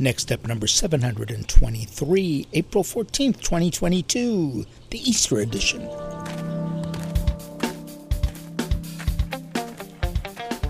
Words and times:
Next 0.00 0.22
step 0.22 0.46
number 0.46 0.68
723, 0.68 2.46
April 2.52 2.84
14th, 2.84 3.40
2022, 3.40 4.64
the 4.90 4.98
Easter 5.10 5.38
edition. 5.40 5.88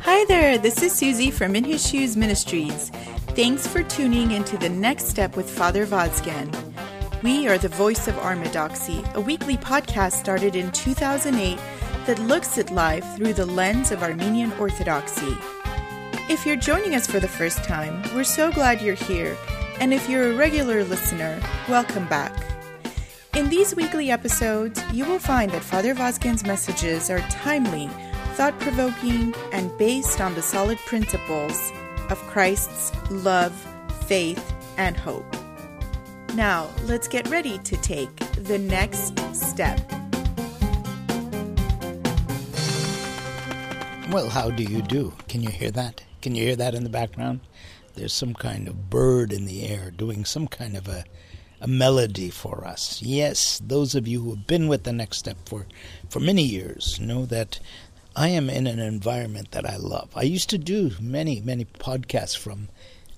Hi 0.00 0.24
there, 0.28 0.56
this 0.56 0.82
is 0.82 0.94
Suzie 0.94 1.30
from 1.30 1.54
In 1.54 1.64
His 1.64 1.86
Shoes 1.86 2.16
Ministries. 2.16 2.88
Thanks 3.36 3.66
for 3.66 3.82
tuning 3.82 4.30
into 4.30 4.56
the 4.56 4.70
next 4.70 5.08
step 5.08 5.36
with 5.36 5.50
Father 5.50 5.84
Vazken. 5.84 6.50
We 7.22 7.48
are 7.48 7.58
the 7.58 7.68
voice 7.68 8.08
of 8.08 8.16
Orthodoxy, 8.24 9.04
a 9.12 9.20
weekly 9.20 9.58
podcast 9.58 10.12
started 10.12 10.56
in 10.56 10.72
2008 10.72 11.58
that 12.06 12.18
looks 12.20 12.56
at 12.56 12.70
life 12.70 13.04
through 13.16 13.34
the 13.34 13.44
lens 13.44 13.92
of 13.92 14.02
Armenian 14.02 14.52
Orthodoxy. 14.52 15.36
If 16.30 16.44
you're 16.44 16.56
joining 16.56 16.94
us 16.94 17.06
for 17.06 17.20
the 17.20 17.26
first 17.26 17.64
time, 17.64 18.02
we're 18.14 18.22
so 18.22 18.52
glad 18.52 18.82
you're 18.82 18.94
here, 18.94 19.34
and 19.80 19.94
if 19.94 20.10
you're 20.10 20.30
a 20.30 20.36
regular 20.36 20.84
listener, 20.84 21.40
welcome 21.70 22.06
back. 22.06 22.34
In 23.34 23.48
these 23.48 23.74
weekly 23.74 24.10
episodes, 24.10 24.78
you 24.92 25.06
will 25.06 25.18
find 25.18 25.50
that 25.52 25.62
Father 25.62 25.94
Vazken's 25.94 26.44
messages 26.44 27.08
are 27.08 27.20
timely, 27.30 27.88
thought 28.34 28.60
provoking, 28.60 29.34
and 29.52 29.76
based 29.78 30.20
on 30.20 30.34
the 30.34 30.42
solid 30.42 30.76
principles 30.80 31.72
of 32.10 32.18
Christ's 32.26 32.92
love, 33.10 33.54
faith, 34.06 34.52
and 34.76 34.98
hope. 34.98 35.34
Now, 36.34 36.68
let's 36.84 37.08
get 37.08 37.26
ready 37.30 37.56
to 37.56 37.76
take 37.78 38.14
the 38.34 38.58
next 38.58 39.18
step. 39.34 39.80
Well, 44.10 44.28
how 44.28 44.50
do 44.50 44.62
you 44.62 44.82
do? 44.82 45.14
Can 45.26 45.42
you 45.42 45.48
hear 45.48 45.70
that? 45.70 46.04
Can 46.20 46.34
you 46.34 46.44
hear 46.44 46.56
that 46.56 46.74
in 46.74 46.84
the 46.84 46.90
background? 46.90 47.40
There's 47.94 48.12
some 48.12 48.34
kind 48.34 48.68
of 48.68 48.90
bird 48.90 49.32
in 49.32 49.44
the 49.44 49.66
air 49.66 49.90
doing 49.90 50.24
some 50.24 50.48
kind 50.48 50.76
of 50.76 50.88
a, 50.88 51.04
a 51.60 51.68
melody 51.68 52.30
for 52.30 52.66
us. 52.66 53.00
Yes, 53.02 53.60
those 53.64 53.94
of 53.94 54.06
you 54.08 54.22
who 54.22 54.30
have 54.30 54.46
been 54.46 54.68
with 54.68 54.84
the 54.84 54.92
next 54.92 55.18
step 55.18 55.36
for, 55.46 55.66
for 56.08 56.20
many 56.20 56.42
years 56.42 56.98
know 57.00 57.26
that 57.26 57.60
I 58.16 58.28
am 58.28 58.50
in 58.50 58.66
an 58.66 58.80
environment 58.80 59.52
that 59.52 59.64
I 59.64 59.76
love. 59.76 60.10
I 60.16 60.22
used 60.22 60.50
to 60.50 60.58
do 60.58 60.90
many, 61.00 61.40
many 61.40 61.64
podcasts 61.64 62.36
from 62.36 62.68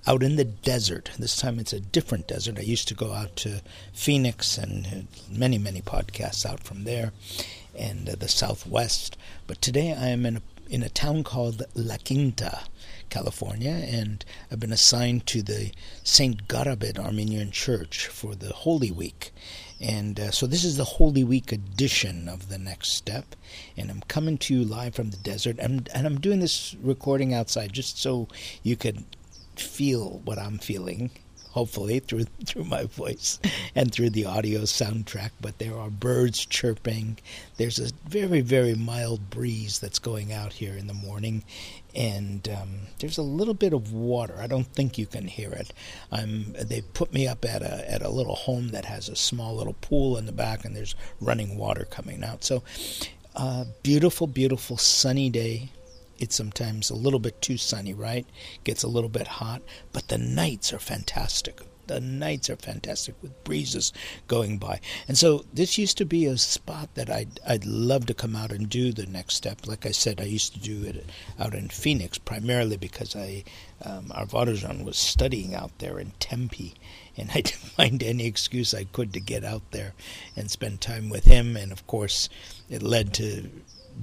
out 0.07 0.23
in 0.23 0.35
the 0.35 0.45
desert. 0.45 1.11
This 1.17 1.37
time 1.37 1.59
it's 1.59 1.73
a 1.73 1.79
different 1.79 2.27
desert. 2.27 2.57
I 2.57 2.63
used 2.63 2.87
to 2.87 2.93
go 2.93 3.13
out 3.13 3.35
to 3.37 3.61
Phoenix 3.93 4.57
and 4.57 5.07
many, 5.29 5.57
many 5.57 5.81
podcasts 5.81 6.45
out 6.45 6.63
from 6.63 6.83
there 6.83 7.13
and 7.77 8.09
uh, 8.09 8.15
the 8.17 8.27
southwest. 8.27 9.17
But 9.47 9.61
today 9.61 9.93
I 9.93 10.07
am 10.07 10.25
in 10.25 10.37
a 10.37 10.41
in 10.71 10.81
a 10.83 10.89
town 10.89 11.21
called 11.21 11.63
La 11.75 11.97
Quinta, 11.97 12.61
California, 13.09 13.85
and 13.91 14.23
I've 14.49 14.61
been 14.61 14.71
assigned 14.71 15.27
to 15.27 15.43
the 15.43 15.73
St. 16.01 16.47
Garabed 16.47 16.97
Armenian 16.97 17.51
Church 17.51 18.07
for 18.07 18.35
the 18.35 18.53
Holy 18.53 18.89
Week. 18.89 19.33
And 19.81 20.17
uh, 20.17 20.31
so 20.31 20.47
this 20.47 20.63
is 20.63 20.77
the 20.77 20.85
Holy 20.85 21.25
Week 21.25 21.51
edition 21.51 22.29
of 22.29 22.47
the 22.47 22.57
next 22.57 22.93
step. 22.93 23.35
And 23.75 23.91
I'm 23.91 24.01
coming 24.07 24.37
to 24.37 24.53
you 24.53 24.63
live 24.63 24.95
from 24.95 25.09
the 25.09 25.17
desert. 25.17 25.57
And, 25.59 25.89
and 25.93 26.07
I'm 26.07 26.21
doing 26.21 26.39
this 26.39 26.73
recording 26.81 27.33
outside 27.33 27.73
just 27.73 28.01
so 28.01 28.29
you 28.63 28.77
could 28.77 29.03
feel 29.57 30.21
what 30.23 30.39
I'm 30.39 30.57
feeling 30.57 31.11
hopefully 31.51 31.99
through 31.99 32.23
through 32.45 32.63
my 32.63 32.85
voice 32.85 33.39
and 33.75 33.91
through 33.91 34.09
the 34.09 34.25
audio 34.25 34.61
soundtrack. 34.61 35.31
But 35.39 35.57
there 35.57 35.77
are 35.77 35.89
birds 35.89 36.45
chirping. 36.45 37.17
There's 37.57 37.79
a 37.79 37.91
very 38.07 38.41
very 38.41 38.75
mild 38.75 39.29
breeze 39.29 39.79
that's 39.79 39.99
going 39.99 40.33
out 40.33 40.53
here 40.53 40.75
in 40.75 40.87
the 40.87 40.93
morning, 40.93 41.43
and 41.95 42.47
um, 42.49 42.79
there's 42.99 43.17
a 43.17 43.23
little 43.23 43.53
bit 43.53 43.73
of 43.73 43.93
water. 43.93 44.35
I 44.39 44.47
don't 44.47 44.67
think 44.67 44.97
you 44.97 45.05
can 45.05 45.27
hear 45.27 45.51
it. 45.51 45.73
I'm. 46.11 46.53
They 46.53 46.81
put 46.81 47.13
me 47.13 47.27
up 47.27 47.45
at 47.45 47.61
a 47.61 47.91
at 47.91 48.01
a 48.01 48.09
little 48.09 48.35
home 48.35 48.69
that 48.69 48.85
has 48.85 49.09
a 49.09 49.15
small 49.15 49.55
little 49.55 49.75
pool 49.81 50.17
in 50.17 50.25
the 50.25 50.31
back, 50.31 50.65
and 50.65 50.75
there's 50.75 50.95
running 51.19 51.57
water 51.57 51.85
coming 51.89 52.23
out. 52.23 52.43
So. 52.43 52.63
Uh, 53.33 53.63
beautiful, 53.81 54.27
beautiful 54.27 54.75
sunny 54.75 55.29
day 55.29 55.69
it's 56.21 56.35
sometimes 56.35 56.91
a 56.91 56.95
little 56.95 57.19
bit 57.19 57.41
too 57.41 57.57
sunny, 57.57 57.95
right? 57.95 58.27
Gets 58.63 58.83
a 58.83 58.87
little 58.87 59.09
bit 59.09 59.25
hot, 59.25 59.63
but 59.91 60.07
the 60.07 60.19
nights 60.19 60.71
are 60.71 60.77
fantastic. 60.77 61.61
The 61.87 61.99
nights 61.99 62.47
are 62.47 62.57
fantastic 62.57 63.15
with 63.23 63.43
breezes 63.43 63.91
going 64.27 64.59
by. 64.59 64.81
And 65.07 65.17
so 65.17 65.45
this 65.51 65.79
used 65.79 65.97
to 65.97 66.05
be 66.05 66.27
a 66.27 66.37
spot 66.37 66.93
that 66.93 67.09
I'd, 67.09 67.39
I'd 67.45 67.65
love 67.65 68.05
to 68.05 68.13
come 68.13 68.35
out 68.35 68.51
and 68.51 68.69
do 68.69 68.93
the 68.93 69.07
next 69.07 69.33
step. 69.33 69.65
Like 69.65 69.87
I 69.87 69.91
said, 69.91 70.21
I 70.21 70.25
used 70.25 70.53
to 70.53 70.59
do 70.59 70.83
it 70.83 71.09
out 71.39 71.55
in 71.55 71.69
Phoenix 71.69 72.19
primarily 72.19 72.77
because 72.77 73.15
I, 73.15 73.43
um, 73.83 74.11
our 74.13 74.27
was 74.31 74.97
studying 74.97 75.55
out 75.55 75.79
there 75.79 75.97
in 75.97 76.11
Tempe 76.19 76.75
and 77.17 77.31
I 77.31 77.33
didn't 77.41 77.55
find 77.55 78.03
any 78.03 78.27
excuse 78.27 78.75
I 78.75 78.83
could 78.83 79.11
to 79.13 79.19
get 79.19 79.43
out 79.43 79.71
there 79.71 79.95
and 80.35 80.51
spend 80.51 80.81
time 80.81 81.09
with 81.09 81.25
him. 81.25 81.57
And 81.57 81.71
of 81.71 81.87
course, 81.87 82.29
it 82.69 82.83
led 82.83 83.11
to 83.15 83.49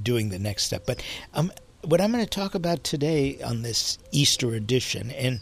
doing 0.02 0.30
the 0.30 0.38
next 0.40 0.64
step. 0.64 0.84
But 0.84 1.02
um, 1.32 1.52
what 1.82 2.00
I'm 2.00 2.12
going 2.12 2.24
to 2.24 2.30
talk 2.30 2.54
about 2.54 2.82
today 2.82 3.40
on 3.40 3.62
this 3.62 3.98
Easter 4.10 4.54
edition, 4.54 5.10
and 5.12 5.40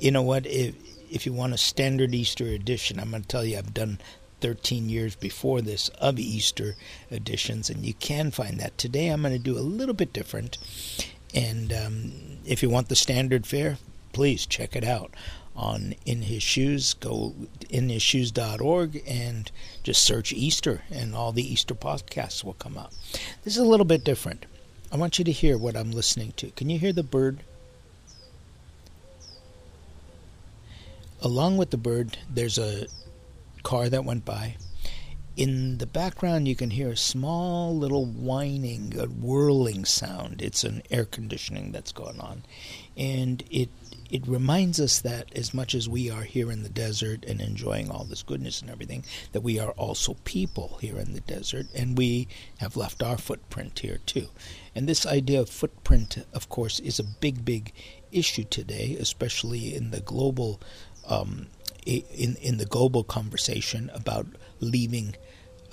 you 0.00 0.10
know 0.10 0.22
what, 0.22 0.46
if 0.46 0.74
if 1.10 1.26
you 1.26 1.32
want 1.32 1.52
a 1.52 1.58
standard 1.58 2.14
Easter 2.14 2.46
edition, 2.46 2.98
I'm 2.98 3.10
going 3.10 3.22
to 3.22 3.28
tell 3.28 3.44
you 3.44 3.58
I've 3.58 3.74
done 3.74 3.98
13 4.40 4.88
years 4.88 5.14
before 5.14 5.60
this 5.60 5.88
of 5.90 6.18
Easter 6.18 6.74
editions, 7.10 7.68
and 7.68 7.84
you 7.84 7.94
can 7.94 8.30
find 8.30 8.58
that. 8.58 8.78
Today 8.78 9.08
I'm 9.08 9.22
going 9.22 9.34
to 9.34 9.38
do 9.38 9.58
a 9.58 9.60
little 9.60 9.94
bit 9.94 10.12
different, 10.12 10.58
and 11.34 11.72
um, 11.72 12.12
if 12.46 12.62
you 12.62 12.70
want 12.70 12.88
the 12.88 12.96
standard 12.96 13.46
fare, 13.46 13.78
please 14.12 14.46
check 14.46 14.74
it 14.74 14.84
out 14.84 15.12
on 15.54 15.94
In 16.06 16.22
His 16.22 16.42
Shoes. 16.42 16.94
Go 16.94 17.34
inhisshoes.org 17.68 19.02
and 19.06 19.50
just 19.82 20.02
search 20.02 20.32
Easter, 20.32 20.82
and 20.90 21.14
all 21.14 21.32
the 21.32 21.52
Easter 21.52 21.74
podcasts 21.74 22.42
will 22.42 22.54
come 22.54 22.78
up. 22.78 22.92
This 23.44 23.54
is 23.54 23.58
a 23.58 23.64
little 23.64 23.86
bit 23.86 24.02
different. 24.02 24.46
I 24.94 24.96
want 24.96 25.18
you 25.18 25.24
to 25.24 25.32
hear 25.32 25.58
what 25.58 25.76
I'm 25.76 25.90
listening 25.90 26.34
to. 26.36 26.52
Can 26.52 26.70
you 26.70 26.78
hear 26.78 26.92
the 26.92 27.02
bird? 27.02 27.40
Along 31.20 31.56
with 31.56 31.70
the 31.70 31.76
bird, 31.76 32.16
there's 32.32 32.58
a 32.58 32.86
car 33.64 33.88
that 33.88 34.04
went 34.04 34.24
by. 34.24 34.54
In 35.36 35.78
the 35.78 35.86
background, 35.86 36.46
you 36.46 36.54
can 36.54 36.70
hear 36.70 36.90
a 36.90 36.96
small 36.96 37.76
little 37.76 38.06
whining, 38.06 38.96
a 38.96 39.06
whirling 39.06 39.84
sound. 39.84 40.40
It's 40.40 40.62
an 40.62 40.84
air 40.92 41.06
conditioning 41.06 41.72
that's 41.72 41.90
going 41.90 42.20
on. 42.20 42.44
And 42.96 43.42
it 43.50 43.70
it 44.10 44.28
reminds 44.28 44.78
us 44.78 45.00
that 45.00 45.34
as 45.34 45.52
much 45.52 45.74
as 45.74 45.88
we 45.88 46.08
are 46.08 46.22
here 46.22 46.52
in 46.52 46.62
the 46.62 46.68
desert 46.68 47.24
and 47.24 47.40
enjoying 47.40 47.90
all 47.90 48.04
this 48.04 48.22
goodness 48.22 48.60
and 48.60 48.70
everything, 48.70 49.04
that 49.32 49.40
we 49.40 49.58
are 49.58 49.72
also 49.72 50.14
people 50.22 50.78
here 50.80 50.98
in 50.98 51.14
the 51.14 51.20
desert, 51.20 51.66
and 51.74 51.98
we 51.98 52.28
have 52.58 52.76
left 52.76 53.02
our 53.02 53.18
footprint 53.18 53.80
here 53.80 53.98
too. 54.06 54.28
And 54.74 54.88
this 54.88 55.06
idea 55.06 55.40
of 55.40 55.48
footprint, 55.48 56.18
of 56.32 56.48
course, 56.48 56.80
is 56.80 56.98
a 56.98 57.04
big, 57.04 57.44
big 57.44 57.72
issue 58.10 58.44
today, 58.44 58.96
especially 58.98 59.74
in 59.74 59.90
the 59.90 60.00
global 60.00 60.60
um, 61.08 61.46
in 61.86 62.36
in 62.40 62.56
the 62.58 62.64
global 62.64 63.04
conversation 63.04 63.90
about 63.94 64.26
leaving 64.60 65.14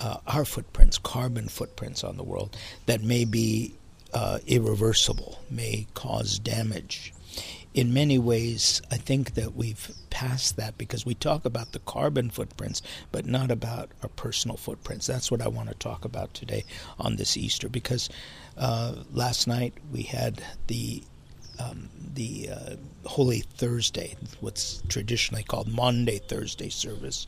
uh, 0.00 0.18
our 0.26 0.44
footprints, 0.44 0.98
carbon 0.98 1.48
footprints 1.48 2.04
on 2.04 2.16
the 2.16 2.22
world 2.22 2.56
that 2.86 3.02
may 3.02 3.24
be 3.24 3.74
uh, 4.12 4.38
irreversible, 4.46 5.40
may 5.50 5.86
cause 5.94 6.38
damage 6.38 7.12
in 7.74 7.94
many 7.94 8.18
ways, 8.18 8.82
I 8.90 8.96
think 8.96 9.34
that 9.34 9.54
we've 9.54 9.90
passed 10.10 10.56
that 10.56 10.76
because 10.76 11.06
we 11.06 11.14
talk 11.14 11.44
about 11.44 11.72
the 11.72 11.78
carbon 11.80 12.28
footprints, 12.28 12.82
but 13.10 13.24
not 13.24 13.50
about 13.50 13.90
our 14.02 14.10
personal 14.10 14.56
footprints. 14.56 15.06
That's 15.06 15.30
what 15.30 15.40
I 15.40 15.48
want 15.48 15.70
to 15.70 15.74
talk 15.74 16.04
about 16.04 16.34
today 16.34 16.64
on 16.98 17.16
this 17.16 17.36
Easter 17.36 17.68
because 17.68 18.10
uh, 18.56 18.94
last 19.12 19.46
night 19.46 19.74
we 19.90 20.02
had 20.02 20.42
the 20.66 21.02
um, 21.58 21.88
the 22.14 22.48
uh, 22.50 22.76
Holy 23.04 23.40
Thursday, 23.40 24.16
what's 24.40 24.82
traditionally 24.88 25.42
called 25.42 25.68
Maundy 25.68 26.18
Thursday 26.18 26.68
service 26.68 27.26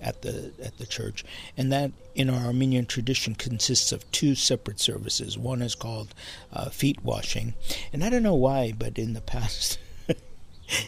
at 0.00 0.22
the 0.22 0.52
at 0.62 0.78
the 0.78 0.86
church, 0.86 1.24
and 1.56 1.72
that 1.72 1.92
in 2.14 2.30
our 2.30 2.46
Armenian 2.46 2.86
tradition 2.86 3.34
consists 3.34 3.92
of 3.92 4.10
two 4.12 4.34
separate 4.34 4.80
services. 4.80 5.38
One 5.38 5.62
is 5.62 5.74
called 5.74 6.14
uh, 6.52 6.70
feet 6.70 7.02
washing, 7.02 7.54
and 7.92 8.02
I 8.04 8.10
don't 8.10 8.22
know 8.22 8.34
why, 8.34 8.72
but 8.76 8.98
in 8.98 9.12
the 9.12 9.20
past 9.20 9.78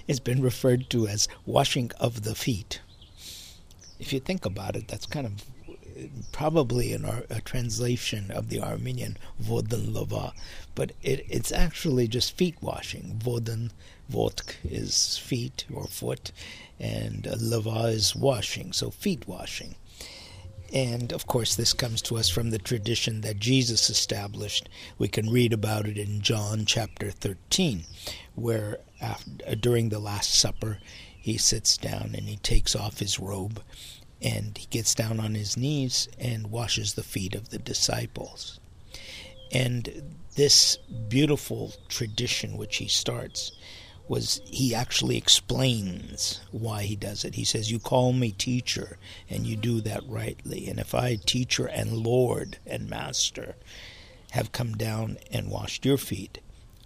it's 0.08 0.20
been 0.20 0.42
referred 0.42 0.90
to 0.90 1.06
as 1.08 1.28
washing 1.46 1.90
of 2.00 2.22
the 2.22 2.34
feet. 2.34 2.80
If 3.98 4.12
you 4.12 4.20
think 4.20 4.44
about 4.44 4.76
it, 4.76 4.88
that's 4.88 5.06
kind 5.06 5.26
of 5.26 5.44
probably 6.32 6.92
an, 6.92 7.04
a 7.30 7.40
translation 7.40 8.30
of 8.30 8.48
the 8.48 8.60
Armenian 8.60 9.16
vodan 9.42 9.94
lava, 9.94 10.32
but 10.74 10.92
it, 11.02 11.26
it's 11.28 11.52
actually 11.52 12.08
just 12.08 12.36
feet 12.36 12.56
washing. 12.60 13.20
Vodan, 13.22 13.70
vodk 14.10 14.54
is 14.64 15.18
feet 15.18 15.64
or 15.72 15.86
foot, 15.86 16.32
and 16.78 17.26
uh, 17.26 17.36
lava 17.38 17.88
is 17.88 18.14
washing, 18.14 18.72
so 18.72 18.90
feet 18.90 19.26
washing. 19.26 19.74
And 20.72 21.12
of 21.12 21.26
course, 21.26 21.54
this 21.54 21.72
comes 21.72 22.02
to 22.02 22.16
us 22.16 22.28
from 22.28 22.50
the 22.50 22.58
tradition 22.58 23.22
that 23.22 23.38
Jesus 23.38 23.88
established. 23.88 24.68
We 24.98 25.08
can 25.08 25.30
read 25.30 25.52
about 25.52 25.86
it 25.86 25.96
in 25.96 26.20
John 26.20 26.66
chapter 26.66 27.10
13, 27.10 27.84
where 28.34 28.78
after, 29.00 29.54
during 29.56 29.88
the 29.88 29.98
Last 29.98 30.34
Supper, 30.34 30.78
he 31.18 31.38
sits 31.38 31.76
down 31.76 32.14
and 32.14 32.28
he 32.28 32.36
takes 32.36 32.76
off 32.76 33.00
his 33.00 33.18
robe 33.18 33.62
and 34.20 34.56
he 34.58 34.66
gets 34.66 34.94
down 34.94 35.20
on 35.20 35.34
his 35.34 35.56
knees 35.56 36.08
and 36.18 36.50
washes 36.50 36.94
the 36.94 37.02
feet 37.02 37.34
of 37.34 37.50
the 37.50 37.58
disciples. 37.58 38.58
And 39.52 40.16
this 40.34 40.76
beautiful 41.08 41.72
tradition 41.88 42.56
which 42.56 42.76
he 42.76 42.88
starts 42.88 43.52
was 44.08 44.40
he 44.46 44.74
actually 44.74 45.16
explains 45.16 46.40
why 46.50 46.82
he 46.82 46.96
does 46.96 47.24
it. 47.24 47.34
He 47.34 47.44
says, 47.44 47.70
You 47.70 47.78
call 47.78 48.12
me 48.12 48.32
teacher, 48.32 48.96
and 49.28 49.46
you 49.46 49.54
do 49.54 49.80
that 49.82 50.02
rightly. 50.08 50.68
And 50.68 50.78
if 50.78 50.94
I, 50.94 51.16
teacher 51.16 51.66
and 51.66 51.92
Lord 51.92 52.58
and 52.66 52.88
Master, 52.88 53.54
have 54.30 54.52
come 54.52 54.76
down 54.76 55.18
and 55.30 55.50
washed 55.50 55.84
your 55.84 55.98
feet, 55.98 56.38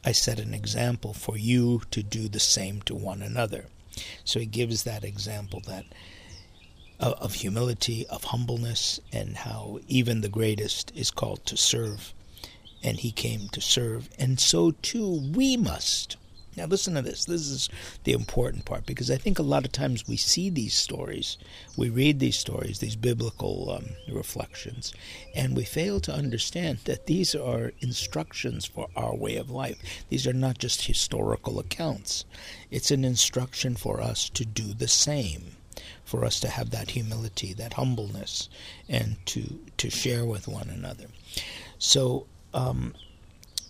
I 0.05 0.12
set 0.12 0.40
an 0.40 0.52
example 0.52 1.14
for 1.14 1.37
you 1.37 1.82
to 1.93 2.02
do 2.02 2.28
the 2.28 2.40
same 2.40 2.82
to 2.82 2.94
one 2.94 3.23
another. 3.23 3.67
So 4.25 4.40
he 4.40 4.46
gives 4.46 4.82
that 4.82 5.05
example 5.05 5.61
that 5.67 5.85
of 7.00 7.34
humility, 7.34 8.06
of 8.06 8.24
humbleness, 8.24 9.00
and 9.12 9.36
how 9.38 9.80
even 9.88 10.20
the 10.20 10.28
greatest 10.28 10.92
is 10.94 11.10
called 11.10 11.44
to 11.46 11.56
serve. 11.56 12.14
And 12.82 12.98
he 12.98 13.12
came 13.12 13.48
to 13.50 13.60
serve, 13.60 14.08
and 14.18 14.38
so 14.40 14.72
too 14.82 15.30
we 15.34 15.56
must. 15.56 16.16
Now, 16.54 16.66
listen 16.66 16.94
to 16.94 17.02
this. 17.02 17.24
This 17.24 17.48
is 17.48 17.70
the 18.04 18.12
important 18.12 18.66
part 18.66 18.84
because 18.84 19.10
I 19.10 19.16
think 19.16 19.38
a 19.38 19.42
lot 19.42 19.64
of 19.64 19.72
times 19.72 20.06
we 20.06 20.18
see 20.18 20.50
these 20.50 20.74
stories, 20.74 21.38
we 21.78 21.88
read 21.88 22.18
these 22.20 22.36
stories, 22.36 22.78
these 22.78 22.94
biblical 22.94 23.70
um, 23.70 23.86
reflections, 24.14 24.92
and 25.34 25.56
we 25.56 25.64
fail 25.64 25.98
to 26.00 26.12
understand 26.12 26.80
that 26.84 27.06
these 27.06 27.34
are 27.34 27.72
instructions 27.80 28.66
for 28.66 28.88
our 28.94 29.16
way 29.16 29.36
of 29.36 29.50
life. 29.50 30.04
These 30.10 30.26
are 30.26 30.34
not 30.34 30.58
just 30.58 30.86
historical 30.86 31.58
accounts, 31.58 32.26
it's 32.70 32.90
an 32.90 33.02
instruction 33.02 33.74
for 33.74 34.02
us 34.02 34.28
to 34.30 34.44
do 34.44 34.74
the 34.74 34.88
same. 34.88 35.56
For 36.12 36.26
us 36.26 36.41
to 36.41 36.49
have 36.49 36.69
that 36.73 36.91
humility, 36.91 37.55
that 37.55 37.73
humbleness, 37.73 38.50
and 38.87 39.17
to 39.25 39.59
to 39.79 39.88
share 39.88 40.26
with 40.26 40.47
one 40.47 40.69
another. 40.69 41.06
So 41.79 42.26
um, 42.53 42.93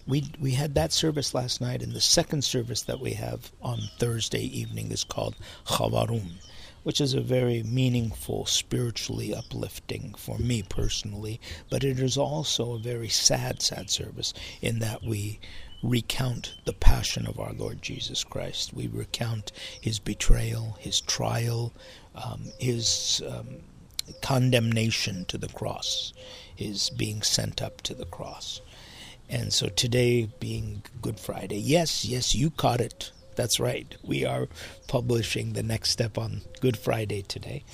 we 0.08 0.28
we 0.40 0.50
had 0.50 0.74
that 0.74 0.92
service 0.92 1.34
last 1.34 1.60
night, 1.60 1.82
and 1.82 1.92
the 1.92 2.00
second 2.00 2.42
service 2.42 2.82
that 2.82 2.98
we 2.98 3.12
have 3.12 3.52
on 3.62 3.78
Thursday 4.00 4.42
evening 4.42 4.90
is 4.90 5.04
called 5.04 5.36
Chavarum, 5.66 6.40
which 6.82 7.00
is 7.00 7.14
a 7.14 7.20
very 7.20 7.62
meaningful, 7.62 8.44
spiritually 8.44 9.32
uplifting 9.32 10.14
for 10.18 10.36
me 10.38 10.64
personally. 10.64 11.40
But 11.70 11.84
it 11.84 12.00
is 12.00 12.18
also 12.18 12.72
a 12.72 12.78
very 12.80 13.08
sad, 13.08 13.62
sad 13.62 13.88
service 13.88 14.34
in 14.60 14.80
that 14.80 15.04
we 15.04 15.38
recount 15.82 16.54
the 16.64 16.72
passion 16.72 17.26
of 17.26 17.40
our 17.40 17.52
Lord 17.52 17.82
Jesus 17.82 18.24
Christ. 18.24 18.72
We 18.72 18.86
recount 18.86 19.52
his 19.80 19.98
betrayal, 19.98 20.76
his 20.78 21.00
trial, 21.00 21.72
um, 22.14 22.44
his 22.58 23.22
um, 23.28 23.58
condemnation 24.20 25.24
to 25.26 25.38
the 25.38 25.48
cross, 25.48 26.12
his 26.54 26.90
being 26.90 27.22
sent 27.22 27.60
up 27.62 27.80
to 27.82 27.94
the 27.94 28.06
cross. 28.06 28.60
And 29.28 29.52
so 29.52 29.68
today 29.68 30.28
being 30.40 30.82
Good 31.00 31.18
Friday, 31.18 31.58
yes, 31.58 32.04
yes, 32.04 32.34
you 32.34 32.50
caught 32.50 32.80
it. 32.80 33.12
That's 33.34 33.58
right. 33.58 33.96
We 34.04 34.26
are 34.26 34.48
publishing 34.88 35.54
the 35.54 35.62
next 35.62 35.90
step 35.90 36.18
on 36.18 36.42
Good 36.60 36.76
Friday 36.76 37.22
today. 37.22 37.64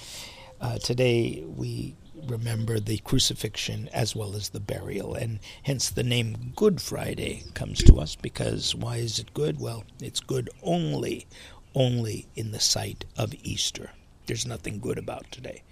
Uh, 0.60 0.78
today 0.78 1.44
we 1.46 1.96
remember 2.26 2.80
the 2.80 2.98
crucifixion 2.98 3.88
as 3.92 4.14
well 4.16 4.34
as 4.34 4.50
the 4.50 4.60
burial, 4.60 5.14
and 5.14 5.40
hence 5.62 5.90
the 5.90 6.02
name 6.02 6.52
Good 6.56 6.80
Friday 6.80 7.44
comes 7.54 7.82
to 7.84 7.98
us 7.98 8.16
because 8.16 8.74
why 8.74 8.96
is 8.96 9.18
it 9.18 9.34
good? 9.34 9.60
Well, 9.60 9.84
it's 10.00 10.20
good 10.20 10.50
only, 10.62 11.26
only 11.74 12.26
in 12.34 12.52
the 12.52 12.60
sight 12.60 13.04
of 13.16 13.34
Easter. 13.42 13.90
There's 14.26 14.46
nothing 14.46 14.78
good 14.78 14.98
about 14.98 15.30
today. 15.30 15.62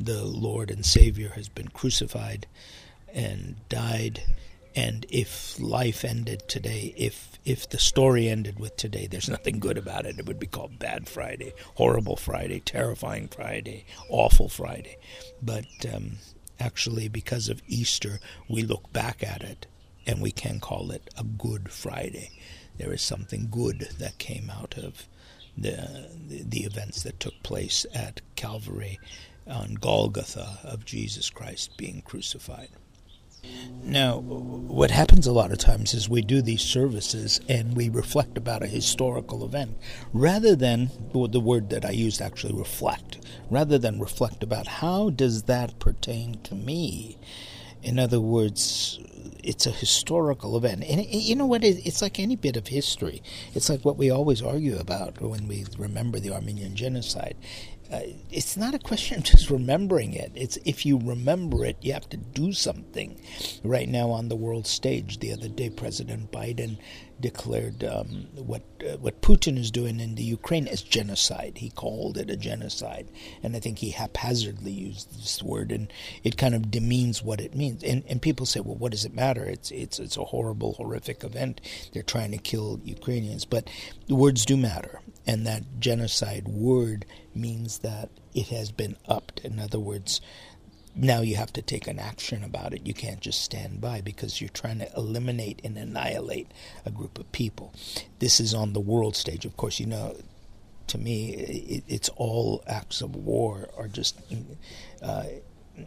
The 0.00 0.24
Lord 0.24 0.70
and 0.70 0.84
Savior 0.84 1.30
has 1.30 1.48
been 1.48 1.68
crucified 1.68 2.46
and 3.12 3.56
died 3.68 4.22
and 4.74 5.06
if 5.08 5.58
life 5.58 6.04
ended 6.04 6.48
today, 6.48 6.94
if 6.96 7.38
if 7.44 7.68
the 7.68 7.78
story 7.78 8.28
ended 8.28 8.58
with 8.58 8.76
today, 8.76 9.06
there's 9.06 9.28
nothing 9.28 9.58
good 9.58 9.78
about 9.78 10.06
it. 10.06 10.18
It 10.18 10.26
would 10.26 10.38
be 10.38 10.46
called 10.46 10.78
Bad 10.78 11.08
Friday, 11.08 11.54
Horrible 11.76 12.16
Friday, 12.16 12.60
Terrifying 12.60 13.28
Friday, 13.28 13.86
Awful 14.10 14.48
Friday. 14.48 14.98
But 15.40 15.66
um, 15.92 16.18
actually, 16.60 17.08
because 17.08 17.48
of 17.48 17.62
Easter, 17.66 18.20
we 18.48 18.62
look 18.62 18.92
back 18.92 19.22
at 19.22 19.42
it 19.42 19.66
and 20.06 20.20
we 20.20 20.30
can 20.30 20.60
call 20.60 20.90
it 20.90 21.08
a 21.16 21.24
Good 21.24 21.70
Friday. 21.70 22.30
There 22.76 22.92
is 22.92 23.02
something 23.02 23.48
good 23.50 23.88
that 23.98 24.18
came 24.18 24.50
out 24.50 24.76
of 24.76 25.08
the 25.56 26.10
the, 26.28 26.42
the 26.44 26.64
events 26.64 27.02
that 27.02 27.18
took 27.18 27.42
place 27.42 27.86
at 27.94 28.20
Calvary 28.36 29.00
on 29.46 29.74
Golgotha 29.74 30.58
of 30.62 30.84
Jesus 30.84 31.30
Christ 31.30 31.76
being 31.78 32.02
crucified. 32.02 32.68
Now, 33.82 34.18
what 34.18 34.90
happens 34.90 35.26
a 35.26 35.32
lot 35.32 35.50
of 35.50 35.58
times 35.58 35.94
is 35.94 36.08
we 36.08 36.20
do 36.20 36.42
these 36.42 36.60
services 36.60 37.40
and 37.48 37.74
we 37.74 37.88
reflect 37.88 38.36
about 38.36 38.62
a 38.62 38.66
historical 38.66 39.44
event 39.44 39.78
rather 40.12 40.54
than 40.54 40.90
the 41.12 41.40
word 41.40 41.70
that 41.70 41.86
I 41.86 41.90
used 41.90 42.20
actually 42.20 42.52
reflect, 42.54 43.18
rather 43.50 43.78
than 43.78 43.98
reflect 43.98 44.42
about 44.42 44.66
how 44.66 45.08
does 45.10 45.44
that 45.44 45.78
pertain 45.78 46.40
to 46.42 46.54
me. 46.54 47.16
In 47.82 47.98
other 47.98 48.20
words, 48.20 48.98
it's 49.42 49.66
a 49.66 49.70
historical 49.70 50.56
event. 50.56 50.84
And 50.84 51.06
you 51.06 51.34
know 51.36 51.46
what? 51.46 51.64
It's 51.64 52.02
like 52.02 52.18
any 52.18 52.36
bit 52.36 52.56
of 52.56 52.66
history. 52.66 53.22
It's 53.54 53.70
like 53.70 53.84
what 53.84 53.96
we 53.96 54.10
always 54.10 54.42
argue 54.42 54.76
about 54.76 55.20
when 55.20 55.48
we 55.48 55.64
remember 55.78 56.18
the 56.18 56.32
Armenian 56.32 56.76
genocide 56.76 57.36
uh, 57.90 58.00
it's 58.30 58.56
not 58.56 58.74
a 58.74 58.78
question 58.78 59.18
of 59.18 59.24
just 59.32 59.50
remembering 59.50 60.12
it. 60.14 60.32
It's 60.34 60.58
if 60.64 60.84
you 60.84 60.98
remember 60.98 61.64
it, 61.64 61.76
you 61.80 61.92
have 61.92 62.08
to 62.10 62.16
do 62.16 62.52
something. 62.52 63.20
Right 63.64 63.88
now 63.88 64.10
on 64.10 64.28
the 64.28 64.36
world 64.36 64.66
stage, 64.66 65.18
the 65.18 65.32
other 65.32 65.48
day, 65.48 65.70
President 65.70 66.30
Biden 66.30 66.78
declared 67.20 67.82
um, 67.84 68.28
what 68.34 68.62
uh, 68.80 68.96
what 68.98 69.20
Putin 69.20 69.58
is 69.58 69.70
doing 69.70 70.00
in 70.00 70.14
the 70.14 70.22
Ukraine 70.22 70.68
as 70.68 70.82
genocide. 70.82 71.58
He 71.58 71.70
called 71.70 72.16
it 72.16 72.30
a 72.30 72.36
genocide, 72.36 73.08
and 73.42 73.56
I 73.56 73.60
think 73.60 73.78
he 73.78 73.90
haphazardly 73.90 74.72
used 74.72 75.18
this 75.18 75.42
word, 75.42 75.72
and 75.72 75.92
it 76.22 76.36
kind 76.36 76.54
of 76.54 76.70
demeans 76.70 77.22
what 77.22 77.40
it 77.40 77.54
means. 77.54 77.82
And 77.82 78.04
and 78.08 78.22
people 78.22 78.46
say, 78.46 78.60
well, 78.60 78.76
what 78.76 78.92
does 78.92 79.04
it 79.04 79.14
matter? 79.14 79.44
It's 79.44 79.70
it's 79.70 79.98
it's 79.98 80.16
a 80.16 80.24
horrible, 80.24 80.74
horrific 80.74 81.24
event. 81.24 81.60
They're 81.92 82.02
trying 82.02 82.32
to 82.32 82.38
kill 82.38 82.80
Ukrainians, 82.84 83.44
but 83.44 83.68
the 84.06 84.14
words 84.14 84.44
do 84.44 84.56
matter, 84.56 85.00
and 85.26 85.46
that 85.46 85.80
genocide 85.80 86.46
word 86.48 87.04
means 87.34 87.78
that 87.78 88.10
it 88.34 88.48
has 88.48 88.70
been 88.70 88.96
upped. 89.08 89.40
In 89.40 89.58
other 89.58 89.78
words, 89.78 90.20
now 90.94 91.20
you 91.20 91.36
have 91.36 91.52
to 91.54 91.62
take 91.62 91.86
an 91.86 91.98
action 91.98 92.42
about 92.44 92.72
it. 92.74 92.86
You 92.86 92.94
can't 92.94 93.20
just 93.20 93.42
stand 93.42 93.80
by 93.80 94.00
because 94.00 94.40
you're 94.40 94.48
trying 94.50 94.78
to 94.80 94.90
eliminate 94.96 95.60
and 95.64 95.76
annihilate 95.76 96.50
a 96.84 96.90
group 96.90 97.18
of 97.18 97.30
people. 97.32 97.72
This 98.18 98.40
is 98.40 98.54
on 98.54 98.72
the 98.72 98.80
world 98.80 99.16
stage. 99.16 99.44
Of 99.44 99.56
course, 99.56 99.78
you 99.80 99.86
know, 99.86 100.16
to 100.88 100.98
me, 100.98 101.34
it, 101.34 101.84
it's 101.86 102.08
all 102.10 102.62
acts 102.66 103.00
of 103.00 103.14
war 103.14 103.68
are 103.76 103.88
just. 103.88 104.18
Uh, 105.02 105.24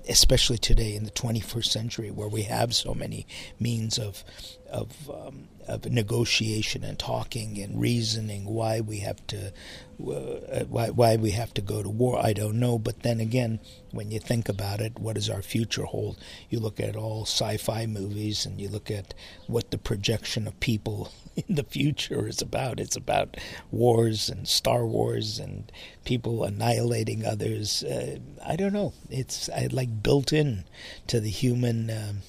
especially 0.07 0.57
today 0.57 0.95
in 0.95 1.03
the 1.03 1.11
21st 1.11 1.65
century, 1.65 2.11
where 2.11 2.27
we 2.27 2.43
have 2.43 2.73
so 2.73 2.93
many 2.93 3.27
means 3.59 3.97
of 3.97 4.23
of 4.71 5.09
um, 5.09 5.49
of 5.67 5.85
negotiation 5.85 6.83
and 6.83 6.97
talking 6.97 7.61
and 7.61 7.79
reasoning 7.79 8.45
why 8.45 8.79
we 8.79 8.99
have 8.99 9.25
to 9.27 9.47
uh, 9.47 10.63
why 10.69 10.89
why 10.89 11.15
we 11.15 11.31
have 11.31 11.53
to 11.53 11.61
go 11.61 11.83
to 11.83 11.89
war 11.89 12.19
I 12.23 12.33
don't 12.33 12.59
know. 12.59 12.79
But 12.79 13.03
then 13.03 13.19
again 13.19 13.59
when 13.91 14.11
you 14.11 14.19
think 14.19 14.49
about 14.49 14.81
it 14.81 14.99
what 14.99 15.15
does 15.15 15.29
our 15.29 15.41
future 15.41 15.85
hold? 15.85 16.19
You 16.49 16.59
look 16.59 16.79
at 16.79 16.95
all 16.95 17.23
sci-fi 17.23 17.85
movies 17.85 18.45
and 18.45 18.59
you 18.59 18.69
look 18.69 18.89
at 18.89 19.13
what 19.47 19.71
the 19.71 19.77
projection 19.77 20.47
of 20.47 20.59
people 20.59 21.11
in 21.47 21.55
the 21.55 21.63
future 21.63 22.27
is 22.27 22.41
about 22.41 22.79
it's 22.79 22.95
about 22.95 23.37
wars 23.71 24.29
and 24.29 24.47
star 24.47 24.85
wars 24.85 25.39
and 25.39 25.71
people 26.05 26.43
annihilating 26.43 27.25
others 27.25 27.83
uh, 27.83 28.17
I 28.45 28.55
don't 28.55 28.73
know 28.73 28.93
it's 29.09 29.49
I, 29.49 29.67
like 29.71 30.03
built 30.03 30.33
in 30.33 30.65
to 31.07 31.19
the 31.19 31.29
human 31.29 31.89
um, 31.89 32.21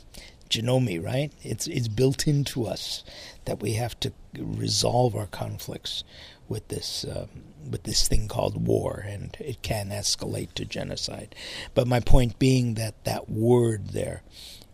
genome, 0.53 1.03
right? 1.03 1.33
It's 1.43 1.67
it's 1.67 1.89
built 1.89 2.29
into 2.29 2.67
us 2.67 3.03
that 3.47 3.61
we 3.61 3.73
have 3.73 3.99
to 4.01 4.13
resolve 4.39 5.17
our 5.17 5.27
conflicts 5.27 6.05
with 6.49 6.69
this 6.69 7.05
um, 7.11 7.29
with 7.69 7.85
this 7.85 8.07
thing 8.07 8.29
called 8.29 8.67
war, 8.67 9.05
and 9.09 9.37
it 9.41 9.63
can 9.63 9.89
escalate 9.89 10.53
to 10.55 10.65
genocide. 10.65 11.35
But 11.75 11.89
my 11.89 12.01
point 12.01 12.39
being 12.39 12.75
that 12.75 13.03
that 13.05 13.31
word 13.31 13.89
there 13.89 14.23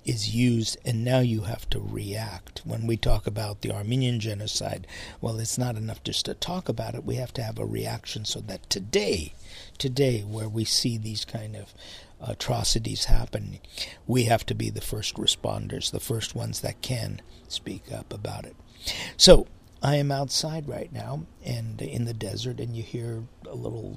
is 0.09 0.35
used, 0.35 0.79
and 0.85 1.05
now 1.05 1.21
you 1.21 1.43
have 1.43 1.69
to 1.71 1.81
react. 1.81 2.63
When 2.65 2.87
we 2.87 2.97
talk 2.97 3.27
about 3.27 3.61
the 3.61 3.71
Armenian 3.71 4.21
genocide, 4.21 4.87
well, 5.21 5.39
it's 5.39 5.59
not 5.59 5.77
enough 5.77 6.03
just 6.03 6.25
to 6.25 6.35
talk 6.35 6.69
about 6.69 6.95
it. 6.95 7.05
We 7.05 7.17
have 7.17 7.33
to 7.35 7.43
have 7.43 7.59
a 7.59 7.67
reaction 7.67 8.25
so 8.25 8.41
that 8.41 8.69
today, 8.71 9.35
today, 9.77 10.23
where 10.23 10.49
we 10.49 10.65
see 10.65 10.97
these 10.97 11.25
kind 11.25 11.55
of 11.55 11.75
atrocities 12.21 13.05
happen, 13.05 13.59
we 14.07 14.25
have 14.25 14.47
to 14.47 14.55
be 14.55 14.71
the 14.71 14.81
first 14.81 15.17
responders, 15.17 15.91
the 15.91 16.01
first 16.01 16.35
ones 16.35 16.61
that 16.63 16.81
can 16.83 17.21
speak 17.47 17.93
up 17.93 18.13
about 18.13 18.45
it. 18.45 18.57
So, 19.17 19.47
I 19.81 19.97
am 19.97 20.11
outside 20.11 20.69
right 20.69 20.93
now 20.93 21.27
and 21.45 21.81
in 21.81 22.05
the 22.05 22.15
desert, 22.15 22.59
and 22.59 22.75
you 22.75 22.83
hear 22.83 23.25
a 23.47 23.55
little 23.55 23.97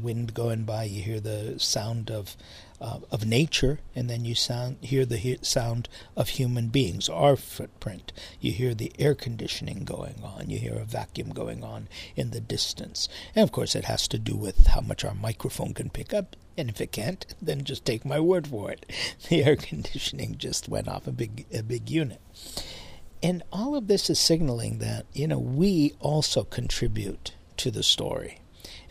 wind 0.00 0.32
going 0.32 0.64
by, 0.64 0.84
you 0.84 1.02
hear 1.02 1.20
the 1.20 1.58
sound 1.58 2.10
of 2.10 2.36
uh, 2.80 3.00
of 3.10 3.26
nature, 3.26 3.80
and 3.94 4.08
then 4.08 4.24
you 4.24 4.34
sound 4.34 4.76
hear 4.80 5.04
the 5.04 5.18
he- 5.18 5.38
sound 5.42 5.88
of 6.16 6.30
human 6.30 6.68
beings, 6.68 7.08
our 7.08 7.36
footprint. 7.36 8.12
You 8.40 8.52
hear 8.52 8.74
the 8.74 8.92
air 8.98 9.14
conditioning 9.14 9.84
going 9.84 10.22
on. 10.22 10.48
You 10.48 10.58
hear 10.58 10.74
a 10.74 10.84
vacuum 10.84 11.30
going 11.30 11.62
on 11.62 11.88
in 12.16 12.30
the 12.30 12.40
distance, 12.40 13.08
and 13.34 13.42
of 13.42 13.52
course, 13.52 13.74
it 13.74 13.84
has 13.84 14.08
to 14.08 14.18
do 14.18 14.36
with 14.36 14.68
how 14.68 14.80
much 14.80 15.04
our 15.04 15.14
microphone 15.14 15.74
can 15.74 15.90
pick 15.90 16.14
up. 16.14 16.36
And 16.56 16.68
if 16.68 16.80
it 16.80 16.92
can't, 16.92 17.24
then 17.40 17.64
just 17.64 17.84
take 17.84 18.04
my 18.04 18.20
word 18.20 18.46
for 18.46 18.70
it. 18.70 18.84
The 19.28 19.44
air 19.44 19.56
conditioning 19.56 20.36
just 20.38 20.68
went 20.68 20.88
off 20.88 21.06
a 21.06 21.12
big 21.12 21.46
a 21.52 21.62
big 21.62 21.88
unit. 21.90 22.20
And 23.22 23.42
all 23.52 23.76
of 23.76 23.86
this 23.86 24.08
is 24.08 24.18
signaling 24.18 24.78
that, 24.78 25.04
you 25.12 25.28
know, 25.28 25.38
we 25.38 25.92
also 26.00 26.42
contribute 26.44 27.32
to 27.58 27.70
the 27.70 27.82
story. 27.82 28.40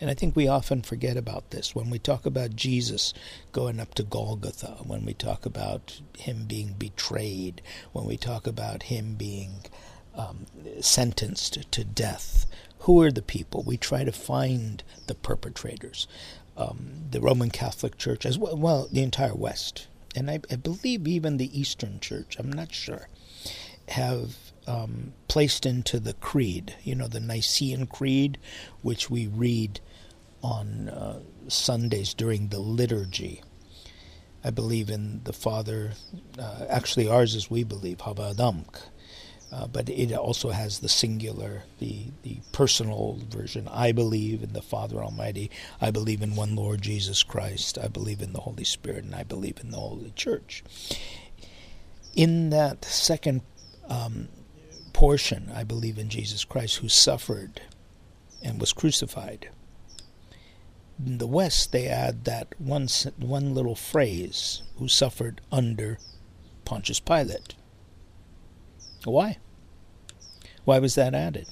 And 0.00 0.08
I 0.08 0.14
think 0.14 0.34
we 0.34 0.48
often 0.48 0.80
forget 0.80 1.18
about 1.18 1.50
this 1.50 1.74
when 1.74 1.90
we 1.90 1.98
talk 1.98 2.24
about 2.24 2.56
Jesus 2.56 3.12
going 3.52 3.78
up 3.78 3.94
to 3.94 4.02
Golgotha, 4.02 4.78
when 4.86 5.04
we 5.04 5.12
talk 5.12 5.44
about 5.44 6.00
him 6.16 6.46
being 6.46 6.74
betrayed, 6.78 7.60
when 7.92 8.06
we 8.06 8.16
talk 8.16 8.46
about 8.46 8.84
him 8.84 9.14
being 9.14 9.66
um, 10.14 10.46
sentenced 10.80 11.70
to 11.70 11.84
death. 11.84 12.46
Who 12.80 13.02
are 13.02 13.10
the 13.10 13.22
people? 13.22 13.62
We 13.62 13.76
try 13.76 14.04
to 14.04 14.12
find 14.12 14.82
the 15.06 15.14
perpetrators. 15.14 16.06
Um, 16.56 17.04
the 17.10 17.20
Roman 17.20 17.50
Catholic 17.50 17.96
Church, 17.96 18.26
as 18.26 18.38
well, 18.38 18.56
well, 18.56 18.88
the 18.90 19.02
entire 19.02 19.34
West, 19.34 19.86
and 20.14 20.30
I, 20.30 20.40
I 20.50 20.56
believe 20.56 21.06
even 21.06 21.36
the 21.36 21.58
Eastern 21.58 22.00
Church, 22.00 22.36
I'm 22.38 22.52
not 22.52 22.72
sure, 22.72 23.08
have 23.88 24.36
um, 24.66 25.12
placed 25.28 25.64
into 25.64 25.98
the 26.00 26.12
creed, 26.14 26.74
you 26.82 26.94
know, 26.94 27.08
the 27.08 27.20
Nicene 27.20 27.86
Creed, 27.86 28.38
which 28.82 29.08
we 29.08 29.26
read 29.26 29.80
on 30.42 30.88
uh, 30.88 31.20
Sundays 31.48 32.14
during 32.14 32.48
the 32.48 32.58
liturgy. 32.58 33.42
I 34.42 34.50
believe 34.50 34.88
in 34.88 35.22
the 35.24 35.32
Father. 35.32 35.92
Uh, 36.38 36.66
actually, 36.68 37.08
ours 37.08 37.34
is 37.34 37.50
we 37.50 37.62
believe 37.62 37.98
Habadamk, 37.98 38.80
uh, 39.52 39.66
but 39.66 39.90
it 39.90 40.12
also 40.12 40.50
has 40.50 40.78
the 40.78 40.88
singular, 40.88 41.64
the 41.78 42.06
the 42.22 42.38
personal 42.52 43.18
version. 43.28 43.68
I 43.68 43.92
believe 43.92 44.42
in 44.42 44.54
the 44.54 44.62
Father 44.62 45.04
Almighty. 45.04 45.50
I 45.80 45.90
believe 45.90 46.22
in 46.22 46.36
one 46.36 46.56
Lord 46.56 46.80
Jesus 46.80 47.22
Christ. 47.22 47.76
I 47.78 47.88
believe 47.88 48.22
in 48.22 48.32
the 48.32 48.40
Holy 48.40 48.64
Spirit, 48.64 49.04
and 49.04 49.14
I 49.14 49.24
believe 49.24 49.58
in 49.60 49.70
the 49.70 49.78
Holy 49.78 50.12
Church. 50.12 50.64
In 52.14 52.50
that 52.50 52.84
second 52.84 53.42
um, 53.88 54.28
portion, 54.94 55.50
I 55.54 55.64
believe 55.64 55.98
in 55.98 56.08
Jesus 56.08 56.44
Christ, 56.44 56.78
who 56.78 56.88
suffered 56.88 57.60
and 58.42 58.58
was 58.58 58.72
crucified 58.72 59.50
in 61.06 61.18
the 61.18 61.26
West, 61.26 61.72
they 61.72 61.86
add 61.86 62.24
that 62.24 62.54
one, 62.58 62.88
one 63.18 63.54
little 63.54 63.74
phrase, 63.74 64.62
who 64.76 64.88
suffered 64.88 65.40
under 65.50 65.98
Pontius 66.64 67.00
Pilate. 67.00 67.54
Why? 69.04 69.38
Why 70.64 70.78
was 70.78 70.94
that 70.94 71.14
added? 71.14 71.46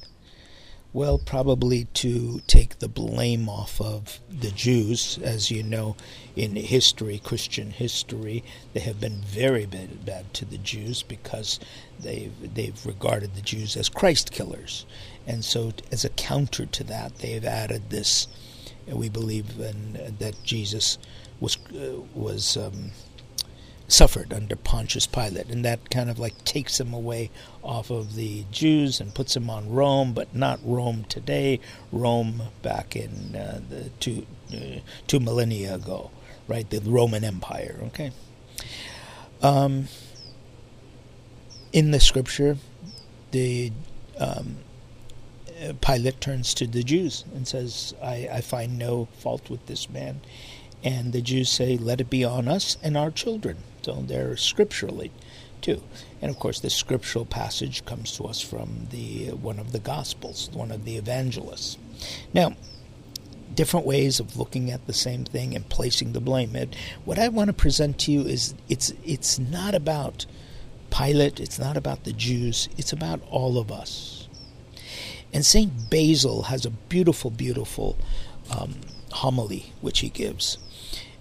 Well, 0.93 1.19
probably 1.19 1.85
to 1.95 2.41
take 2.47 2.79
the 2.79 2.89
blame 2.89 3.49
off 3.49 3.81
of 3.81 4.21
the 4.31 4.51
Jews. 4.51 5.19
As 5.23 5.51
you 5.51 5.63
know, 5.63 5.97
in 6.35 6.57
history, 6.57 7.19
Christian 7.19 7.71
history, 7.71 8.43
they 8.73 8.81
have 8.81 9.01
been 9.01 9.21
very 9.21 9.67
bad, 9.67 10.05
bad 10.07 10.33
to 10.35 10.45
the 10.45 10.59
Jews 10.59 11.03
because 11.03 11.61
they've, 12.01 12.33
they've 12.55 12.87
regarded 12.87 13.35
the 13.35 13.43
Jews 13.43 13.77
as 13.77 13.89
Christ 13.89 14.31
killers. 14.31 14.87
And 15.27 15.45
so, 15.45 15.73
as 15.93 16.05
a 16.05 16.11
counter 16.11 16.65
to 16.65 16.85
that, 16.85 17.19
they've 17.19 17.45
added 17.45 17.91
this 17.91 18.27
we 18.93 19.09
believe 19.09 19.59
in, 19.59 20.17
that 20.19 20.43
Jesus 20.45 20.99
was 21.41 21.59
uh, 21.75 22.01
was 22.15 22.57
um, 22.57 22.91
suffered 23.89 24.33
under 24.33 24.55
Pontius 24.55 25.07
Pilate, 25.07 25.49
and 25.49 25.65
that 25.65 25.91
kind 25.91 26.11
of 26.11 26.19
like 26.19 26.45
takes 26.45 26.79
him 26.79 26.93
away 26.93 27.31
off 27.63 27.91
of 27.91 28.15
the 28.15 28.45
Jews 28.51 29.01
and 29.01 29.15
puts 29.15 29.35
him 29.35 29.49
on 29.49 29.71
Rome, 29.71 30.13
but 30.13 30.35
not 30.35 30.61
Rome 30.63 31.05
today. 31.09 31.61
Rome 31.91 32.43
back 32.63 32.95
in 32.95 33.35
uh, 33.35 33.61
the 33.69 33.91
two 34.01 34.27
uh, 34.53 34.81
two 35.07 35.21
millennia 35.21 35.75
ago, 35.75 36.11
right? 36.47 36.69
The 36.69 36.81
Roman 36.81 37.25
Empire. 37.25 37.81
Okay. 37.87 38.13
Um, 39.43 39.89
in 41.73 41.91
the 41.91 42.01
scripture, 42.01 42.57
the 43.31 43.73
um, 44.19 44.57
Pilate 45.81 46.21
turns 46.21 46.55
to 46.55 46.67
the 46.67 46.83
Jews 46.83 47.25
and 47.35 47.47
says, 47.47 47.95
I, 48.03 48.29
I 48.33 48.41
find 48.41 48.79
no 48.79 49.09
fault 49.19 49.51
with 49.51 49.67
this 49.67 49.91
man. 49.91 50.21
And 50.85 51.13
the 51.13 51.23
Jews 51.23 51.49
say, 51.49 51.77
Let 51.77 52.01
it 52.01 52.11
be 52.11 52.25
on 52.25 52.49
us 52.49 52.77
and 52.83 52.97
our 52.97 53.11
children. 53.11 53.59
So 53.83 54.05
they're 54.07 54.37
scripturally 54.37 55.11
too. 55.61 55.83
And 56.21 56.31
of 56.31 56.39
course, 56.39 56.61
this 56.61 56.75
scriptural 56.75 57.25
passage 57.25 57.85
comes 57.85 58.17
to 58.17 58.25
us 58.25 58.41
from 58.41 58.89
the 58.91 59.31
one 59.31 59.59
of 59.59 59.73
the 59.73 59.79
Gospels, 59.79 60.51
one 60.53 60.71
of 60.71 60.85
the 60.85 60.97
evangelists. 60.97 61.79
Now, 62.33 62.55
different 63.55 63.87
ways 63.87 64.21
of 64.21 64.37
looking 64.37 64.71
at 64.71 64.87
the 64.87 64.93
same 64.93 65.25
thing 65.25 65.55
and 65.55 65.69
placing 65.69 66.13
the 66.13 66.21
blame. 66.21 66.55
And 66.55 66.75
what 67.05 67.19
I 67.19 67.29
want 67.29 67.49
to 67.49 67.53
present 67.53 67.99
to 68.01 68.13
you 68.13 68.21
is 68.23 68.55
it's 68.69 68.93
it's 69.05 69.39
not 69.39 69.75
about 69.75 70.27
Pilate, 70.91 71.41
it's 71.41 71.59
not 71.59 71.77
about 71.77 72.05
the 72.05 72.13
Jews, 72.13 72.69
it's 72.79 72.93
about 72.93 73.21
all 73.31 73.59
of 73.59 73.71
us. 73.71 74.18
And 75.33 75.45
St. 75.45 75.91
Basil 75.91 76.45
has 76.45 76.65
a 76.65 76.71
beautiful, 76.71 77.31
beautiful 77.31 77.99
um, 78.51 78.77
homily 79.13 79.73
which 79.81 80.01
he 80.01 80.09
gives. 80.09 80.59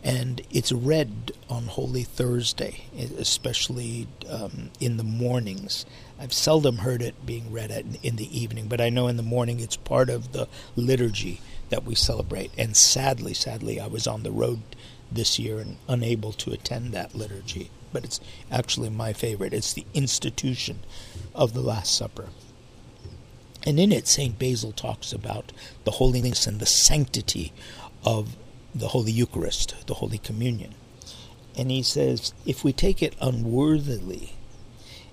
And 0.03 0.41
it's 0.51 0.71
read 0.71 1.31
on 1.49 1.63
Holy 1.65 2.03
Thursday, 2.03 2.85
especially 3.17 4.07
um, 4.29 4.69
in 4.79 4.97
the 4.97 5.03
mornings. 5.03 5.85
I've 6.19 6.31
seldom 6.31 6.77
heard 6.77 7.01
it 7.01 7.25
being 7.25 7.51
read 7.51 7.71
at, 7.71 7.83
in 8.03 8.15
the 8.15 8.39
evening, 8.39 8.67
but 8.67 8.79
I 8.79 8.89
know 8.89 9.07
in 9.07 9.17
the 9.17 9.23
morning 9.23 9.59
it's 9.59 9.75
part 9.75 10.09
of 10.09 10.31
the 10.31 10.47
liturgy 10.75 11.41
that 11.69 11.83
we 11.83 11.95
celebrate. 11.95 12.51
And 12.57 12.77
sadly, 12.77 13.33
sadly, 13.33 13.79
I 13.79 13.87
was 13.87 14.07
on 14.07 14.23
the 14.23 14.31
road 14.31 14.61
this 15.11 15.37
year 15.39 15.59
and 15.59 15.77
unable 15.89 16.31
to 16.33 16.51
attend 16.51 16.93
that 16.93 17.15
liturgy. 17.15 17.69
But 17.91 18.05
it's 18.05 18.21
actually 18.51 18.89
my 18.89 19.13
favorite. 19.13 19.53
It's 19.53 19.73
the 19.73 19.85
institution 19.93 20.79
of 21.35 21.53
the 21.53 21.61
Last 21.61 21.95
Supper. 21.95 22.27
And 23.67 23.81
in 23.81 23.91
it, 23.91 24.07
St. 24.07 24.39
Basil 24.39 24.71
talks 24.71 25.11
about 25.11 25.51
the 25.83 25.91
holiness 25.91 26.47
and 26.47 26.61
the 26.61 26.65
sanctity 26.65 27.51
of 28.05 28.37
the 28.73 28.87
Holy 28.87 29.11
Eucharist, 29.11 29.75
the 29.87 29.95
Holy 29.95 30.19
Communion. 30.19 30.73
And 31.57 31.69
he 31.69 31.83
says, 31.83 32.33
if 32.45 32.63
we 32.63 32.71
take 32.71 33.03
it 33.03 33.13
unworthily, 33.19 34.35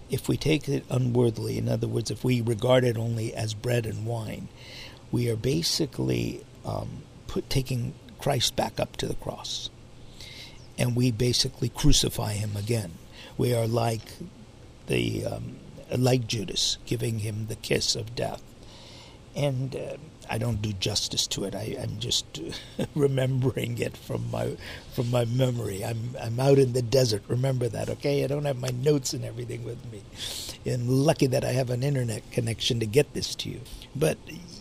if 0.08 0.28
we 0.28 0.36
take 0.36 0.68
it 0.68 0.84
unworthily, 0.88 1.58
in 1.58 1.68
other 1.68 1.88
words, 1.88 2.12
if 2.12 2.22
we 2.22 2.40
regard 2.40 2.84
it 2.84 2.96
only 2.96 3.34
as 3.34 3.54
bread 3.54 3.86
and 3.86 4.06
wine, 4.06 4.46
we 5.10 5.28
are 5.28 5.36
basically 5.36 6.46
um, 6.64 7.02
put, 7.26 7.50
taking 7.50 7.92
Christ 8.20 8.54
back 8.54 8.78
up 8.78 8.96
to 8.98 9.08
the 9.08 9.16
cross. 9.16 9.68
And 10.78 10.94
we 10.94 11.10
basically 11.10 11.70
crucify 11.70 12.34
him 12.34 12.56
again. 12.56 12.92
We 13.36 13.52
are 13.52 13.66
like 13.66 14.12
the 14.86 15.26
um, 15.26 15.56
like 15.96 16.26
Judas, 16.26 16.78
giving 16.86 17.20
him 17.20 17.46
the 17.46 17.56
kiss 17.56 17.96
of 17.96 18.14
death. 18.14 18.42
And 19.36 19.74
uh, 19.74 19.96
I 20.28 20.38
don't 20.38 20.62
do 20.62 20.72
justice 20.72 21.26
to 21.28 21.44
it. 21.44 21.54
I, 21.54 21.76
am 21.78 21.98
just 21.98 22.40
remembering 22.94 23.78
it 23.78 23.96
from 23.96 24.30
my 24.30 24.56
from 24.94 25.10
my 25.10 25.24
memory. 25.24 25.84
I'm 25.84 26.16
I'm 26.20 26.38
out 26.40 26.58
in 26.58 26.72
the 26.72 26.82
desert. 26.82 27.22
Remember 27.28 27.68
that, 27.68 27.88
okay? 27.88 28.24
I 28.24 28.26
don't 28.26 28.44
have 28.44 28.58
my 28.58 28.70
notes 28.70 29.12
and 29.12 29.24
everything 29.24 29.64
with 29.64 29.78
me, 29.92 30.02
and 30.70 30.88
lucky 30.88 31.26
that 31.26 31.44
I 31.44 31.52
have 31.52 31.70
an 31.70 31.82
internet 31.82 32.30
connection 32.30 32.80
to 32.80 32.86
get 32.86 33.12
this 33.14 33.34
to 33.36 33.50
you. 33.50 33.60
But 33.94 34.18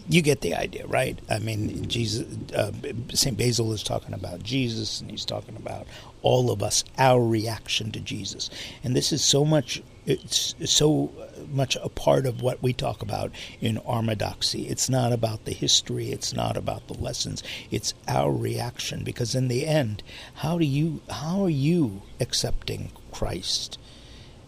you 0.10 0.22
get 0.22 0.42
the 0.42 0.56
idea, 0.56 0.86
right? 0.88 1.18
I 1.30 1.40
mean, 1.40 1.88
Jesus, 1.88 2.26
uh, 2.54 2.72
Saint 3.14 3.38
Basil 3.38 3.72
is 3.72 3.84
talking 3.84 4.14
about 4.14 4.44
Jesus, 4.44 5.02
and 5.02 5.10
he's 5.10 5.26
talking 5.26 5.56
about 5.56 5.88
all 6.22 6.52
of 6.52 6.62
us, 6.62 6.84
our 6.98 7.24
reaction 7.24 7.92
to 7.94 8.00
Jesus, 8.00 8.50
and 8.84 8.96
this 8.96 9.12
is 9.12 9.24
so 9.24 9.46
much. 9.46 9.82
It's 10.06 10.54
so 10.66 11.12
much 11.50 11.78
a 11.82 11.90
part 11.90 12.26
of 12.26 12.42
what 12.42 12.62
we 12.62 12.74
talk 12.74 13.02
about 13.02 13.32
in 13.62 13.78
Orthodoxy. 13.78 14.68
It's 14.68 14.90
not 14.90 15.14
about 15.14 15.46
the 15.46 15.54
history. 15.54 16.12
It's 16.12 16.34
not 16.34 16.58
about 16.58 16.88
the 16.88 16.96
lessons. 16.96 17.42
It's 17.72 17.94
our 18.08 18.32
reaction. 18.32 19.04
Because 19.04 19.34
in 19.34 19.48
the 19.48 19.66
end, 19.66 20.04
how 20.36 20.58
do 20.58 20.66
you? 20.66 21.02
How 21.10 21.44
are 21.44 21.50
you 21.50 22.02
accepting 22.20 22.92
Christ? 23.12 23.78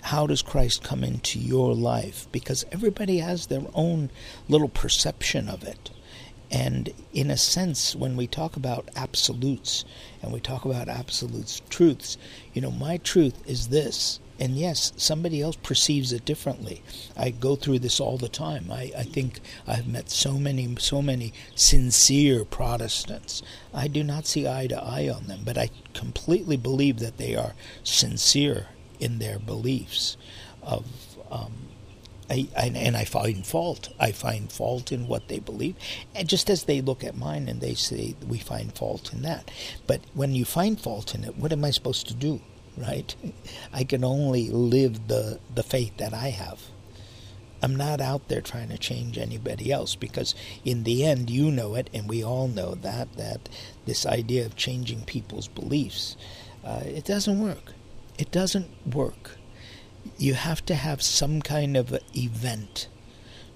how 0.06 0.28
does 0.28 0.44
Christ 0.44 0.84
come 0.84 1.04
into 1.04 1.40
your 1.40 1.74
life? 1.74 2.28
Because 2.32 2.64
everybody 2.72 3.18
has 3.18 3.48
their 3.48 3.64
own 3.74 4.12
little 4.48 4.70
perception 4.70 5.50
of 5.50 5.64
it. 5.64 5.90
And 6.52 6.94
in 7.12 7.32
a 7.32 7.38
sense, 7.38 7.96
when 7.96 8.16
we 8.16 8.28
talk 8.28 8.56
about 8.56 8.88
absolutes 8.96 9.84
and 10.22 10.32
we 10.32 10.40
talk 10.40 10.64
about 10.64 10.88
absolute 10.88 11.60
truths, 11.72 12.20
you 12.54 12.62
know, 12.62 12.70
my 12.70 12.98
truth 12.98 13.42
is 13.48 13.70
this 13.70 14.20
and 14.40 14.58
yes, 14.58 14.92
somebody 14.98 15.42
else 15.42 15.56
perceives 15.56 16.12
it 16.12 16.26
differently. 16.26 16.84
I 17.16 17.30
go 17.30 17.56
through 17.56 17.80
this 17.80 18.00
all 18.00 18.18
the 18.18 18.30
time. 18.30 18.72
I, 18.72 18.92
I 18.98 19.04
think 19.04 19.40
I've 19.66 19.88
met 19.88 20.10
so 20.10 20.34
many, 20.34 20.76
so 20.80 21.02
many 21.02 21.34
sincere 21.56 22.44
Protestants. 22.44 23.42
I 23.74 23.88
do 23.88 24.04
not 24.04 24.28
see 24.28 24.48
eye 24.48 24.68
to 24.68 24.84
eye 24.84 25.10
on 25.10 25.28
them, 25.28 25.42
but 25.46 25.58
I 25.58 25.70
completely 25.94 26.58
believe 26.58 27.00
that 27.00 27.18
they 27.18 27.36
are 27.36 27.54
sincere 27.84 28.68
in 29.00 29.20
their 29.20 29.40
beliefs. 29.40 30.18
Of, 30.62 30.86
um, 31.32 31.54
I, 32.30 32.48
I, 32.58 32.66
and 32.68 32.98
I 32.98 33.06
find 33.06 33.46
fault. 33.46 33.90
I 34.00 34.12
find 34.12 34.52
fault 34.52 34.92
in 34.92 35.08
what 35.08 35.28
they 35.28 35.40
believe, 35.40 35.76
and 36.14 36.28
just 36.28 36.50
as 36.50 36.64
they 36.64 36.82
look 36.82 37.04
at 37.04 37.16
mine 37.16 37.48
and 37.48 37.62
they 37.62 37.76
say 37.76 38.16
we 38.28 38.40
find 38.40 38.74
fault 38.74 39.14
in 39.14 39.22
that. 39.22 39.50
But 39.88 40.02
when 40.14 40.34
you 40.34 40.44
find 40.44 40.80
fault 40.80 41.14
in 41.14 41.24
it, 41.24 41.38
what 41.38 41.54
am 41.54 41.64
I 41.64 41.72
supposed 41.72 42.08
to 42.08 42.14
do? 42.14 42.42
Right? 42.78 43.16
I 43.74 43.84
can 43.84 44.04
only 44.04 44.50
live 44.50 45.08
the, 45.08 45.40
the 45.54 45.64
faith 45.64 45.98
that 45.98 46.14
I 46.14 46.30
have. 46.30 46.60
I'm 47.62 47.76
not 47.76 48.02
out 48.02 48.28
there 48.28 48.42
trying 48.42 48.70
to 48.70 48.78
change 48.78 49.18
anybody 49.18 49.72
else 49.72 49.96
because 49.96 50.36
in 50.64 50.84
the 50.84 51.04
end 51.04 51.30
you 51.30 51.50
know 51.50 51.74
it 51.76 51.90
and 51.94 52.08
we 52.08 52.24
all 52.24 52.48
know 52.48 52.76
that 52.76 53.18
that 53.18 53.50
this 53.86 54.06
idea 54.06 54.46
of 54.46 54.56
changing 54.56 55.06
people's 55.06 55.48
beliefs 55.48 56.16
uh, 56.66 56.82
it 56.86 57.06
doesn't 57.06 57.40
work. 57.40 57.74
It 58.18 58.32
doesn't 58.32 58.70
work. 58.92 59.38
You 60.18 60.34
have 60.34 60.66
to 60.66 60.76
have 60.76 61.02
some 61.02 61.42
kind 61.42 61.78
of 61.78 61.98
event 62.16 62.88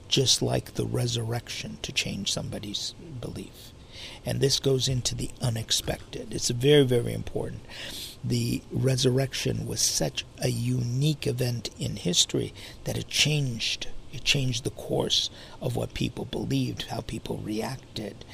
just 0.08 0.42
like 0.42 0.74
the 0.74 0.86
resurrection 0.86 1.78
to 1.82 1.92
change 1.92 2.32
somebody's 2.32 2.94
belief. 3.20 3.74
And 4.26 4.42
this 4.42 4.60
goes 4.60 4.88
into 4.88 5.16
the 5.16 5.30
unexpected. 5.42 6.34
It's 6.34 6.50
very, 6.50 6.84
very 6.84 7.14
important 7.14 7.62
the 8.24 8.62
resurrection 8.72 9.68
was 9.68 9.82
such 9.82 10.26
a 10.40 10.50
unique 10.50 11.26
event 11.26 11.70
in 11.80 11.96
history 11.96 12.54
that 12.84 12.98
it 12.98 13.08
changed 13.08 13.88
it 14.12 14.24
changed 14.24 14.64
the 14.64 14.72
course 14.72 15.30
of 15.62 15.76
what 15.76 15.94
people 15.94 16.26
believed, 16.26 16.84
how 16.84 17.02
people 17.02 17.38
reacted, 17.38 18.26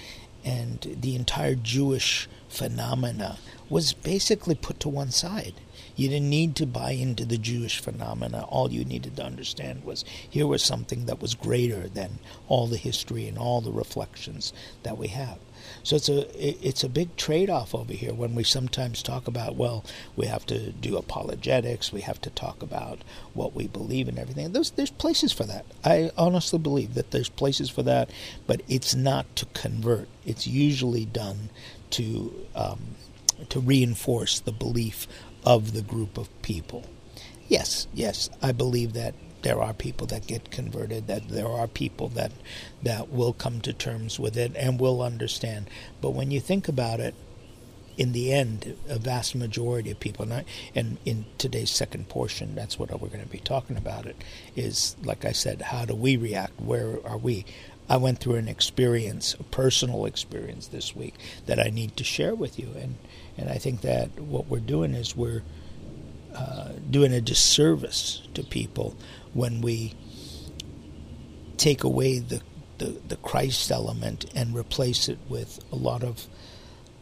and 0.43 0.97
the 1.01 1.15
entire 1.15 1.55
Jewish 1.55 2.29
phenomena 2.47 3.39
was 3.69 3.93
basically 3.93 4.55
put 4.55 4.79
to 4.79 4.89
one 4.89 5.11
side. 5.11 5.55
You 5.95 6.07
didn't 6.07 6.29
need 6.29 6.55
to 6.57 6.65
buy 6.65 6.91
into 6.91 7.25
the 7.25 7.37
Jewish 7.37 7.79
phenomena. 7.79 8.43
All 8.43 8.71
you 8.71 8.85
needed 8.85 9.15
to 9.17 9.25
understand 9.25 9.83
was 9.83 10.05
here 10.29 10.47
was 10.47 10.63
something 10.63 11.05
that 11.05 11.21
was 11.21 11.35
greater 11.35 11.87
than 11.89 12.19
all 12.47 12.67
the 12.67 12.77
history 12.77 13.27
and 13.27 13.37
all 13.37 13.59
the 13.61 13.71
reflections 13.71 14.53
that 14.83 14.97
we 14.97 15.07
have. 15.09 15.39
So 15.85 15.95
it's 15.97 16.09
a 16.09 16.67
it's 16.67 16.83
a 16.83 16.89
big 16.89 17.15
trade-off 17.15 17.75
over 17.75 17.93
here 17.93 18.11
when 18.11 18.33
we 18.33 18.43
sometimes 18.43 19.03
talk 19.03 19.27
about 19.27 19.55
well 19.55 19.85
we 20.15 20.25
have 20.25 20.43
to 20.47 20.71
do 20.71 20.97
apologetics 20.97 21.93
we 21.93 22.01
have 22.01 22.19
to 22.21 22.31
talk 22.31 22.63
about 22.63 23.03
what 23.35 23.53
we 23.53 23.67
believe 23.67 24.07
and 24.07 24.17
everything. 24.17 24.51
There's 24.51 24.71
there's 24.71 24.89
places 24.89 25.31
for 25.31 25.43
that. 25.43 25.63
I 25.83 26.09
honestly 26.17 26.57
believe 26.57 26.95
that 26.95 27.11
there's 27.11 27.29
places 27.29 27.69
for 27.69 27.83
that, 27.83 28.09
but 28.47 28.61
it's 28.67 28.95
not 28.95 29.35
to 29.35 29.45
convert. 29.53 30.07
It's 30.25 30.47
usually 30.47 31.05
done 31.05 31.51
to 31.91 32.33
um, 32.55 32.95
to 33.49 33.59
reinforce 33.59 34.39
the 34.39 34.51
belief 34.51 35.07
of 35.45 35.73
the 35.73 35.83
group 35.83 36.17
of 36.17 36.29
people. 36.41 36.85
Yes, 37.47 37.85
yes, 37.93 38.31
I 38.41 38.53
believe 38.53 38.93
that 38.93 39.13
there 39.45 39.61
are 39.61 39.73
people 39.73 40.07
that 40.07 40.25
get 40.25 40.49
converted, 40.49 41.05
that 41.05 41.29
there 41.29 41.47
are 41.47 41.67
people 41.67 42.09
that 42.09 42.31
that 42.81 43.11
will 43.11 43.31
come 43.31 43.61
to 43.61 43.71
terms 43.71 44.19
with 44.19 44.35
it 44.35 44.51
and 44.55 44.79
will 44.79 45.03
understand. 45.03 45.69
But 46.01 46.11
when 46.11 46.31
you 46.31 46.39
think 46.39 46.67
about 46.67 46.99
it, 46.99 47.13
in 47.95 48.11
the 48.11 48.33
end, 48.33 48.75
a 48.89 48.97
vast 48.97 49.35
majority 49.35 49.91
of 49.91 49.99
people, 49.99 50.27
and 50.73 50.97
in 51.05 51.25
today's 51.37 51.69
second 51.69 52.09
portion, 52.09 52.55
that's 52.55 52.79
what 52.79 52.89
we're 52.99 53.07
going 53.07 53.21
to 53.21 53.29
be 53.29 53.37
talking 53.37 53.77
about. 53.77 54.07
It 54.07 54.17
is, 54.55 54.95
like 55.03 55.23
I 55.23 55.31
said, 55.31 55.61
how 55.61 55.85
do 55.85 55.93
we 55.93 56.17
react? 56.17 56.59
Where 56.59 56.97
are 57.05 57.19
we? 57.19 57.45
I 57.87 57.97
went 57.97 58.17
through 58.17 58.35
an 58.35 58.47
experience, 58.47 59.35
a 59.35 59.43
personal 59.43 60.07
experience 60.07 60.67
this 60.67 60.95
week 60.95 61.13
that 61.45 61.59
I 61.59 61.69
need 61.69 61.95
to 61.97 62.03
share 62.03 62.33
with 62.33 62.57
you, 62.57 62.71
and 62.75 62.95
and 63.37 63.47
I 63.47 63.59
think 63.59 63.81
that 63.81 64.19
what 64.19 64.47
we're 64.47 64.59
doing 64.59 64.95
is 64.95 65.15
we're 65.15 65.43
uh, 66.35 66.73
doing 66.89 67.13
a 67.13 67.21
disservice 67.21 68.27
to 68.33 68.43
people 68.43 68.95
when 69.35 69.59
we 69.59 69.93
take 71.57 71.83
away 71.83 72.19
the, 72.19 72.41
the, 72.77 72.97
the 73.07 73.17
Christ 73.17 73.69
element 73.69 74.25
and 74.33 74.55
replace 74.55 75.09
it 75.09 75.19
with 75.27 75.59
a 75.73 75.75
lot 75.75 76.03
of 76.03 76.25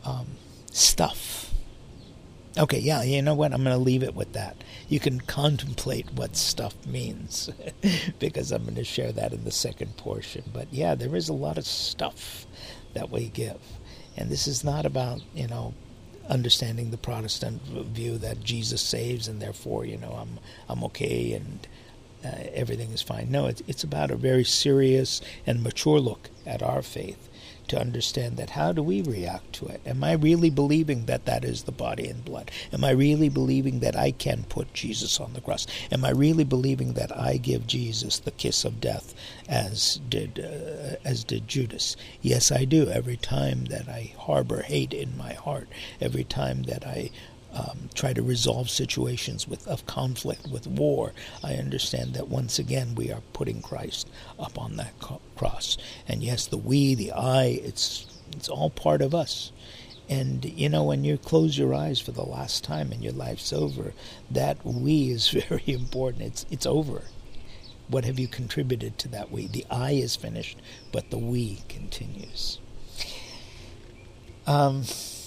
um, 0.03 0.25
stuff. 0.71 1.53
Okay, 2.57 2.79
yeah, 2.79 3.03
you 3.03 3.21
know 3.21 3.35
what? 3.35 3.53
I'm 3.53 3.63
going 3.63 3.77
to 3.77 3.83
leave 3.83 4.01
it 4.01 4.15
with 4.15 4.33
that. 4.33 4.57
You 4.89 4.99
can 4.99 5.21
contemplate 5.21 6.11
what 6.13 6.35
stuff 6.35 6.73
means 6.87 7.51
because 8.19 8.51
I'm 8.51 8.63
going 8.63 8.75
to 8.75 8.83
share 8.83 9.11
that 9.11 9.31
in 9.31 9.43
the 9.43 9.51
second 9.51 9.95
portion. 9.97 10.43
But 10.51 10.73
yeah, 10.73 10.95
there 10.95 11.15
is 11.15 11.29
a 11.29 11.33
lot 11.33 11.59
of 11.59 11.65
stuff 11.65 12.47
that 12.95 13.11
we 13.11 13.27
give. 13.27 13.59
And 14.17 14.29
this 14.29 14.47
is 14.47 14.63
not 14.63 14.87
about, 14.87 15.21
you 15.35 15.47
know, 15.47 15.75
understanding 16.29 16.89
the 16.89 16.97
Protestant 16.97 17.61
view 17.63 18.17
that 18.17 18.43
Jesus 18.43 18.81
saves 18.81 19.27
and 19.27 19.39
therefore, 19.39 19.85
you 19.85 19.97
know, 19.97 20.13
I'm 20.13 20.39
I'm 20.69 20.83
okay 20.85 21.33
and 21.33 21.67
uh, 22.23 22.29
everything 22.53 22.91
is 22.91 23.01
fine. 23.01 23.31
No, 23.31 23.47
it's, 23.47 23.61
it's 23.67 23.83
about 23.83 24.11
a 24.11 24.15
very 24.15 24.43
serious 24.43 25.21
and 25.45 25.63
mature 25.63 25.99
look 25.99 26.29
at 26.45 26.63
our 26.63 26.81
faith 26.81 27.29
to 27.67 27.79
understand 27.79 28.37
that 28.37 28.51
how 28.51 28.71
do 28.71 28.83
we 28.83 29.01
react 29.01 29.53
to 29.53 29.65
it? 29.67 29.81
Am 29.85 30.03
I 30.03 30.13
really 30.13 30.49
believing 30.49 31.05
that 31.05 31.25
that 31.25 31.45
is 31.45 31.63
the 31.63 31.71
body 31.71 32.07
and 32.07 32.23
blood? 32.23 32.51
Am 32.71 32.83
I 32.83 32.91
really 32.91 33.29
believing 33.29 33.79
that 33.79 33.95
I 33.95 34.11
can 34.11 34.43
put 34.43 34.73
Jesus 34.73 35.19
on 35.19 35.33
the 35.33 35.41
cross? 35.41 35.65
Am 35.91 36.03
I 36.03 36.11
really 36.11 36.43
believing 36.43 36.93
that 36.93 37.15
I 37.17 37.37
give 37.37 37.65
Jesus 37.65 38.19
the 38.19 38.31
kiss 38.31 38.65
of 38.65 38.81
death 38.81 39.15
as 39.47 39.99
did 40.09 40.39
uh, 40.39 40.97
as 41.05 41.23
did 41.23 41.47
Judas? 41.47 41.95
Yes, 42.21 42.51
I 42.51 42.65
do. 42.65 42.89
Every 42.89 43.17
time 43.17 43.65
that 43.65 43.87
I 43.87 44.13
harbor 44.17 44.63
hate 44.63 44.93
in 44.93 45.17
my 45.17 45.33
heart, 45.33 45.67
every 46.01 46.23
time 46.23 46.63
that 46.63 46.85
I 46.85 47.11
um, 47.53 47.89
try 47.93 48.13
to 48.13 48.23
resolve 48.23 48.69
situations 48.69 49.47
with 49.47 49.67
of 49.67 49.85
conflict, 49.85 50.47
with 50.47 50.65
war, 50.65 51.13
I 51.43 51.53
understand 51.55 52.13
that 52.15 52.27
once 52.27 52.57
again 52.57 52.95
we 52.95 53.11
are 53.11 53.21
putting 53.31 53.61
Christ 53.61 54.07
up 54.39 54.57
on 54.57 54.75
that 54.77 54.99
co- 54.99 55.21
cross. 55.35 55.77
And 56.07 56.23
yes, 56.23 56.47
the 56.47 56.57
we, 56.57 56.95
the 56.95 57.11
I, 57.11 57.45
it's 57.45 58.07
it's 58.31 58.49
all 58.49 58.69
part 58.69 59.01
of 59.01 59.13
us. 59.13 59.51
And 60.09 60.43
you 60.45 60.67
know, 60.69 60.83
when 60.83 61.03
you 61.03 61.17
close 61.17 61.57
your 61.57 61.73
eyes 61.73 61.99
for 61.99 62.11
the 62.11 62.25
last 62.25 62.63
time 62.63 62.91
and 62.91 63.03
your 63.03 63.13
life's 63.13 63.53
over, 63.53 63.93
that 64.31 64.65
we 64.65 65.09
is 65.11 65.29
very 65.49 65.63
important. 65.67 66.23
It's 66.23 66.45
it's 66.49 66.65
over. 66.65 67.03
What 67.87 68.05
have 68.05 68.17
you 68.17 68.27
contributed 68.27 68.97
to 68.99 69.07
that 69.09 69.31
we? 69.31 69.47
The 69.47 69.65
I 69.69 69.91
is 69.91 70.15
finished, 70.15 70.57
but 70.91 71.11
the 71.11 71.17
we 71.17 71.61
continues. 71.69 72.59
Um, 74.47 74.83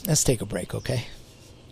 let's 0.07 0.25
take 0.25 0.41
a 0.41 0.47
break, 0.47 0.75
okay? 0.75 1.07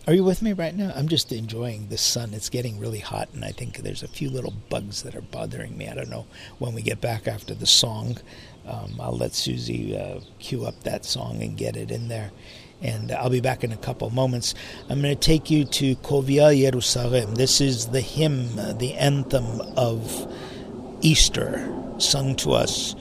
Are 0.07 0.13
you 0.13 0.23
with 0.23 0.43
me 0.43 0.53
right 0.53 0.75
now? 0.75 0.93
I'm 0.95 1.07
just 1.07 1.31
enjoying 1.31 1.87
the 1.87 1.97
sun. 1.97 2.35
It's 2.35 2.49
getting 2.49 2.79
really 2.79 2.99
hot, 2.99 3.29
and 3.33 3.43
I 3.43 3.51
think 3.51 3.77
there's 3.77 4.03
a 4.03 4.07
few 4.07 4.29
little 4.29 4.53
bugs 4.69 5.01
that 5.01 5.15
are 5.15 5.21
bothering 5.21 5.75
me. 5.75 5.87
I 5.87 5.95
don't 5.95 6.11
know 6.11 6.27
when 6.59 6.75
we 6.75 6.83
get 6.83 7.01
back 7.01 7.27
after 7.27 7.55
the 7.55 7.65
song. 7.65 8.19
Um, 8.67 8.97
I'll 8.99 9.17
let 9.17 9.31
Suzie 9.31 9.99
uh, 9.99 10.19
cue 10.37 10.63
up 10.63 10.83
that 10.83 11.05
song 11.05 11.41
and 11.41 11.57
get 11.57 11.75
it 11.75 11.89
in 11.89 12.07
there. 12.07 12.29
And 12.83 13.11
I'll 13.13 13.31
be 13.31 13.41
back 13.41 13.63
in 13.63 13.71
a 13.71 13.77
couple 13.77 14.07
moments. 14.11 14.53
I'm 14.89 15.01
going 15.01 15.15
to 15.15 15.19
take 15.19 15.49
you 15.49 15.65
to 15.65 15.95
Kovia 15.95 16.55
Jerusalem. 16.55 17.33
This 17.33 17.59
is 17.59 17.87
the 17.87 18.01
hymn, 18.01 18.77
the 18.77 18.93
anthem 18.93 19.59
of 19.75 20.31
Easter, 21.01 21.67
sung 21.97 22.35
to 22.35 22.51
us. 22.51 22.95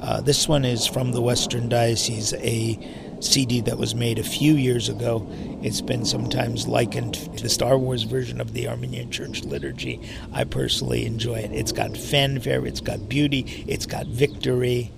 Uh, 0.00 0.20
this 0.22 0.48
one 0.48 0.64
is 0.64 0.88
from 0.88 1.12
the 1.12 1.22
Western 1.22 1.68
Diocese, 1.68 2.34
a 2.34 2.78
CD 3.20 3.60
that 3.62 3.78
was 3.78 3.94
made 3.94 4.18
a 4.18 4.22
few 4.22 4.54
years 4.54 4.88
ago. 4.88 5.26
It's 5.62 5.80
been 5.80 6.04
sometimes 6.04 6.68
likened 6.68 7.14
to 7.36 7.42
the 7.42 7.48
Star 7.48 7.76
Wars 7.76 8.04
version 8.04 8.40
of 8.40 8.52
the 8.52 8.68
Armenian 8.68 9.10
Church 9.10 9.42
liturgy. 9.42 10.00
I 10.32 10.44
personally 10.44 11.06
enjoy 11.06 11.36
it. 11.36 11.52
It's 11.52 11.72
got 11.72 11.96
fanfare, 11.96 12.64
it's 12.66 12.80
got 12.80 13.08
beauty, 13.08 13.64
it's 13.66 13.86
got 13.86 14.06
victory. 14.06 14.92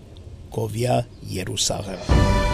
Kovia 0.52 1.06
Jerusalem. 1.28 2.49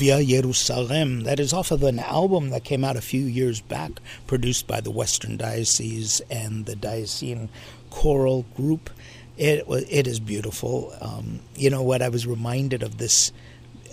Kovia 0.00 0.26
Jerusalem. 0.26 1.24
That 1.24 1.38
is 1.38 1.52
off 1.52 1.70
of 1.70 1.82
an 1.82 1.98
album 1.98 2.50
that 2.50 2.64
came 2.64 2.84
out 2.84 2.96
a 2.96 3.02
few 3.02 3.20
years 3.20 3.60
back, 3.60 3.92
produced 4.26 4.66
by 4.66 4.80
the 4.80 4.90
Western 4.90 5.36
Diocese 5.36 6.20
and 6.30 6.64
the 6.64 6.74
Diocesan 6.74 7.50
Choral 7.90 8.46
Group. 8.56 8.88
It 9.36 9.66
it 9.68 10.06
is 10.06 10.18
beautiful. 10.18 10.94
Um, 11.02 11.40
you 11.54 11.68
know 11.68 11.82
what? 11.82 12.00
I 12.00 12.08
was 12.08 12.26
reminded 12.26 12.82
of 12.82 12.96
this 12.96 13.30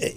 uh, 0.02 0.08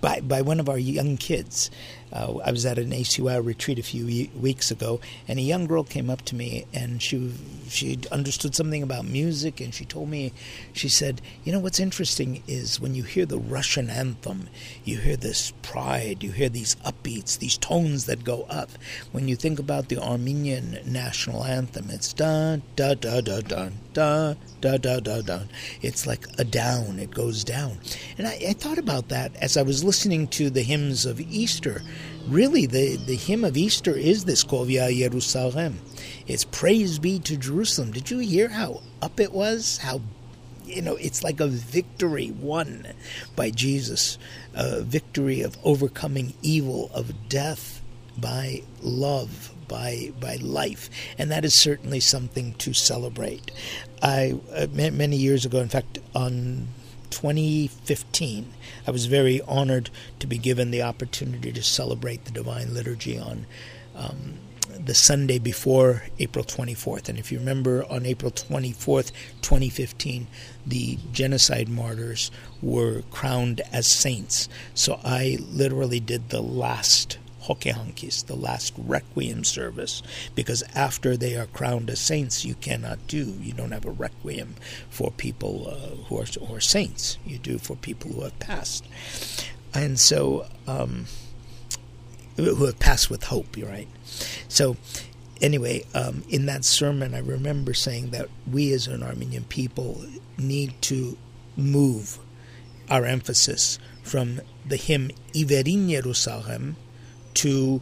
by 0.00 0.20
by 0.20 0.42
one 0.42 0.58
of 0.58 0.68
our 0.68 0.78
young 0.78 1.16
kids. 1.16 1.70
Uh, 2.12 2.38
I 2.44 2.50
was 2.50 2.64
at 2.64 2.78
an 2.78 2.90
ACI 2.90 3.44
retreat 3.44 3.78
a 3.78 3.82
few 3.82 4.08
e- 4.08 4.30
weeks 4.34 4.70
ago, 4.70 5.00
and 5.26 5.38
a 5.38 5.42
young 5.42 5.66
girl 5.66 5.84
came 5.84 6.10
up 6.10 6.22
to 6.22 6.34
me, 6.34 6.66
and 6.72 7.02
she 7.02 7.32
she 7.68 7.98
understood 8.10 8.54
something 8.54 8.82
about 8.82 9.04
music, 9.04 9.60
and 9.60 9.74
she 9.74 9.84
told 9.84 10.08
me, 10.08 10.32
she 10.72 10.88
said, 10.88 11.20
you 11.44 11.52
know 11.52 11.58
what's 11.58 11.80
interesting 11.80 12.42
is 12.46 12.80
when 12.80 12.94
you 12.94 13.02
hear 13.02 13.26
the 13.26 13.38
Russian 13.38 13.90
anthem, 13.90 14.48
you 14.84 14.98
hear 14.98 15.16
this 15.16 15.52
pride, 15.62 16.22
you 16.22 16.32
hear 16.32 16.48
these 16.48 16.76
upbeats, 16.76 17.38
these 17.38 17.58
tones 17.58 18.06
that 18.06 18.24
go 18.24 18.46
up. 18.48 18.70
When 19.12 19.28
you 19.28 19.36
think 19.36 19.58
about 19.58 19.88
the 19.88 19.98
Armenian 19.98 20.78
national 20.86 21.44
anthem, 21.44 21.90
it's 21.90 22.12
da 22.12 22.56
da 22.76 22.94
da 22.94 23.20
da 23.20 23.40
da 23.92 24.34
da 24.60 24.76
da 24.76 25.00
da 25.00 25.20
da. 25.20 25.40
It's 25.82 26.06
like 26.06 26.26
a 26.38 26.44
down; 26.44 26.98
it 26.98 27.10
goes 27.10 27.44
down. 27.44 27.78
And 28.16 28.26
I, 28.26 28.38
I 28.48 28.52
thought 28.52 28.78
about 28.78 29.08
that 29.08 29.34
as 29.36 29.56
I 29.56 29.62
was 29.62 29.84
listening 29.84 30.28
to 30.28 30.50
the 30.50 30.62
hymns 30.62 31.04
of 31.04 31.20
Easter 31.20 31.82
Really, 32.26 32.66
the, 32.66 32.96
the 32.96 33.16
hymn 33.16 33.44
of 33.44 33.56
Easter 33.56 33.96
is 33.96 34.24
this 34.24 34.44
Kovia 34.44 34.90
Jerusalem. 34.90 35.78
It's 36.26 36.44
praise 36.44 36.98
be 36.98 37.18
to 37.20 37.36
Jerusalem. 37.36 37.92
Did 37.92 38.10
you 38.10 38.18
hear 38.18 38.48
how 38.48 38.82
up 39.00 39.18
it 39.18 39.32
was? 39.32 39.78
How 39.78 40.02
you 40.68 40.82
know, 40.82 40.96
it's 40.96 41.24
like 41.24 41.40
a 41.40 41.46
victory 41.46 42.30
won 42.30 42.86
by 43.34 43.50
Jesus, 43.50 44.18
a 44.54 44.82
victory 44.82 45.40
of 45.40 45.56
overcoming 45.64 46.34
evil, 46.42 46.90
of 46.92 47.28
death 47.28 47.82
by 48.18 48.62
love, 48.82 49.54
by 49.66 50.12
by 50.20 50.36
life, 50.36 50.90
and 51.16 51.30
that 51.30 51.44
is 51.44 51.60
certainly 51.60 52.00
something 52.00 52.54
to 52.54 52.74
celebrate. 52.74 53.50
I 54.02 54.38
uh, 54.54 54.66
many 54.72 55.16
years 55.16 55.46
ago, 55.46 55.60
in 55.60 55.68
fact, 55.68 55.98
on 56.14 56.68
2015, 57.10 58.52
I 58.88 58.90
was 58.90 59.04
very 59.04 59.42
honored 59.42 59.90
to 60.18 60.26
be 60.26 60.38
given 60.38 60.70
the 60.70 60.80
opportunity 60.80 61.52
to 61.52 61.62
celebrate 61.62 62.24
the 62.24 62.30
Divine 62.30 62.72
Liturgy 62.72 63.18
on. 63.18 63.44
Um, 63.94 64.38
the 64.82 64.94
Sunday 64.94 65.38
before 65.38 66.04
April 66.18 66.44
24th. 66.44 67.10
And 67.10 67.18
if 67.18 67.30
you 67.30 67.38
remember, 67.38 67.84
on 67.90 68.06
April 68.06 68.30
24th, 68.30 69.12
2015, 69.42 70.26
the 70.66 70.98
genocide 71.12 71.68
martyrs 71.68 72.30
were 72.62 73.02
crowned 73.10 73.60
as 73.72 73.92
saints. 73.92 74.48
So 74.72 75.00
I 75.04 75.36
literally 75.50 76.00
did 76.00 76.30
the 76.30 76.40
last 76.40 77.18
The 77.48 78.36
last 78.36 78.74
requiem 78.76 79.44
service, 79.44 80.02
because 80.34 80.62
after 80.74 81.16
they 81.16 81.36
are 81.36 81.46
crowned 81.46 81.90
as 81.90 82.00
saints, 82.00 82.44
you 82.44 82.54
cannot 82.54 83.06
do, 83.06 83.34
you 83.40 83.52
don't 83.52 83.72
have 83.72 83.86
a 83.86 83.90
requiem 83.90 84.54
for 84.90 85.10
people 85.10 85.68
uh, 85.68 86.04
who, 86.06 86.18
are, 86.18 86.24
who 86.24 86.54
are 86.54 86.60
saints. 86.60 87.18
You 87.24 87.38
do 87.38 87.58
for 87.58 87.76
people 87.76 88.12
who 88.12 88.22
have 88.22 88.38
passed. 88.38 88.86
And 89.74 89.98
so, 89.98 90.46
um, 90.66 91.06
who 92.36 92.64
have 92.66 92.78
passed 92.78 93.10
with 93.10 93.24
hope, 93.24 93.56
you're 93.56 93.68
right. 93.68 93.88
So, 94.48 94.76
anyway, 95.40 95.84
um, 95.94 96.24
in 96.28 96.46
that 96.46 96.64
sermon, 96.64 97.14
I 97.14 97.18
remember 97.20 97.74
saying 97.74 98.10
that 98.10 98.28
we 98.50 98.72
as 98.72 98.86
an 98.86 99.02
Armenian 99.02 99.44
people 99.44 100.04
need 100.36 100.80
to 100.82 101.16
move 101.56 102.18
our 102.90 103.04
emphasis 103.04 103.78
from 104.02 104.40
the 104.66 104.76
hymn 104.76 105.10
Iverin 105.34 105.90
Jerusalem 105.90 106.76
to 107.38 107.80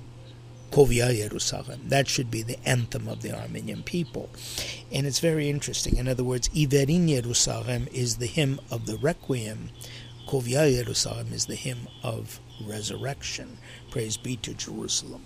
Kovia 0.70 1.14
Jerusalem. 1.16 1.80
That 1.88 2.08
should 2.08 2.30
be 2.30 2.42
the 2.42 2.58
anthem 2.68 3.08
of 3.08 3.22
the 3.22 3.34
Armenian 3.34 3.82
people. 3.82 4.28
And 4.92 5.06
it's 5.06 5.20
very 5.20 5.48
interesting. 5.48 5.96
In 5.96 6.08
other 6.08 6.24
words, 6.24 6.50
Iverin 6.50 7.08
Jerusalem 7.08 7.88
is 7.90 8.16
the 8.16 8.26
hymn 8.26 8.60
of 8.70 8.84
the 8.84 8.98
Requiem. 8.98 9.70
Kovia 10.28 10.84
Jerusalem 10.84 11.28
is 11.32 11.46
the 11.46 11.54
hymn 11.54 11.88
of 12.02 12.38
resurrection. 12.66 13.56
Praise 13.90 14.18
be 14.18 14.36
to 14.36 14.52
Jerusalem. 14.52 15.24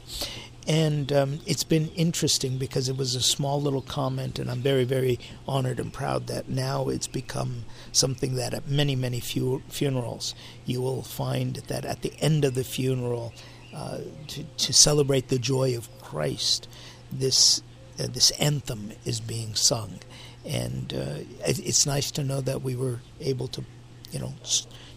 And 0.68 1.12
um, 1.12 1.40
it's 1.44 1.64
been 1.64 1.88
interesting 1.96 2.56
because 2.56 2.88
it 2.88 2.96
was 2.96 3.16
a 3.16 3.22
small 3.22 3.60
little 3.60 3.82
comment, 3.82 4.38
and 4.38 4.48
I'm 4.48 4.60
very, 4.60 4.84
very 4.84 5.18
honored 5.48 5.80
and 5.80 5.92
proud 5.92 6.28
that 6.28 6.48
now 6.48 6.88
it's 6.88 7.08
become 7.08 7.64
something 7.90 8.36
that 8.36 8.54
at 8.54 8.68
many, 8.68 8.94
many 8.94 9.18
fu- 9.18 9.62
funerals 9.68 10.36
you 10.66 10.80
will 10.80 11.02
find 11.02 11.56
that 11.66 11.84
at 11.84 12.02
the 12.02 12.12
end 12.20 12.44
of 12.44 12.54
the 12.54 12.62
funeral, 12.62 13.32
to, 13.72 14.72
celebrate 14.72 15.28
the 15.28 15.38
joy 15.38 15.76
of 15.76 15.88
Christ, 16.00 16.68
this 17.10 17.62
uh, 17.98 18.06
this 18.06 18.30
anthem 18.32 18.92
is 19.04 19.20
being 19.20 19.54
sung, 19.54 19.98
and 20.44 20.94
uh, 20.94 21.46
it, 21.46 21.58
it's 21.58 21.86
nice 21.86 22.10
to 22.12 22.24
know 22.24 22.40
that 22.40 22.62
we 22.62 22.74
were 22.74 23.00
able 23.20 23.48
to, 23.48 23.64
you 24.10 24.18
know, 24.18 24.32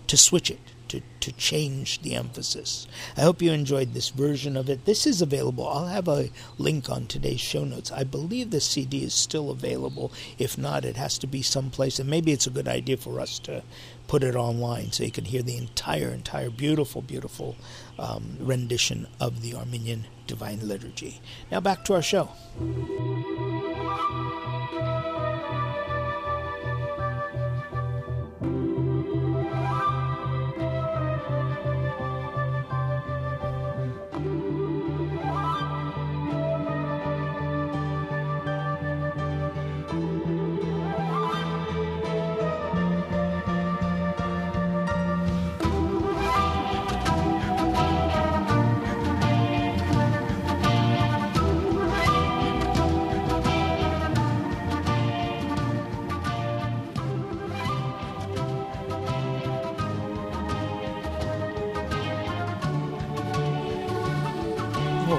to 0.08 0.18
switch 0.18 0.50
it 0.50 0.60
to, 0.94 1.02
to 1.22 1.32
change 1.32 2.04
the 2.04 2.14
emphasis. 2.14 2.88
I 3.18 3.22
hope 3.22 3.42
you 3.42 3.52
enjoyed 3.52 3.94
this 3.94 4.10
version 4.10 4.56
of 4.56 4.70
it. 4.70 4.86
This 4.86 5.08
is 5.08 5.24
available. 5.24 5.68
I'll 5.68 5.88
have 5.88 6.08
a 6.08 6.30
link 6.60 6.88
on 6.88 7.08
today's 7.08 7.42
show 7.42 7.64
notes. 7.64 7.92
I 7.92 8.04
believe 8.04 8.52
the 8.52 8.62
CD 8.62 9.04
is 9.04 9.16
still 9.16 9.50
available. 9.50 10.12
If 10.38 10.56
not, 10.56 10.86
it 10.86 10.96
has 10.98 11.18
to 11.20 11.28
be 11.28 11.42
someplace, 11.42 11.98
and 11.98 12.08
maybe 12.08 12.32
it's 12.32 12.46
a 12.46 12.52
good 12.52 12.68
idea 12.68 12.98
for 12.98 13.20
us 13.20 13.40
to 13.40 13.64
put 14.08 14.24
it 14.24 14.36
online 14.36 14.92
so 14.92 15.04
you 15.04 15.12
can 15.12 15.26
hear 15.26 15.42
the 15.42 15.58
entire, 15.58 16.10
entire 16.10 16.50
beautiful, 16.50 17.02
beautiful 17.02 17.56
um, 17.98 18.38
rendition 18.40 19.08
of 19.20 19.42
the 19.42 19.56
Armenian 19.56 20.06
Divine 20.28 20.68
Liturgy. 20.68 21.22
Now 21.52 21.60
back 21.60 21.84
to 21.86 21.94
our 21.94 22.02
show. 22.02 22.30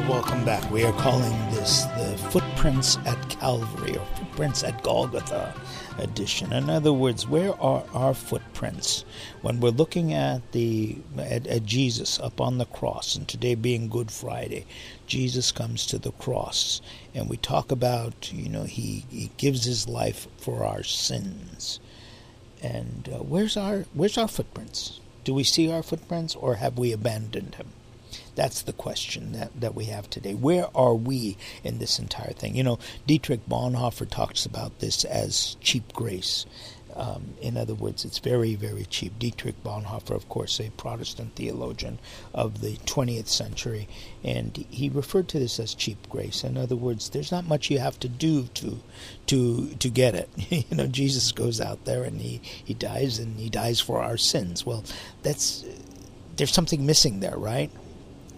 Welcome 0.08 0.44
back. 0.44 0.70
We 0.70 0.84
are 0.84 0.92
calling 0.92 1.32
this 1.50 1.84
the 1.84 2.14
Footprints 2.30 2.98
at 3.06 3.30
Calvary 3.30 3.96
or 3.96 4.04
Footprints 4.16 4.62
at 4.62 4.82
Golgotha 4.82 5.54
edition. 5.96 6.52
In 6.52 6.68
other 6.68 6.92
words, 6.92 7.26
where 7.26 7.58
are 7.58 7.84
our 7.94 8.12
footprints 8.12 9.06
when 9.40 9.60
we're 9.60 9.70
looking 9.70 10.12
at 10.12 10.52
the 10.52 10.98
at, 11.16 11.46
at 11.46 11.64
Jesus 11.64 12.20
up 12.20 12.38
on 12.38 12.58
the 12.58 12.66
cross? 12.66 13.16
And 13.16 13.26
today 13.26 13.54
being 13.54 13.88
Good 13.88 14.10
Friday, 14.10 14.66
Jesus 15.06 15.50
comes 15.50 15.86
to 15.86 15.98
the 15.98 16.12
cross, 16.12 16.82
and 17.14 17.30
we 17.30 17.38
talk 17.38 17.72
about 17.72 18.30
you 18.30 18.50
know 18.50 18.64
he, 18.64 19.06
he 19.08 19.30
gives 19.38 19.64
his 19.64 19.88
life 19.88 20.26
for 20.36 20.64
our 20.64 20.82
sins. 20.82 21.80
And 22.62 23.08
uh, 23.10 23.18
where's 23.18 23.56
our 23.56 23.86
where's 23.94 24.18
our 24.18 24.28
footprints? 24.28 25.00
Do 25.24 25.32
we 25.32 25.44
see 25.44 25.72
our 25.72 25.82
footprints, 25.82 26.34
or 26.34 26.56
have 26.56 26.76
we 26.76 26.92
abandoned 26.92 27.54
him? 27.54 27.68
That's 28.34 28.62
the 28.62 28.72
question 28.72 29.32
that, 29.32 29.60
that 29.60 29.74
we 29.74 29.86
have 29.86 30.10
today. 30.10 30.34
Where 30.34 30.66
are 30.76 30.94
we 30.94 31.36
in 31.62 31.78
this 31.78 31.98
entire 31.98 32.32
thing? 32.32 32.56
You 32.56 32.64
know, 32.64 32.78
Dietrich 33.06 33.46
Bonhoeffer 33.48 34.08
talks 34.08 34.44
about 34.46 34.80
this 34.80 35.04
as 35.04 35.56
cheap 35.60 35.92
grace. 35.92 36.46
Um, 36.96 37.34
in 37.40 37.56
other 37.56 37.74
words, 37.74 38.04
it's 38.04 38.18
very, 38.18 38.54
very 38.54 38.84
cheap. 38.84 39.18
Dietrich 39.18 39.62
Bonhoeffer, 39.64 40.14
of 40.14 40.28
course, 40.28 40.60
a 40.60 40.70
Protestant 40.70 41.34
theologian 41.34 41.98
of 42.32 42.60
the 42.60 42.76
20th 42.76 43.26
century, 43.26 43.88
and 44.22 44.64
he 44.70 44.88
referred 44.88 45.28
to 45.28 45.40
this 45.40 45.58
as 45.58 45.74
cheap 45.74 46.08
grace. 46.08 46.44
In 46.44 46.56
other 46.56 46.76
words, 46.76 47.10
there's 47.10 47.32
not 47.32 47.48
much 47.48 47.68
you 47.68 47.80
have 47.80 47.98
to 48.00 48.08
do 48.08 48.44
to 48.54 48.80
to 49.26 49.74
to 49.74 49.88
get 49.90 50.14
it. 50.14 50.30
you 50.50 50.76
know, 50.76 50.86
Jesus 50.86 51.32
goes 51.32 51.60
out 51.60 51.84
there 51.84 52.04
and 52.04 52.20
he 52.20 52.40
he 52.64 52.74
dies 52.74 53.18
and 53.18 53.40
he 53.40 53.50
dies 53.50 53.80
for 53.80 54.00
our 54.00 54.16
sins. 54.16 54.64
Well, 54.64 54.84
that's 55.24 55.64
there's 56.36 56.52
something 56.52 56.86
missing 56.86 57.18
there, 57.20 57.36
right? 57.36 57.70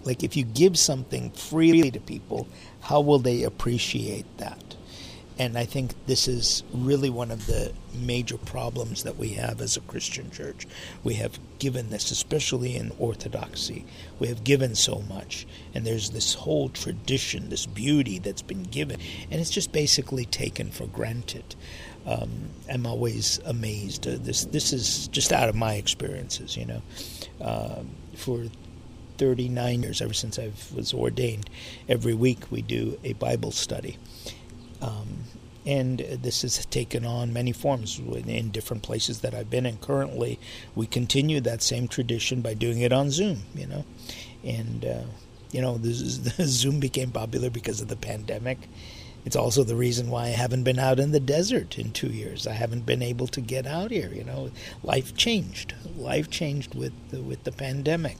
Like 0.06 0.22
if 0.22 0.36
you 0.36 0.44
give 0.44 0.78
something 0.78 1.30
freely 1.30 1.90
to 1.90 2.00
people, 2.00 2.48
how 2.80 3.00
will 3.00 3.18
they 3.18 3.42
appreciate 3.42 4.26
that? 4.38 4.76
And 5.38 5.58
I 5.58 5.66
think 5.66 5.92
this 6.06 6.28
is 6.28 6.62
really 6.72 7.10
one 7.10 7.30
of 7.30 7.46
the 7.46 7.72
major 7.92 8.38
problems 8.38 9.02
that 9.02 9.18
we 9.18 9.30
have 9.30 9.60
as 9.60 9.76
a 9.76 9.82
Christian 9.82 10.30
church. 10.30 10.66
We 11.04 11.14
have 11.14 11.38
given 11.58 11.90
this, 11.90 12.10
especially 12.10 12.74
in 12.74 12.92
Orthodoxy, 12.98 13.84
we 14.18 14.28
have 14.28 14.44
given 14.44 14.74
so 14.74 15.02
much. 15.02 15.46
And 15.74 15.84
there's 15.84 16.10
this 16.10 16.32
whole 16.32 16.70
tradition, 16.70 17.50
this 17.50 17.66
beauty 17.66 18.18
that's 18.18 18.40
been 18.40 18.62
given, 18.62 18.98
and 19.30 19.38
it's 19.38 19.50
just 19.50 19.72
basically 19.72 20.24
taken 20.24 20.70
for 20.70 20.86
granted. 20.86 21.54
Um, 22.06 22.30
I'm 22.70 22.86
always 22.86 23.38
amazed. 23.44 24.06
Uh, 24.06 24.16
this 24.18 24.44
this 24.46 24.72
is 24.72 25.08
just 25.08 25.32
out 25.32 25.48
of 25.48 25.54
my 25.54 25.74
experiences, 25.74 26.56
you 26.56 26.64
know. 26.64 26.82
Uh, 27.40 27.82
for 28.14 28.44
39 29.18 29.82
years, 29.82 30.00
ever 30.00 30.14
since 30.14 30.38
I 30.38 30.50
was 30.74 30.92
ordained, 30.92 31.50
every 31.88 32.14
week 32.14 32.50
we 32.50 32.62
do 32.62 32.98
a 33.04 33.14
Bible 33.14 33.50
study. 33.50 33.98
Um, 34.80 35.24
and 35.64 35.98
this 35.98 36.42
has 36.42 36.64
taken 36.66 37.04
on 37.04 37.32
many 37.32 37.50
forms 37.52 37.98
in 37.98 38.50
different 38.50 38.84
places 38.84 39.20
that 39.20 39.34
I've 39.34 39.50
been 39.50 39.66
in. 39.66 39.78
Currently, 39.78 40.38
we 40.76 40.86
continue 40.86 41.40
that 41.40 41.60
same 41.60 41.88
tradition 41.88 42.40
by 42.40 42.54
doing 42.54 42.80
it 42.80 42.92
on 42.92 43.10
Zoom, 43.10 43.42
you 43.54 43.66
know. 43.66 43.84
And, 44.44 44.84
uh, 44.84 45.02
you 45.50 45.60
know, 45.60 45.76
the 45.76 45.92
Zoom 46.46 46.78
became 46.78 47.10
popular 47.10 47.50
because 47.50 47.80
of 47.80 47.88
the 47.88 47.96
pandemic 47.96 48.68
it's 49.26 49.36
also 49.36 49.64
the 49.64 49.74
reason 49.74 50.08
why 50.08 50.26
I 50.26 50.28
haven't 50.28 50.62
been 50.62 50.78
out 50.78 51.00
in 51.00 51.10
the 51.10 51.18
desert 51.18 51.78
in 51.78 51.90
two 51.90 52.08
years. 52.08 52.46
I 52.46 52.52
haven't 52.52 52.86
been 52.86 53.02
able 53.02 53.26
to 53.26 53.40
get 53.40 53.66
out 53.66 53.90
here. 53.90 54.10
You 54.14 54.22
know, 54.22 54.52
life 54.84 55.16
changed. 55.16 55.74
Life 55.96 56.30
changed 56.30 56.76
with 56.76 56.92
the, 57.10 57.20
with 57.20 57.42
the 57.42 57.50
pandemic, 57.50 58.18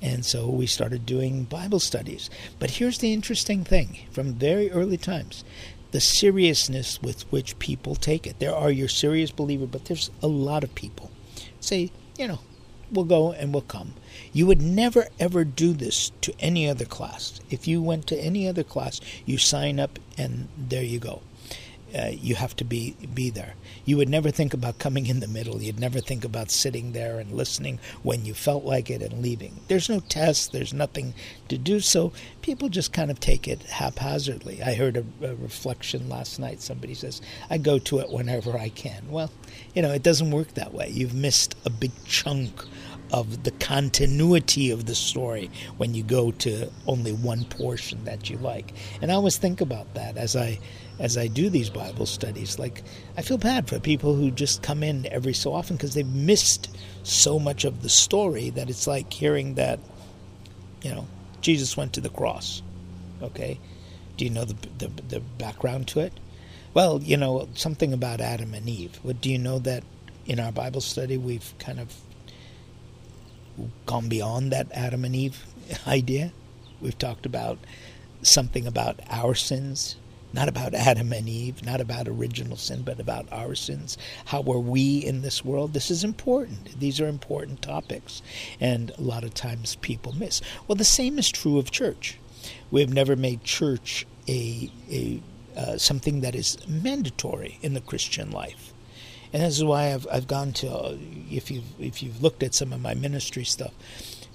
and 0.00 0.24
so 0.24 0.48
we 0.48 0.66
started 0.66 1.04
doing 1.04 1.44
Bible 1.44 1.80
studies. 1.80 2.30
But 2.60 2.70
here's 2.70 2.98
the 2.98 3.12
interesting 3.12 3.64
thing: 3.64 4.06
from 4.12 4.34
very 4.34 4.70
early 4.70 4.96
times, 4.96 5.44
the 5.90 6.00
seriousness 6.00 7.02
with 7.02 7.22
which 7.32 7.58
people 7.58 7.96
take 7.96 8.24
it. 8.24 8.38
There 8.38 8.54
are 8.54 8.70
your 8.70 8.88
serious 8.88 9.32
believer, 9.32 9.66
but 9.66 9.86
there's 9.86 10.10
a 10.22 10.28
lot 10.28 10.62
of 10.62 10.74
people 10.76 11.10
say, 11.58 11.90
you 12.16 12.28
know, 12.28 12.38
we'll 12.90 13.04
go 13.04 13.32
and 13.32 13.52
we'll 13.52 13.62
come. 13.62 13.94
You 14.32 14.46
would 14.46 14.62
never 14.62 15.06
ever 15.18 15.44
do 15.44 15.72
this 15.72 16.12
to 16.22 16.32
any 16.40 16.68
other 16.68 16.84
class. 16.84 17.40
If 17.50 17.66
you 17.66 17.82
went 17.82 18.06
to 18.08 18.18
any 18.18 18.48
other 18.48 18.64
class, 18.64 19.00
you 19.24 19.38
sign 19.38 19.80
up 19.80 19.98
and 20.18 20.48
there 20.56 20.82
you 20.82 20.98
go. 20.98 21.22
Uh, 21.96 22.08
you 22.12 22.34
have 22.34 22.54
to 22.56 22.64
be 22.64 22.94
be 23.14 23.30
there. 23.30 23.54
You 23.84 23.96
would 23.96 24.08
never 24.08 24.30
think 24.30 24.52
about 24.52 24.78
coming 24.78 25.06
in 25.06 25.20
the 25.20 25.28
middle. 25.28 25.62
You'd 25.62 25.80
never 25.80 26.00
think 26.00 26.24
about 26.24 26.50
sitting 26.50 26.92
there 26.92 27.18
and 27.18 27.32
listening 27.32 27.78
when 28.02 28.24
you 28.24 28.34
felt 28.34 28.64
like 28.64 28.90
it 28.90 29.02
and 29.02 29.22
leaving. 29.22 29.60
There's 29.68 29.88
no 29.88 30.00
test. 30.00 30.52
There's 30.52 30.74
nothing 30.74 31.14
to 31.48 31.56
do. 31.56 31.80
So 31.80 32.12
people 32.42 32.68
just 32.68 32.92
kind 32.92 33.10
of 33.10 33.18
take 33.20 33.48
it 33.48 33.62
haphazardly. 33.62 34.62
I 34.62 34.74
heard 34.74 34.96
a, 34.96 35.04
a 35.22 35.34
reflection 35.36 36.08
last 36.08 36.38
night. 36.38 36.60
Somebody 36.60 36.94
says, 36.94 37.22
"I 37.48 37.58
go 37.58 37.78
to 37.78 38.00
it 38.00 38.10
whenever 38.10 38.58
I 38.58 38.68
can." 38.68 39.10
Well, 39.10 39.30
you 39.74 39.82
know, 39.82 39.92
it 39.92 40.02
doesn't 40.02 40.30
work 40.30 40.54
that 40.54 40.74
way. 40.74 40.90
You've 40.90 41.14
missed 41.14 41.54
a 41.64 41.70
big 41.70 41.92
chunk 42.04 42.64
of 43.12 43.44
the 43.44 43.50
continuity 43.52 44.70
of 44.70 44.86
the 44.86 44.94
story 44.94 45.50
when 45.76 45.94
you 45.94 46.02
go 46.02 46.32
to 46.32 46.70
only 46.86 47.12
one 47.12 47.44
portion 47.44 48.04
that 48.04 48.28
you 48.28 48.36
like. 48.38 48.72
And 49.00 49.10
I 49.10 49.14
always 49.14 49.36
think 49.36 49.60
about 49.60 49.94
that 49.94 50.16
as 50.16 50.34
I 50.34 50.58
as 50.98 51.18
I 51.18 51.26
do 51.26 51.50
these 51.50 51.70
Bible 51.70 52.06
studies. 52.06 52.58
Like 52.58 52.82
I 53.16 53.22
feel 53.22 53.38
bad 53.38 53.68
for 53.68 53.78
people 53.78 54.14
who 54.14 54.30
just 54.30 54.62
come 54.62 54.82
in 54.82 55.06
every 55.12 55.34
so 55.34 55.52
often 55.52 55.76
because 55.76 55.94
they've 55.94 56.06
missed 56.06 56.76
so 57.02 57.38
much 57.38 57.64
of 57.64 57.82
the 57.82 57.88
story 57.88 58.50
that 58.50 58.68
it's 58.68 58.86
like 58.86 59.12
hearing 59.12 59.54
that 59.54 59.78
you 60.82 60.90
know 60.90 61.06
Jesus 61.40 61.76
went 61.76 61.92
to 61.94 62.00
the 62.00 62.08
cross. 62.08 62.62
Okay? 63.22 63.58
Do 64.16 64.24
you 64.24 64.30
know 64.30 64.44
the 64.44 64.56
the, 64.78 64.88
the 65.08 65.20
background 65.20 65.88
to 65.88 66.00
it? 66.00 66.12
Well, 66.74 67.00
you 67.02 67.16
know 67.16 67.48
something 67.54 67.92
about 67.92 68.20
Adam 68.20 68.52
and 68.52 68.68
Eve. 68.68 68.98
But 69.04 69.20
do 69.20 69.30
you 69.30 69.38
know 69.38 69.58
that 69.60 69.84
in 70.26 70.40
our 70.40 70.50
Bible 70.50 70.80
study 70.80 71.16
we've 71.16 71.54
kind 71.58 71.78
of 71.78 71.94
gone 73.86 74.08
beyond 74.08 74.52
that 74.52 74.68
Adam 74.72 75.04
and 75.04 75.14
Eve 75.14 75.44
idea. 75.86 76.32
We've 76.80 76.98
talked 76.98 77.26
about 77.26 77.58
something 78.22 78.66
about 78.66 79.00
our 79.08 79.34
sins, 79.34 79.96
not 80.32 80.48
about 80.48 80.74
Adam 80.74 81.12
and 81.12 81.28
Eve, 81.28 81.64
not 81.64 81.80
about 81.80 82.08
original 82.08 82.56
sin, 82.56 82.82
but 82.82 83.00
about 83.00 83.26
our 83.32 83.54
sins. 83.54 83.96
How 84.26 84.40
are 84.40 84.58
we 84.58 84.98
in 84.98 85.22
this 85.22 85.44
world? 85.44 85.72
This 85.72 85.90
is 85.90 86.04
important. 86.04 86.78
These 86.78 87.00
are 87.00 87.08
important 87.08 87.62
topics. 87.62 88.22
And 88.60 88.90
a 88.98 89.02
lot 89.02 89.24
of 89.24 89.34
times 89.34 89.76
people 89.76 90.12
miss. 90.12 90.40
Well, 90.66 90.76
the 90.76 90.84
same 90.84 91.18
is 91.18 91.30
true 91.30 91.58
of 91.58 91.70
church. 91.70 92.18
We 92.70 92.80
have 92.80 92.92
never 92.92 93.16
made 93.16 93.44
church 93.44 94.06
a, 94.28 94.70
a 94.90 95.22
uh, 95.56 95.78
something 95.78 96.20
that 96.20 96.34
is 96.34 96.58
mandatory 96.68 97.58
in 97.62 97.72
the 97.72 97.80
Christian 97.80 98.30
life 98.30 98.74
and 99.36 99.44
this 99.44 99.58
is 99.58 99.64
why 99.64 99.92
I've 99.92 100.06
I've 100.10 100.26
gone 100.26 100.54
to 100.54 100.70
uh, 100.70 100.96
if 101.30 101.50
you 101.50 101.62
if 101.78 102.02
you've 102.02 102.22
looked 102.22 102.42
at 102.42 102.54
some 102.54 102.72
of 102.72 102.80
my 102.80 102.94
ministry 102.94 103.44
stuff, 103.44 103.74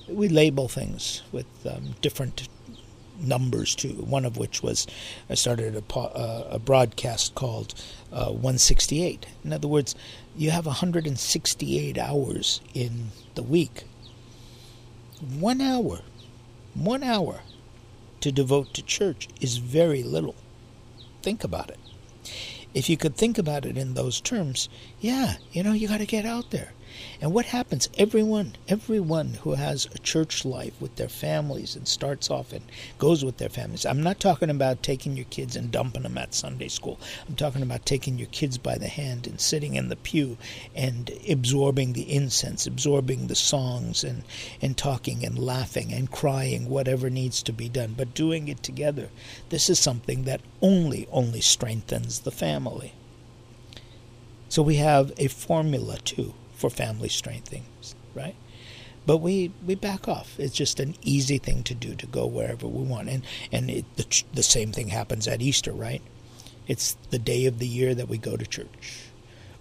we 0.08 0.30
label 0.30 0.68
things 0.68 1.24
with 1.32 1.48
um, 1.66 1.96
different 2.02 2.48
numbers 3.20 3.74
too. 3.74 3.94
One 3.94 4.26
of 4.26 4.38
which 4.38 4.62
was 4.62 4.86
I 5.28 5.34
started 5.34 5.76
a, 5.76 6.00
uh, 6.00 6.50
a 6.52 6.60
broadcast 6.60 7.34
called 7.34 7.74
uh, 8.12 8.28
168. 8.28 9.26
In 9.44 9.52
other 9.52 9.68
words, 9.68 9.96
you 10.38 10.52
have 10.52 10.68
168 10.68 11.98
hours 11.98 12.62
in 12.76 13.08
the 13.34 13.42
week. 13.42 13.86
One 15.20 15.62
hour, 15.62 16.02
one 16.76 17.02
hour 17.02 17.40
to 18.20 18.32
devote 18.32 18.76
to 18.76 18.84
church 18.84 19.30
is 19.42 19.58
very 19.58 20.04
little. 20.04 20.36
Think 21.24 21.44
about 21.44 21.72
it 21.72 21.80
if 22.74 22.90
you 22.90 22.98
could 22.98 23.16
think 23.16 23.38
about 23.38 23.66
it 23.66 23.78
in 23.78 23.94
those 23.94 24.22
terms, 24.22 24.70
yeah, 25.00 25.36
you 25.52 25.64
know, 25.64 25.74
you 25.74 25.88
got 25.88 26.00
to 26.00 26.06
get 26.06 26.26
out 26.26 26.52
there. 26.52 26.74
And 27.22 27.34
what 27.34 27.46
happens? 27.46 27.88
Everyone, 27.98 28.54
everyone 28.68 29.36
who 29.44 29.52
has 29.54 29.88
a 29.94 30.00
church 30.00 30.44
life 30.44 30.74
with 30.82 30.96
their 30.96 31.08
families 31.08 31.76
and 31.76 31.88
starts 31.88 32.32
off 32.32 32.52
and 32.52 32.64
goes 32.98 33.24
with 33.24 33.38
their 33.38 33.50
families. 33.50 33.86
I'm 33.86 34.02
not 34.02 34.20
talking 34.20 34.50
about 34.50 34.82
taking 34.82 35.16
your 35.16 35.26
kids 35.26 35.56
and 35.56 35.72
dumping 35.72 36.02
them 36.02 36.18
at 36.18 36.34
Sunday 36.34 36.68
school. 36.68 37.00
I'm 37.30 37.36
talking 37.36 37.62
about 37.62 37.86
taking 37.86 38.18
your 38.18 38.28
kids 38.30 38.58
by 38.58 38.78
the 38.78 38.88
hand 38.88 39.28
and 39.28 39.40
sitting 39.40 39.76
in 39.76 39.90
the 39.90 39.96
pew 39.96 40.38
and 40.76 41.12
absorbing 41.30 41.94
the 41.94 42.12
incense, 42.12 42.66
absorbing 42.66 43.28
the 43.28 43.36
songs 43.36 44.04
and, 44.04 44.24
and 44.62 44.76
talking 44.76 45.24
and 45.24 45.38
laughing 45.38 45.94
and 45.94 46.12
crying, 46.12 46.70
whatever 46.70 47.10
needs 47.10 47.44
to 47.44 47.54
be 47.54 47.70
done, 47.70 47.94
but 47.96 48.16
doing 48.16 48.48
it 48.48 48.64
together. 48.64 49.10
This 49.50 49.70
is 49.70 49.78
something 49.78 50.24
that 50.24 50.42
only, 50.62 51.08
only 51.12 51.42
strengthens 51.42 52.22
the 52.22 52.32
family. 52.32 52.94
So 54.50 54.62
we 54.62 54.76
have 54.76 55.14
a 55.18 55.28
formula 55.28 55.98
too 56.00 56.34
for 56.62 56.70
family 56.70 57.10
strengthening, 57.10 57.66
right? 58.14 58.36
But 59.08 59.18
we, 59.18 59.52
we 59.66 59.74
back 59.74 60.08
off. 60.08 60.40
It's 60.40 60.56
just 60.56 60.80
an 60.80 60.96
easy 61.02 61.40
thing 61.40 61.64
to 61.64 61.74
do 61.74 61.96
to 61.96 62.06
go 62.06 62.28
wherever 62.28 62.68
we 62.68 62.84
want. 62.84 63.10
And, 63.10 63.24
and 63.52 63.70
it, 63.72 63.86
the, 63.96 64.24
the 64.34 64.44
same 64.44 64.72
thing 64.72 64.90
happens 64.90 65.28
at 65.28 65.42
Easter, 65.42 65.72
right? 65.72 66.04
It's 66.68 66.96
the 67.10 67.18
day 67.18 67.48
of 67.48 67.58
the 67.58 67.68
year 67.68 67.96
that 67.96 68.08
we 68.08 68.20
go 68.20 68.38
to 68.38 68.46
church. 68.46 69.08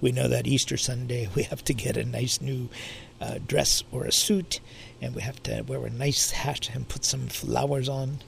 We 0.03 0.13
know 0.13 0.29
that 0.29 0.47
Easter 0.47 0.77
Sunday 0.77 1.29
we 1.35 1.45
have 1.45 1.65
to 1.65 1.75
get 1.75 1.97
a 1.97 2.05
nice 2.05 2.41
new 2.43 2.69
uh, 3.19 3.39
dress 3.47 3.83
or 3.91 4.05
a 4.05 4.13
suit, 4.13 4.61
and 5.01 5.15
we 5.15 5.23
have 5.23 5.43
to 5.45 5.63
wear 5.63 5.85
a 5.87 5.91
nice 5.91 6.31
hat 6.31 6.71
and 6.75 6.89
put 6.89 7.05
some 7.05 7.29
flowers 7.29 7.89
on 7.89 8.19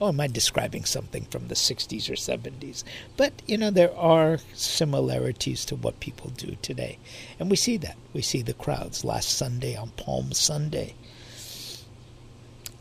oh, 0.00 0.08
am 0.08 0.20
I 0.20 0.26
describing 0.28 0.84
something 0.84 1.24
from 1.24 1.48
the 1.48 1.54
60s 1.54 2.08
or 2.08 2.14
70s? 2.14 2.84
But, 3.16 3.42
you 3.46 3.58
know, 3.58 3.70
there 3.70 3.96
are 3.96 4.38
similarities 4.54 5.64
to 5.66 5.76
what 5.76 6.00
people 6.00 6.30
do 6.30 6.56
today. 6.62 6.98
And 7.38 7.50
we 7.50 7.56
see 7.56 7.76
that. 7.78 7.96
We 8.12 8.22
see 8.22 8.42
the 8.42 8.54
crowds 8.54 9.04
last 9.04 9.30
Sunday 9.30 9.76
on 9.76 9.90
Palm 9.90 10.32
Sunday. 10.32 10.94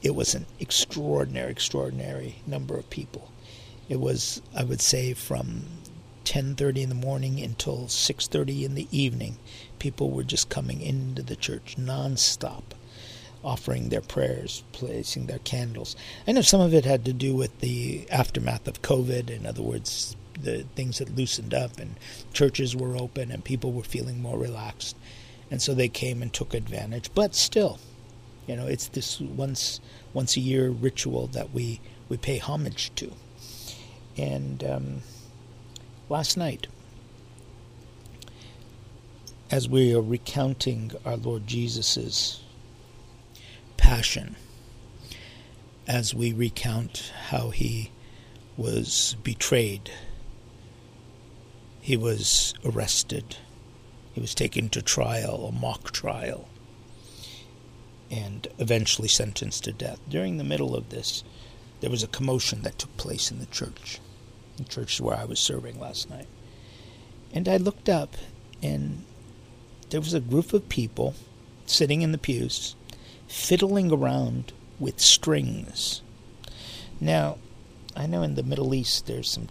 It 0.03 0.15
was 0.15 0.35
an 0.35 0.45
extraordinary, 0.59 1.51
extraordinary 1.51 2.35
number 2.45 2.77
of 2.77 2.89
people. 2.89 3.31
It 3.89 3.99
was, 3.99 4.41
I 4.55 4.63
would 4.63 4.81
say, 4.81 5.13
from 5.13 5.63
10:30 6.23 6.83
in 6.83 6.89
the 6.89 6.95
morning 6.95 7.39
until 7.39 7.87
6:30 7.87 8.63
in 8.63 8.75
the 8.75 8.87
evening. 8.91 9.37
People 9.79 10.11
were 10.11 10.23
just 10.23 10.49
coming 10.49 10.81
into 10.81 11.23
the 11.23 11.35
church 11.35 11.75
nonstop 11.79 12.63
offering 13.47 13.87
their 13.87 14.01
prayers, 14.01 14.63
placing 14.73 15.25
their 15.25 15.39
candles. 15.39 15.95
I 16.27 16.33
know 16.33 16.41
some 16.41 16.59
of 16.59 16.73
it 16.73 16.83
had 16.83 17.05
to 17.05 17.13
do 17.13 17.33
with 17.33 17.57
the 17.61 18.05
aftermath 18.11 18.67
of 18.67 18.81
COVID. 18.81 19.29
In 19.29 19.45
other 19.45 19.61
words, 19.61 20.17
the 20.39 20.65
things 20.75 20.99
had 20.99 21.17
loosened 21.17 21.53
up 21.53 21.79
and 21.79 21.95
churches 22.33 22.75
were 22.75 22.97
open 22.97 23.31
and 23.31 23.45
people 23.45 23.71
were 23.71 23.83
feeling 23.83 24.21
more 24.21 24.37
relaxed. 24.37 24.97
And 25.49 25.61
so 25.61 25.73
they 25.73 25.87
came 25.87 26.21
and 26.21 26.33
took 26.33 26.53
advantage. 26.53 27.09
But 27.15 27.35
still, 27.35 27.79
you 28.47 28.57
know, 28.57 28.67
it's 28.67 28.87
this 28.89 29.21
once 29.21 29.79
once 30.13 30.35
a 30.35 30.41
year 30.41 30.69
ritual 30.69 31.27
that 31.27 31.53
we, 31.53 31.79
we 32.09 32.17
pay 32.17 32.39
homage 32.39 32.91
to. 32.95 33.13
And 34.17 34.61
um, 34.63 35.01
last 36.09 36.35
night, 36.35 36.67
as 39.49 39.69
we 39.69 39.95
are 39.95 40.01
recounting 40.01 40.91
our 41.05 41.15
Lord 41.15 41.47
Jesus's 41.47 42.41
passion 43.87 44.35
as 45.87 46.13
we 46.13 46.33
recount 46.33 47.13
how 47.29 47.49
he 47.49 47.89
was 48.57 49.15
betrayed 49.23 49.89
he 51.87 51.95
was 51.95 52.53
arrested. 52.65 53.37
He 54.11 54.19
was 54.19 54.35
taken 54.35 54.67
to 54.71 54.81
trial, 54.81 55.45
a 55.45 55.53
mock 55.53 55.93
trial, 55.93 56.49
and 58.11 58.45
eventually 58.59 59.07
sentenced 59.07 59.63
to 59.63 59.71
death. 59.71 60.01
During 60.09 60.35
the 60.35 60.43
middle 60.43 60.75
of 60.75 60.89
this, 60.89 61.23
there 61.79 61.89
was 61.89 62.03
a 62.03 62.07
commotion 62.07 62.63
that 62.63 62.77
took 62.77 62.97
place 62.97 63.31
in 63.31 63.39
the 63.39 63.45
church, 63.45 64.01
the 64.57 64.65
church 64.65 64.99
where 64.99 65.15
I 65.15 65.23
was 65.23 65.39
serving 65.39 65.79
last 65.79 66.09
night. 66.09 66.27
And 67.31 67.47
I 67.47 67.55
looked 67.55 67.87
up, 67.87 68.17
and 68.61 69.05
there 69.89 70.01
was 70.01 70.13
a 70.13 70.19
group 70.19 70.51
of 70.51 70.67
people 70.67 71.15
sitting 71.65 72.01
in 72.01 72.11
the 72.11 72.17
pews, 72.17 72.75
fiddling 73.27 73.91
around 73.91 74.53
with 74.79 74.99
strings. 74.99 76.01
Now, 76.99 77.37
I 77.95 78.07
know 78.07 78.21
in 78.23 78.35
the 78.35 78.43
Middle 78.43 78.73
East 78.73 79.07
there's 79.07 79.29
some 79.29 79.47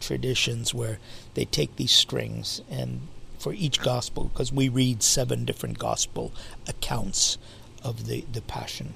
traditions 0.00 0.74
where 0.74 0.98
they 1.34 1.44
take 1.44 1.76
these 1.76 1.92
strings 1.92 2.60
and 2.70 3.00
for 3.38 3.52
each 3.52 3.80
gospel, 3.80 4.24
because 4.24 4.52
we 4.52 4.68
read 4.68 5.02
seven 5.02 5.44
different 5.44 5.78
gospel 5.78 6.32
accounts 6.66 7.38
of 7.84 8.06
the, 8.06 8.24
the 8.32 8.40
Passion. 8.40 8.94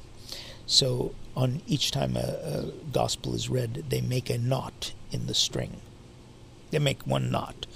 So 0.66 1.14
on 1.36 1.62
each 1.66 1.90
time 1.90 2.16
a, 2.16 2.20
a 2.20 2.72
gospel 2.90 3.34
is 3.34 3.48
read, 3.48 3.84
they 3.90 4.00
make 4.00 4.30
a 4.30 4.38
knot 4.38 4.92
in 5.12 5.26
the 5.26 5.34
string. 5.34 5.80
They 6.70 6.78
make 6.78 7.06
one 7.06 7.30
knot 7.30 7.66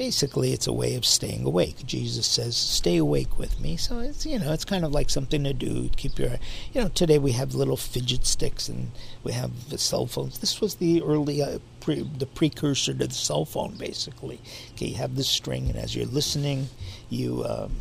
basically 0.00 0.54
it's 0.54 0.66
a 0.66 0.72
way 0.72 0.94
of 0.94 1.04
staying 1.04 1.44
awake. 1.44 1.84
Jesus 1.84 2.26
says, 2.26 2.56
"Stay 2.56 2.96
awake 2.96 3.38
with 3.38 3.60
me." 3.60 3.76
So 3.76 3.98
it's 3.98 4.24
you 4.24 4.38
know 4.38 4.50
it's 4.50 4.64
kind 4.64 4.82
of 4.82 4.92
like 4.92 5.10
something 5.10 5.44
to 5.44 5.52
do. 5.52 5.90
Keep 5.94 6.18
your 6.18 6.38
you 6.72 6.80
know 6.80 6.88
today 6.88 7.18
we 7.18 7.32
have 7.32 7.54
little 7.54 7.76
fidget 7.76 8.24
sticks 8.24 8.66
and 8.66 8.92
we 9.22 9.32
have 9.32 9.50
cell 9.76 10.06
phones. 10.06 10.38
This 10.38 10.58
was 10.58 10.76
the 10.76 11.02
early 11.02 11.42
uh, 11.42 11.58
pre, 11.80 12.08
the 12.16 12.24
precursor 12.24 12.94
to 12.94 13.08
the 13.08 13.12
cell 13.12 13.44
phone, 13.44 13.74
basically. 13.76 14.40
Okay, 14.72 14.86
you 14.86 14.94
have 14.94 15.16
this 15.16 15.28
string, 15.28 15.68
and 15.68 15.78
as 15.78 15.94
you're 15.94 16.06
listening, 16.06 16.70
you 17.10 17.44
um, 17.44 17.76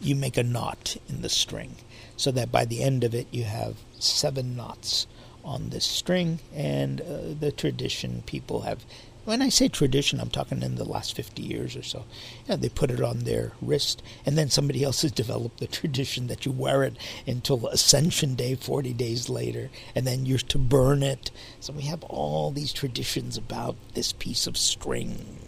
you 0.00 0.14
make 0.14 0.38
a 0.38 0.42
knot 0.42 0.96
in 1.06 1.20
the 1.20 1.28
string, 1.28 1.76
so 2.16 2.30
that 2.30 2.50
by 2.50 2.64
the 2.64 2.82
end 2.82 3.04
of 3.04 3.14
it 3.14 3.26
you 3.30 3.44
have 3.44 3.76
seven 3.98 4.56
knots 4.56 5.06
on 5.44 5.68
this 5.68 5.84
string, 5.84 6.38
and 6.54 7.02
uh, 7.02 7.34
the 7.38 7.52
tradition 7.52 8.22
people 8.24 8.62
have 8.62 8.86
when 9.24 9.40
I 9.40 9.48
say 9.48 9.68
tradition, 9.68 10.20
I'm 10.20 10.28
talking 10.28 10.62
in 10.62 10.74
the 10.74 10.84
last 10.84 11.16
50 11.16 11.42
years 11.42 11.76
or 11.76 11.82
so. 11.82 12.04
Yeah, 12.46 12.56
they 12.56 12.68
put 12.68 12.90
it 12.90 13.00
on 13.00 13.20
their 13.20 13.52
wrist, 13.62 14.02
and 14.26 14.36
then 14.36 14.50
somebody 14.50 14.84
else 14.84 15.02
has 15.02 15.12
developed 15.24 15.60
the 15.60 15.66
tradition 15.66 16.26
that 16.26 16.44
you 16.44 16.52
wear 16.52 16.84
it 16.84 16.96
until 17.26 17.66
Ascension 17.68 18.34
Day, 18.34 18.54
40 18.54 18.92
days 18.92 19.30
later, 19.30 19.70
and 19.94 20.06
then 20.06 20.26
you're 20.26 20.38
to 20.38 20.58
burn 20.58 21.02
it. 21.02 21.30
So 21.60 21.72
we 21.72 21.82
have 21.82 22.02
all 22.04 22.50
these 22.50 22.72
traditions 22.72 23.36
about 23.36 23.76
this 23.94 24.12
piece 24.12 24.46
of 24.46 24.58
string. 24.58 25.38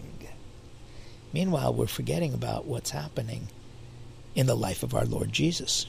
Meanwhile, 1.32 1.74
we're 1.74 1.86
forgetting 1.86 2.32
about 2.32 2.64
what's 2.64 2.90
happening 2.90 3.48
in 4.34 4.46
the 4.46 4.56
life 4.56 4.82
of 4.82 4.94
our 4.94 5.04
Lord 5.04 5.32
Jesus. 5.32 5.86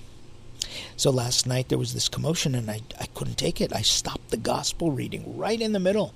So 0.97 1.09
last 1.09 1.47
night 1.47 1.69
there 1.69 1.77
was 1.77 1.93
this 1.93 2.09
commotion, 2.09 2.53
and 2.53 2.69
I, 2.69 2.81
I 2.99 3.05
couldn't 3.05 3.37
take 3.37 3.61
it. 3.61 3.73
I 3.73 3.81
stopped 3.81 4.29
the 4.29 4.37
gospel 4.37 4.91
reading 4.91 5.37
right 5.37 5.61
in 5.61 5.71
the 5.71 5.79
middle 5.79 6.13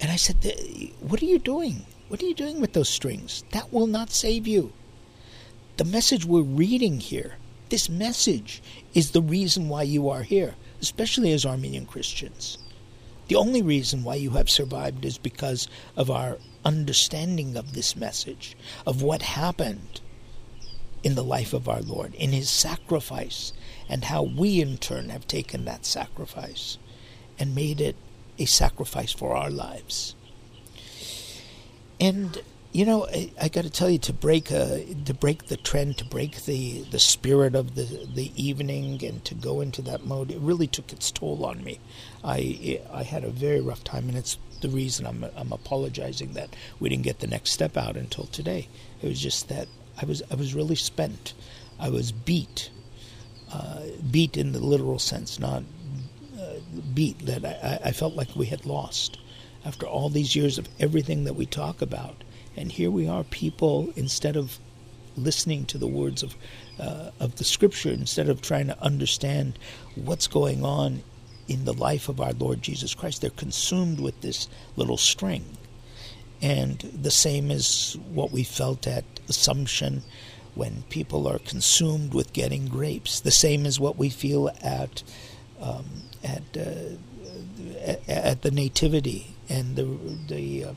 and 0.00 0.10
I 0.10 0.16
said, 0.16 0.36
What 1.00 1.22
are 1.22 1.26
you 1.26 1.38
doing? 1.38 1.84
What 2.08 2.22
are 2.22 2.26
you 2.26 2.34
doing 2.34 2.60
with 2.60 2.72
those 2.72 2.88
strings? 2.88 3.44
That 3.52 3.72
will 3.72 3.86
not 3.86 4.10
save 4.10 4.46
you. 4.46 4.72
The 5.76 5.84
message 5.84 6.24
we're 6.24 6.42
reading 6.42 7.00
here, 7.00 7.34
this 7.68 7.88
message 7.88 8.62
is 8.94 9.10
the 9.10 9.22
reason 9.22 9.68
why 9.68 9.82
you 9.82 10.08
are 10.08 10.22
here, 10.22 10.56
especially 10.80 11.32
as 11.32 11.46
Armenian 11.46 11.86
Christians. 11.86 12.58
The 13.28 13.36
only 13.36 13.62
reason 13.62 14.02
why 14.02 14.16
you 14.16 14.30
have 14.30 14.50
survived 14.50 15.04
is 15.04 15.16
because 15.16 15.68
of 15.96 16.10
our 16.10 16.38
understanding 16.64 17.56
of 17.56 17.74
this 17.74 17.94
message, 17.94 18.56
of 18.86 19.02
what 19.02 19.22
happened 19.22 20.00
in 21.04 21.14
the 21.14 21.24
life 21.24 21.52
of 21.52 21.68
our 21.68 21.80
Lord, 21.80 22.14
in 22.14 22.32
his 22.32 22.50
sacrifice, 22.50 23.52
and 23.88 24.04
how 24.04 24.22
we 24.22 24.60
in 24.60 24.78
turn 24.78 25.10
have 25.10 25.26
taken 25.26 25.64
that 25.64 25.86
sacrifice 25.86 26.76
and 27.38 27.54
made 27.54 27.80
it 27.80 27.96
a 28.40 28.46
sacrifice 28.46 29.12
for 29.12 29.36
our 29.36 29.50
lives. 29.50 30.14
And 32.00 32.42
you 32.72 32.84
know, 32.84 33.06
I, 33.08 33.32
I 33.40 33.48
got 33.48 33.64
to 33.64 33.70
tell 33.70 33.90
you 33.90 33.98
to 33.98 34.12
break 34.12 34.52
uh, 34.52 34.78
to 35.04 35.14
break 35.14 35.46
the 35.46 35.56
trend, 35.56 35.98
to 35.98 36.04
break 36.04 36.44
the, 36.44 36.82
the 36.90 37.00
spirit 37.00 37.54
of 37.54 37.74
the 37.74 38.06
the 38.14 38.32
evening, 38.36 39.04
and 39.04 39.24
to 39.24 39.34
go 39.34 39.60
into 39.60 39.82
that 39.82 40.06
mode. 40.06 40.30
It 40.30 40.38
really 40.38 40.68
took 40.68 40.92
its 40.92 41.10
toll 41.10 41.44
on 41.44 41.64
me. 41.64 41.80
I 42.22 42.80
I 42.92 43.02
had 43.02 43.24
a 43.24 43.30
very 43.30 43.60
rough 43.60 43.82
time, 43.82 44.08
and 44.08 44.16
it's 44.16 44.38
the 44.60 44.68
reason 44.68 45.06
I'm 45.06 45.24
I'm 45.36 45.52
apologizing 45.52 46.34
that 46.34 46.54
we 46.78 46.88
didn't 46.88 47.04
get 47.04 47.18
the 47.18 47.26
next 47.26 47.50
step 47.50 47.76
out 47.76 47.96
until 47.96 48.26
today. 48.26 48.68
It 49.02 49.08
was 49.08 49.20
just 49.20 49.48
that 49.48 49.66
I 50.00 50.04
was 50.04 50.22
I 50.30 50.36
was 50.36 50.54
really 50.54 50.76
spent. 50.76 51.34
I 51.80 51.88
was 51.88 52.12
beat, 52.12 52.70
uh, 53.52 53.80
beat 54.10 54.36
in 54.36 54.52
the 54.52 54.60
literal 54.60 54.98
sense, 54.98 55.40
not 55.40 55.64
beat 56.94 57.26
that 57.26 57.44
I, 57.44 57.88
I 57.88 57.92
felt 57.92 58.14
like 58.14 58.34
we 58.36 58.46
had 58.46 58.66
lost 58.66 59.18
after 59.64 59.86
all 59.86 60.08
these 60.08 60.34
years 60.36 60.58
of 60.58 60.68
everything 60.78 61.24
that 61.24 61.34
we 61.34 61.46
talk 61.46 61.82
about. 61.82 62.24
And 62.56 62.72
here 62.72 62.90
we 62.90 63.08
are, 63.08 63.24
people, 63.24 63.92
instead 63.96 64.36
of 64.36 64.58
listening 65.16 65.66
to 65.66 65.78
the 65.78 65.86
words 65.86 66.22
of 66.22 66.36
uh, 66.78 67.10
of 67.20 67.36
the 67.36 67.44
Scripture, 67.44 67.90
instead 67.90 68.28
of 68.28 68.40
trying 68.40 68.66
to 68.66 68.82
understand 68.82 69.58
what's 69.94 70.26
going 70.26 70.64
on 70.64 71.02
in 71.46 71.64
the 71.64 71.74
life 71.74 72.08
of 72.08 72.20
our 72.20 72.32
Lord 72.32 72.62
Jesus 72.62 72.94
Christ, 72.94 73.20
they're 73.20 73.30
consumed 73.30 74.00
with 74.00 74.20
this 74.20 74.48
little 74.76 74.96
string. 74.96 75.44
And 76.40 76.78
the 76.80 77.10
same 77.10 77.50
is 77.50 77.98
what 78.12 78.32
we 78.32 78.44
felt 78.44 78.86
at 78.86 79.04
Assumption 79.28 80.02
when 80.54 80.82
people 80.88 81.28
are 81.28 81.38
consumed 81.38 82.14
with 82.14 82.32
getting 82.32 82.66
grapes. 82.66 83.20
The 83.20 83.30
same 83.30 83.66
is 83.66 83.78
what 83.78 83.96
we 83.96 84.08
feel 84.08 84.50
at 84.62 85.02
um, 85.60 86.02
at, 86.22 86.42
uh, 86.56 87.96
at 88.08 88.42
the 88.42 88.50
Nativity 88.50 89.34
and 89.48 89.76
the 89.76 89.84
the 90.28 90.64
um, 90.64 90.76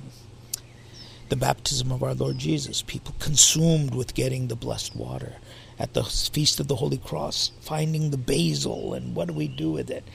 the 1.29 1.35
baptism 1.35 1.91
of 1.91 2.03
our 2.03 2.13
Lord 2.13 2.37
Jesus. 2.37 2.81
People 2.81 3.15
consumed 3.19 3.95
with 3.95 4.13
getting 4.13 4.47
the 4.47 4.55
blessed 4.55 4.95
water 4.95 5.37
at 5.79 5.93
the 5.93 6.03
feast 6.03 6.59
of 6.59 6.67
the 6.67 6.75
Holy 6.75 6.97
Cross, 6.97 7.51
finding 7.61 8.11
the 8.11 8.17
basil 8.17 8.93
and 8.93 9.15
what 9.15 9.29
do 9.29 9.33
we 9.33 9.47
do 9.47 9.71
with 9.71 9.89
it. 9.89 10.07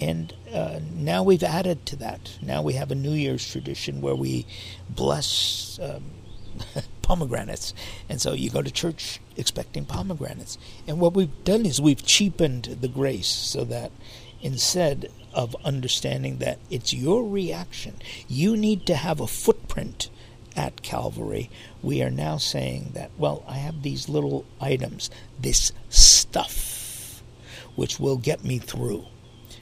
And 0.00 0.34
uh, 0.52 0.80
now 0.92 1.22
we've 1.22 1.42
added 1.42 1.86
to 1.86 1.96
that. 1.96 2.38
Now 2.42 2.62
we 2.62 2.74
have 2.74 2.90
a 2.90 2.94
New 2.94 3.12
Year's 3.12 3.48
tradition 3.48 4.00
where 4.00 4.14
we 4.14 4.46
bless 4.90 5.78
um, 5.80 6.02
pomegranates. 7.02 7.72
And 8.08 8.20
so 8.20 8.32
you 8.32 8.50
go 8.50 8.62
to 8.62 8.70
church 8.70 9.20
expecting 9.36 9.84
pomegranates. 9.84 10.58
And 10.86 11.00
what 11.00 11.14
we've 11.14 11.44
done 11.44 11.64
is 11.64 11.80
we've 11.80 12.04
cheapened 12.04 12.78
the 12.80 12.88
grace 12.88 13.28
so 13.28 13.64
that 13.64 13.92
instead 14.40 15.10
of 15.32 15.56
understanding 15.64 16.38
that 16.38 16.58
it's 16.70 16.94
your 16.94 17.28
reaction, 17.28 17.94
you 18.28 18.56
need 18.56 18.86
to 18.86 18.94
have 18.94 19.20
a 19.20 19.26
footprint 19.26 20.08
at 20.56 20.82
Calvary. 20.82 21.50
We 21.82 22.02
are 22.02 22.10
now 22.10 22.38
saying 22.38 22.92
that, 22.94 23.10
well, 23.18 23.44
I 23.46 23.58
have 23.58 23.82
these 23.82 24.08
little 24.08 24.46
items, 24.60 25.10
this 25.38 25.72
stuff, 25.90 27.22
which 27.74 28.00
will 28.00 28.16
get 28.16 28.44
me 28.44 28.58
through. 28.58 29.04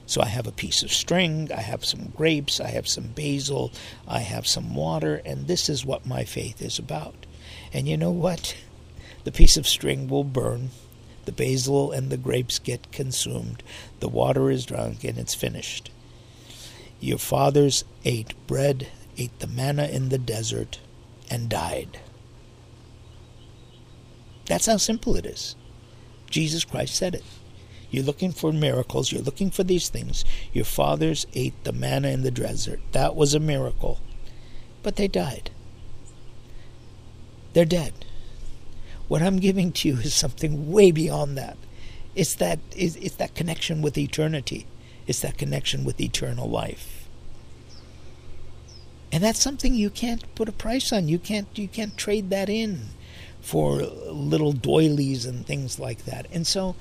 So 0.07 0.21
I 0.21 0.27
have 0.27 0.47
a 0.47 0.53
piece 0.53 0.83
of 0.83 0.93
string, 0.93 1.51
I 1.53 1.63
have 1.63 1.85
some 1.85 2.13
grapes, 2.15 2.61
I 2.61 2.69
have 2.69 2.87
some 2.87 3.09
basil, 3.09 3.73
I 4.07 4.21
have 4.21 4.47
some 4.47 4.75
water, 4.75 5.21
and 5.25 5.47
this 5.47 5.69
is 5.69 5.85
what 5.85 6.07
my 6.07 6.25
faith 6.25 6.61
is 6.63 6.79
about. 6.79 7.27
And 7.73 7.89
you 7.89 7.97
know 7.97 8.13
what? 8.13 8.55
The 9.25 9.33
piece 9.33 9.57
of 9.57 9.67
string 9.67 10.07
will 10.07 10.25
burn, 10.25 10.71
the 11.27 11.33
basil 11.33 11.93
and 11.93 12.11
the 12.11 12.17
grapes 12.17 12.59
get 12.59 12.93
consumed, 12.93 13.63
the 14.01 14.09
water 14.09 14.51
is 14.51 14.67
drunk, 14.67 15.05
and 15.05 15.19
it's 15.19 15.35
finished. 15.35 15.91
Your 17.01 17.19
fathers 17.19 17.85
ate 18.05 18.35
bread, 18.47 18.89
ate 19.17 19.39
the 19.41 19.47
manna 19.47 19.87
in 19.87 20.09
the 20.09 20.19
desert, 20.19 20.81
and 21.31 21.49
died. 21.49 22.01
That's 24.47 24.67
how 24.67 24.77
simple 24.77 25.17
it 25.17 25.27
is. 25.27 25.57
Jesus 26.31 26.65
Christ 26.65 26.95
said 26.95 27.15
it. 27.15 27.25
You're 27.91 28.05
looking 28.05 28.33
for 28.33 28.53
miracles. 28.53 29.13
You're 29.13 29.23
looking 29.23 29.51
for 29.51 29.63
these 29.63 29.89
things. 29.89 30.25
Your 30.53 30.65
fathers 30.65 31.27
ate 31.35 31.63
the 31.65 31.73
manna 31.73 32.09
in 32.09 32.23
the 32.23 32.31
desert. 32.31 32.81
That 32.93 33.15
was 33.15 33.35
a 33.35 33.41
miracle. 33.41 34.01
But 34.83 34.97
they 34.97 35.07
died. 35.07 35.51
They're 37.53 37.65
dead. 37.65 38.04
What 39.09 39.23
I'm 39.23 39.39
giving 39.39 39.73
to 39.73 39.89
you 39.89 39.95
is 39.99 40.15
something 40.15 40.71
way 40.73 40.91
beyond 40.91 41.37
that. 41.37 41.57
It's 42.15 42.35
that 42.37 42.59
it's, 42.75 42.97
it's 42.97 43.17
that 43.17 43.35
connection 43.35 43.83
with 43.83 43.99
eternity. 43.99 44.67
It's 45.07 45.21
that 45.21 45.37
connection 45.37 45.85
with 45.85 46.01
eternal 46.01 46.49
life. 46.49 47.09
And 49.13 49.23
that's 49.23 49.41
something 49.41 49.75
you 49.75 49.91
can't 49.91 50.35
put 50.35 50.49
a 50.49 50.53
price 50.53 50.93
on. 50.93 51.09
You 51.09 51.19
can't 51.19 51.47
you 51.57 51.69
can't 51.69 51.97
trade 51.97 52.31
that 52.31 52.49
in 52.49 52.87
for 53.41 53.83
little 53.83 54.53
doilies 54.53 55.27
and 55.27 55.47
things 55.47 55.79
like 55.79 56.05
that. 56.07 56.27
And 56.33 56.47
so 56.47 56.75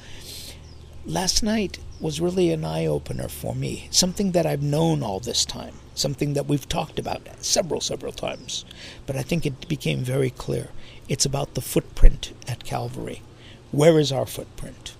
last 1.05 1.43
night 1.43 1.79
was 1.99 2.21
really 2.21 2.51
an 2.51 2.63
eye 2.63 2.85
opener 2.85 3.27
for 3.27 3.53
me. 3.55 3.87
Something 3.91 4.31
that 4.31 4.45
I've 4.45 4.63
known 4.63 5.03
all 5.03 5.19
this 5.19 5.45
time, 5.45 5.75
something 5.95 6.33
that 6.33 6.47
we've 6.47 6.67
talked 6.67 6.99
about 6.99 7.27
several, 7.43 7.81
several 7.81 8.11
times. 8.11 8.65
But 9.05 9.15
I 9.15 9.21
think 9.21 9.45
it 9.45 9.67
became 9.67 10.03
very 10.03 10.29
clear. 10.29 10.69
It's 11.09 11.25
about 11.25 11.53
the 11.53 11.61
footprint 11.61 12.33
at 12.47 12.63
Calvary. 12.63 13.21
Where 13.71 13.99
is 13.99 14.11
our 14.11 14.25
footprint? 14.25 14.95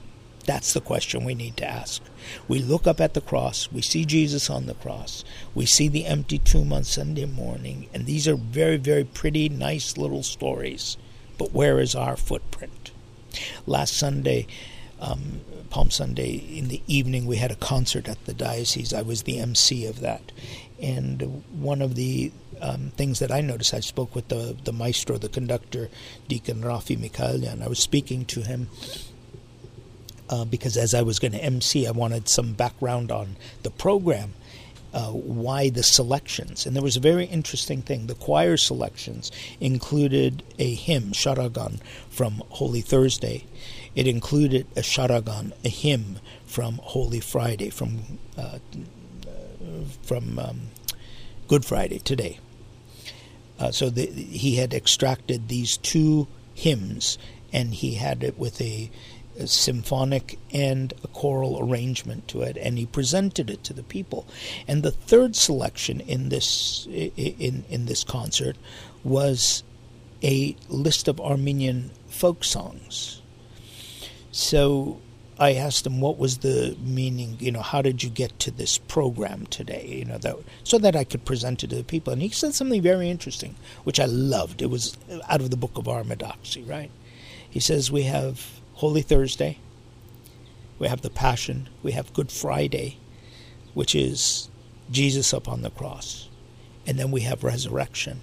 That's 0.45 0.73
the 0.73 0.81
question 0.81 1.23
we 1.23 1.35
need 1.35 1.55
to 1.57 1.69
ask. 1.69 2.01
We 2.47 2.59
look 2.59 2.85
up 2.85 2.99
at 2.99 3.13
the 3.13 3.21
cross, 3.21 3.71
we 3.71 3.81
see 3.81 4.03
Jesus 4.03 4.49
on 4.49 4.65
the 4.65 4.73
cross, 4.73 5.23
we 5.55 5.65
see 5.65 5.87
the 5.87 6.05
empty 6.05 6.37
tomb 6.37 6.73
on 6.73 6.83
Sunday 6.83 7.25
morning, 7.25 7.87
and 7.93 8.05
these 8.05 8.27
are 8.27 8.35
very, 8.35 8.77
very 8.77 9.05
pretty, 9.05 9.47
nice 9.47 9.97
little 9.97 10.23
stories. 10.23 10.97
But 11.37 11.53
where 11.53 11.79
is 11.79 11.95
our 11.95 12.17
footprint? 12.17 12.91
Last 13.65 13.95
Sunday, 13.95 14.47
um, 15.03 15.41
Palm 15.69 15.91
Sunday 15.91 16.35
in 16.35 16.69
the 16.69 16.81
evening, 16.87 17.25
we 17.25 17.37
had 17.37 17.51
a 17.51 17.55
concert 17.55 18.07
at 18.07 18.23
the 18.25 18.33
diocese. 18.33 18.93
I 18.93 19.01
was 19.01 19.23
the 19.23 19.39
MC 19.39 19.85
of 19.85 19.99
that. 19.99 20.31
And 20.81 21.43
one 21.51 21.81
of 21.81 21.95
the 21.95 22.31
um, 22.61 22.91
things 22.95 23.19
that 23.19 23.31
I 23.31 23.41
noticed, 23.41 23.73
I 23.73 23.79
spoke 23.81 24.15
with 24.15 24.29
the, 24.29 24.55
the 24.63 24.71
maestro, 24.71 25.17
the 25.17 25.29
conductor, 25.29 25.89
Deacon 26.27 26.61
Rafi 26.61 26.97
Mikhailian. 26.97 27.61
I 27.61 27.67
was 27.67 27.79
speaking 27.79 28.25
to 28.25 28.41
him 28.41 28.69
uh, 30.29 30.45
because 30.45 30.77
as 30.77 30.93
I 30.93 31.01
was 31.01 31.19
going 31.19 31.33
to 31.33 31.43
MC, 31.43 31.85
I 31.87 31.91
wanted 31.91 32.29
some 32.29 32.53
background 32.53 33.11
on 33.11 33.35
the 33.63 33.71
program. 33.71 34.33
Uh, 34.93 35.09
why 35.09 35.71
the 35.71 35.81
selections. 35.81 36.67
And 36.67 36.75
there 36.75 36.83
was 36.83 36.95
a 36.95 36.99
very 36.99 37.25
interesting 37.25 37.81
thing. 37.81 38.05
The 38.05 38.13
choir 38.13 38.57
selections 38.57 39.31
included 39.59 40.43
a 40.59 40.75
hymn, 40.75 41.13
Sharagan, 41.13 41.79
from 42.11 42.43
Holy 42.49 42.81
Thursday. 42.81 43.47
It 43.95 44.07
included 44.07 44.67
a 44.75 44.81
Sharagan, 44.81 45.53
a 45.63 45.69
hymn 45.69 46.19
from 46.45 46.79
Holy 46.81 47.19
Friday, 47.19 47.69
from 47.69 48.19
uh, 48.37 48.59
from 50.01 50.39
um, 50.39 50.61
Good 51.47 51.65
Friday 51.65 51.99
today. 51.99 52.39
Uh, 53.59 53.71
so 53.71 53.89
the, 53.89 54.05
he 54.05 54.55
had 54.55 54.73
extracted 54.73 55.47
these 55.47 55.77
two 55.77 56.27
hymns, 56.53 57.17
and 57.51 57.73
he 57.73 57.95
had 57.95 58.23
it 58.23 58.37
with 58.37 58.59
a 58.61 58.89
a 59.39 59.47
symphonic 59.47 60.37
and 60.51 60.93
a 61.03 61.07
choral 61.07 61.59
arrangement 61.59 62.27
to 62.27 62.41
it, 62.41 62.55
and 62.57 62.77
he 62.77 62.85
presented 62.85 63.49
it 63.49 63.63
to 63.63 63.73
the 63.73 63.81
people. 63.81 64.27
And 64.67 64.83
the 64.83 64.91
third 64.91 65.35
selection 65.35 66.01
in 66.01 66.29
this 66.29 66.87
in 66.87 67.63
in 67.69 67.85
this 67.85 68.03
concert 68.03 68.57
was 69.03 69.63
a 70.21 70.55
list 70.69 71.07
of 71.07 71.19
Armenian 71.19 71.91
folk 72.07 72.43
songs. 72.43 73.22
So 74.34 74.99
I 75.38 75.53
asked 75.53 75.86
him 75.86 76.01
what 76.01 76.17
was 76.17 76.39
the 76.39 76.75
meaning, 76.84 77.38
you 77.39 77.51
know, 77.51 77.61
how 77.61 77.84
did 77.84 78.01
you 78.01 78.09
get 78.09 78.39
to 78.39 78.49
this 78.49 78.79
program 78.79 79.45
today, 79.45 79.86
you 79.88 80.05
know, 80.05 80.17
that 80.17 80.38
so 80.63 80.79
that 80.79 80.95
I 80.95 81.03
could 81.03 81.23
present 81.23 81.63
it 81.63 81.69
to 81.69 81.75
the 81.75 81.84
people. 81.84 82.11
And 82.11 82.21
he 82.21 82.29
said 82.29 82.55
something 82.55 82.81
very 82.81 83.11
interesting, 83.11 83.55
which 83.84 83.99
I 83.99 84.05
loved. 84.05 84.63
It 84.63 84.71
was 84.71 84.97
out 85.29 85.41
of 85.41 85.51
the 85.51 85.55
book 85.55 85.77
of 85.77 85.86
Armodoxy, 85.86 86.67
right? 86.67 86.89
He 87.47 87.59
says 87.59 87.91
we 87.91 88.03
have 88.03 88.59
Holy 88.73 89.03
Thursday, 89.03 89.59
we 90.79 90.88
have 90.88 91.01
the 91.01 91.11
Passion, 91.11 91.69
we 91.84 91.91
have 91.91 92.11
Good 92.13 92.31
Friday, 92.31 92.97
which 93.75 93.93
is 93.93 94.49
Jesus 94.89 95.31
up 95.31 95.47
on 95.47 95.61
the 95.61 95.69
cross, 95.69 96.27
and 96.88 96.97
then 96.97 97.11
we 97.11 97.21
have 97.21 97.43
resurrection. 97.43 98.21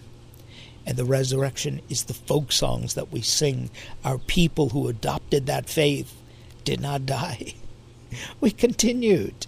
And 0.86 0.96
the 0.96 1.04
resurrection 1.04 1.80
is 1.88 2.04
the 2.04 2.14
folk 2.14 2.52
songs 2.52 2.94
that 2.94 3.12
we 3.12 3.20
sing. 3.20 3.70
Our 4.04 4.18
people 4.18 4.70
who 4.70 4.88
adopted 4.88 5.46
that 5.46 5.68
faith 5.68 6.14
did 6.64 6.80
not 6.80 7.06
die. 7.06 7.54
We 8.40 8.50
continued. 8.50 9.46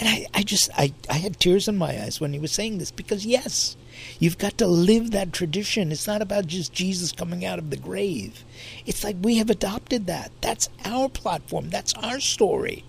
And 0.00 0.08
I, 0.08 0.26
I 0.34 0.42
just 0.42 0.68
I, 0.76 0.92
I 1.08 1.14
had 1.14 1.38
tears 1.38 1.68
in 1.68 1.76
my 1.76 2.02
eyes 2.02 2.20
when 2.20 2.32
he 2.32 2.40
was 2.40 2.50
saying 2.50 2.78
this 2.78 2.90
because 2.90 3.24
yes, 3.24 3.76
you've 4.18 4.38
got 4.38 4.58
to 4.58 4.66
live 4.66 5.12
that 5.12 5.32
tradition. 5.32 5.92
It's 5.92 6.06
not 6.06 6.20
about 6.20 6.48
just 6.48 6.72
Jesus 6.72 7.12
coming 7.12 7.44
out 7.44 7.60
of 7.60 7.70
the 7.70 7.76
grave. 7.76 8.44
It's 8.86 9.04
like 9.04 9.16
we 9.22 9.36
have 9.36 9.50
adopted 9.50 10.06
that. 10.06 10.32
That's 10.40 10.68
our 10.84 11.08
platform. 11.08 11.70
That's 11.70 11.94
our 11.94 12.18
story. 12.18 12.84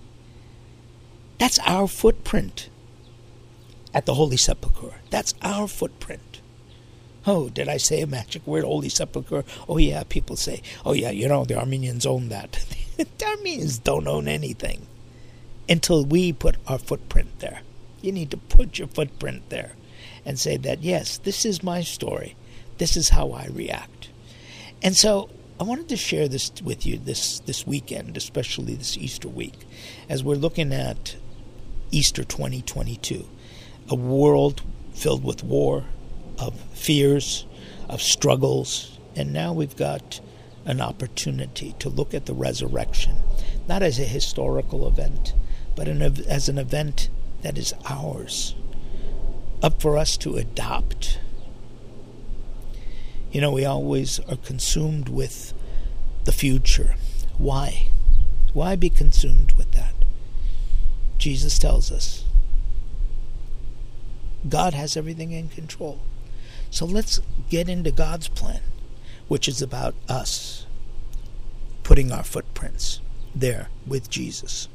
That's 1.38 1.60
our 1.60 1.88
footprint 1.88 2.70
at 3.94 4.06
the 4.06 4.16
Holy 4.16 4.38
Sepulchre. 4.38 4.96
That's 5.12 5.36
our 5.42 5.68
footprint. 5.68 6.35
Oh, 7.28 7.50
did 7.50 7.68
I 7.68 7.78
say 7.78 8.02
a 8.02 8.08
magic 8.08 8.46
word, 8.46 8.64
Holy 8.64 8.90
Sepulchre? 8.90 9.44
Oh, 9.68 9.78
yeah, 9.78 10.04
people 10.04 10.36
say, 10.36 10.62
oh, 10.86 10.94
yeah, 10.94 11.10
you 11.10 11.28
know, 11.28 11.44
the 11.44 11.58
Armenians 11.58 12.06
own 12.06 12.30
that. 12.30 12.64
the 12.98 13.26
Armenians 13.26 13.80
don't 13.80 14.08
own 14.08 14.28
anything 14.28 14.86
until 15.68 16.06
we 16.06 16.32
put 16.32 16.58
our 16.68 16.78
footprint 16.78 17.40
there. 17.40 17.62
You 18.02 18.12
need 18.12 18.30
to 18.32 18.38
put 18.38 18.78
your 18.78 18.88
footprint 18.88 19.50
there 19.50 19.74
and 20.26 20.40
say 20.40 20.58
that, 20.58 20.84
yes, 20.84 21.18
this 21.18 21.46
is 21.46 21.64
my 21.64 21.82
story. 21.82 22.36
This 22.78 22.96
is 22.96 23.10
how 23.10 23.32
I 23.32 23.48
react. 23.48 24.10
And 24.84 24.96
so 24.96 25.30
I 25.60 25.64
wanted 25.64 25.90
to 25.90 25.98
share 25.98 26.28
this 26.28 26.52
with 26.64 26.86
you 26.86 26.98
this, 26.98 27.40
this 27.40 27.66
weekend, 27.66 28.18
especially 28.18 28.76
this 28.76 28.98
Easter 28.98 29.28
week, 29.30 29.66
as 30.10 30.24
we're 30.24 30.36
looking 30.36 30.74
at 30.74 31.16
Easter 31.92 32.24
2022, 32.24 33.28
a 33.90 33.96
world 33.96 34.62
filled 34.94 35.24
with 35.24 35.44
war, 35.44 35.86
of 36.40 36.60
fears, 36.74 37.46
of 37.90 38.02
struggles, 38.02 39.00
and 39.16 39.32
now 39.32 39.54
we've 39.54 39.76
got 39.76 40.20
an 40.66 40.82
opportunity 40.82 41.76
to 41.80 41.90
look 41.90 42.14
at 42.14 42.26
the 42.26 42.34
resurrection, 42.34 43.16
not 43.68 43.84
as 43.84 44.00
a 44.00 44.04
historical 44.04 44.88
event, 44.88 45.34
but 45.76 45.88
an, 45.88 46.02
as 46.02 46.50
an 46.50 46.58
event 46.58 47.10
that 47.44 47.58
is 47.58 47.74
ours, 47.88 48.56
up 49.62 49.82
for 49.82 49.98
us 49.98 50.18
to 50.18 50.36
adopt. 50.36 51.20
You 53.32 53.42
know, 53.42 53.52
we 53.52 53.66
always 53.66 54.20
are 54.22 54.38
consumed 54.38 55.10
with 55.10 55.54
the 56.24 56.32
future. 56.32 56.96
Why? 57.38 57.90
Why 58.54 58.76
be 58.76 58.90
consumed 58.90 59.54
with 59.54 59.72
that? 59.74 59.94
Jesus 61.18 61.60
tells 61.60 61.92
us 61.92 62.24
God 64.48 64.74
has 64.74 64.96
everything 64.96 65.32
in 65.32 65.50
control. 65.50 66.00
So 66.76 66.86
let's 66.86 67.22
get 67.50 67.70
into 67.70 67.90
God's 67.90 68.28
plan, 68.28 68.60
which 69.30 69.48
is 69.48 69.62
about 69.62 69.96
us 70.10 70.66
putting 71.84 72.12
our 72.12 72.22
footprints 72.22 73.00
there 73.34 73.70
with 73.88 74.10
Jesus 74.10 74.68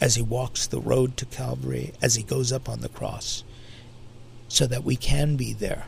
as 0.00 0.16
he 0.16 0.22
walks 0.22 0.66
the 0.66 0.80
road 0.80 1.16
to 1.16 1.26
Calvary, 1.26 1.92
as 2.02 2.16
he 2.16 2.24
goes 2.24 2.50
up 2.50 2.68
on 2.68 2.80
the 2.80 2.88
cross, 2.88 3.44
so 4.48 4.66
that 4.66 4.82
we 4.82 4.96
can 4.96 5.36
be 5.36 5.52
there. 5.52 5.84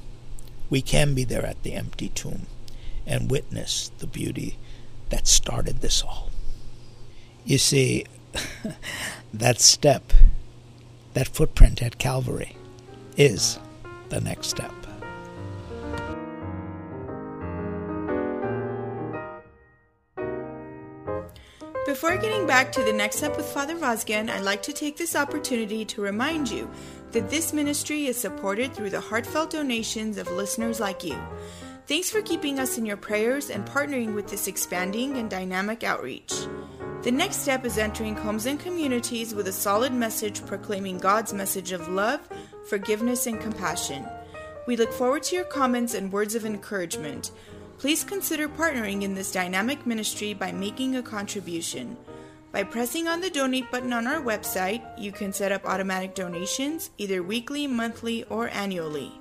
We 0.70 0.82
can 0.82 1.16
be 1.16 1.24
there 1.24 1.44
at 1.44 1.64
the 1.64 1.72
empty 1.72 2.10
tomb 2.10 2.46
and 3.04 3.28
witness 3.28 3.90
the 3.98 4.06
beauty 4.06 4.56
that 5.08 5.26
started 5.26 5.80
this 5.80 6.00
all. 6.00 6.30
You 7.44 7.58
see, 7.58 8.06
that 9.34 9.60
step, 9.60 10.12
that 11.14 11.26
footprint 11.26 11.82
at 11.82 11.98
Calvary, 11.98 12.56
is 13.16 13.58
the 14.10 14.20
next 14.20 14.48
step. 14.48 14.72
Before 21.86 22.16
getting 22.16 22.46
back 22.46 22.72
to 22.72 22.82
the 22.82 22.92
next 22.92 23.18
step 23.18 23.36
with 23.36 23.46
Father 23.46 23.76
Vazken, 23.76 24.28
I'd 24.28 24.42
like 24.42 24.62
to 24.64 24.72
take 24.72 24.96
this 24.96 25.14
opportunity 25.14 25.84
to 25.84 26.00
remind 26.02 26.50
you 26.50 26.68
that 27.12 27.30
this 27.30 27.52
ministry 27.52 28.06
is 28.06 28.16
supported 28.16 28.74
through 28.74 28.90
the 28.90 29.00
heartfelt 29.00 29.50
donations 29.50 30.18
of 30.18 30.30
listeners 30.30 30.80
like 30.80 31.04
you. 31.04 31.16
Thanks 31.86 32.10
for 32.10 32.20
keeping 32.22 32.58
us 32.58 32.76
in 32.76 32.84
your 32.84 32.96
prayers 32.96 33.50
and 33.50 33.64
partnering 33.64 34.14
with 34.14 34.28
this 34.28 34.48
expanding 34.48 35.16
and 35.16 35.30
dynamic 35.30 35.84
outreach. 35.84 36.34
The 37.02 37.12
next 37.12 37.36
step 37.36 37.64
is 37.64 37.78
entering 37.78 38.16
homes 38.16 38.46
and 38.46 38.58
communities 38.58 39.32
with 39.32 39.46
a 39.46 39.52
solid 39.52 39.92
message 39.92 40.44
proclaiming 40.44 40.98
God's 40.98 41.32
message 41.32 41.70
of 41.70 41.86
love, 41.86 42.28
forgiveness, 42.68 43.26
and 43.26 43.40
compassion. 43.40 44.06
We 44.66 44.76
look 44.76 44.92
forward 44.92 45.22
to 45.24 45.36
your 45.36 45.44
comments 45.44 45.94
and 45.94 46.12
words 46.12 46.34
of 46.34 46.44
encouragement. 46.44 47.30
Please 47.78 48.04
consider 48.04 48.48
partnering 48.48 49.02
in 49.02 49.14
this 49.14 49.32
dynamic 49.32 49.86
ministry 49.86 50.34
by 50.34 50.50
making 50.52 50.96
a 50.96 51.02
contribution. 51.02 51.96
By 52.52 52.62
pressing 52.62 53.06
on 53.06 53.20
the 53.20 53.30
donate 53.30 53.70
button 53.70 53.92
on 53.92 54.06
our 54.06 54.20
website, 54.20 54.82
you 54.98 55.12
can 55.12 55.32
set 55.32 55.52
up 55.52 55.66
automatic 55.66 56.14
donations 56.14 56.90
either 56.96 57.22
weekly, 57.22 57.66
monthly, 57.66 58.24
or 58.24 58.48
annually. 58.48 59.12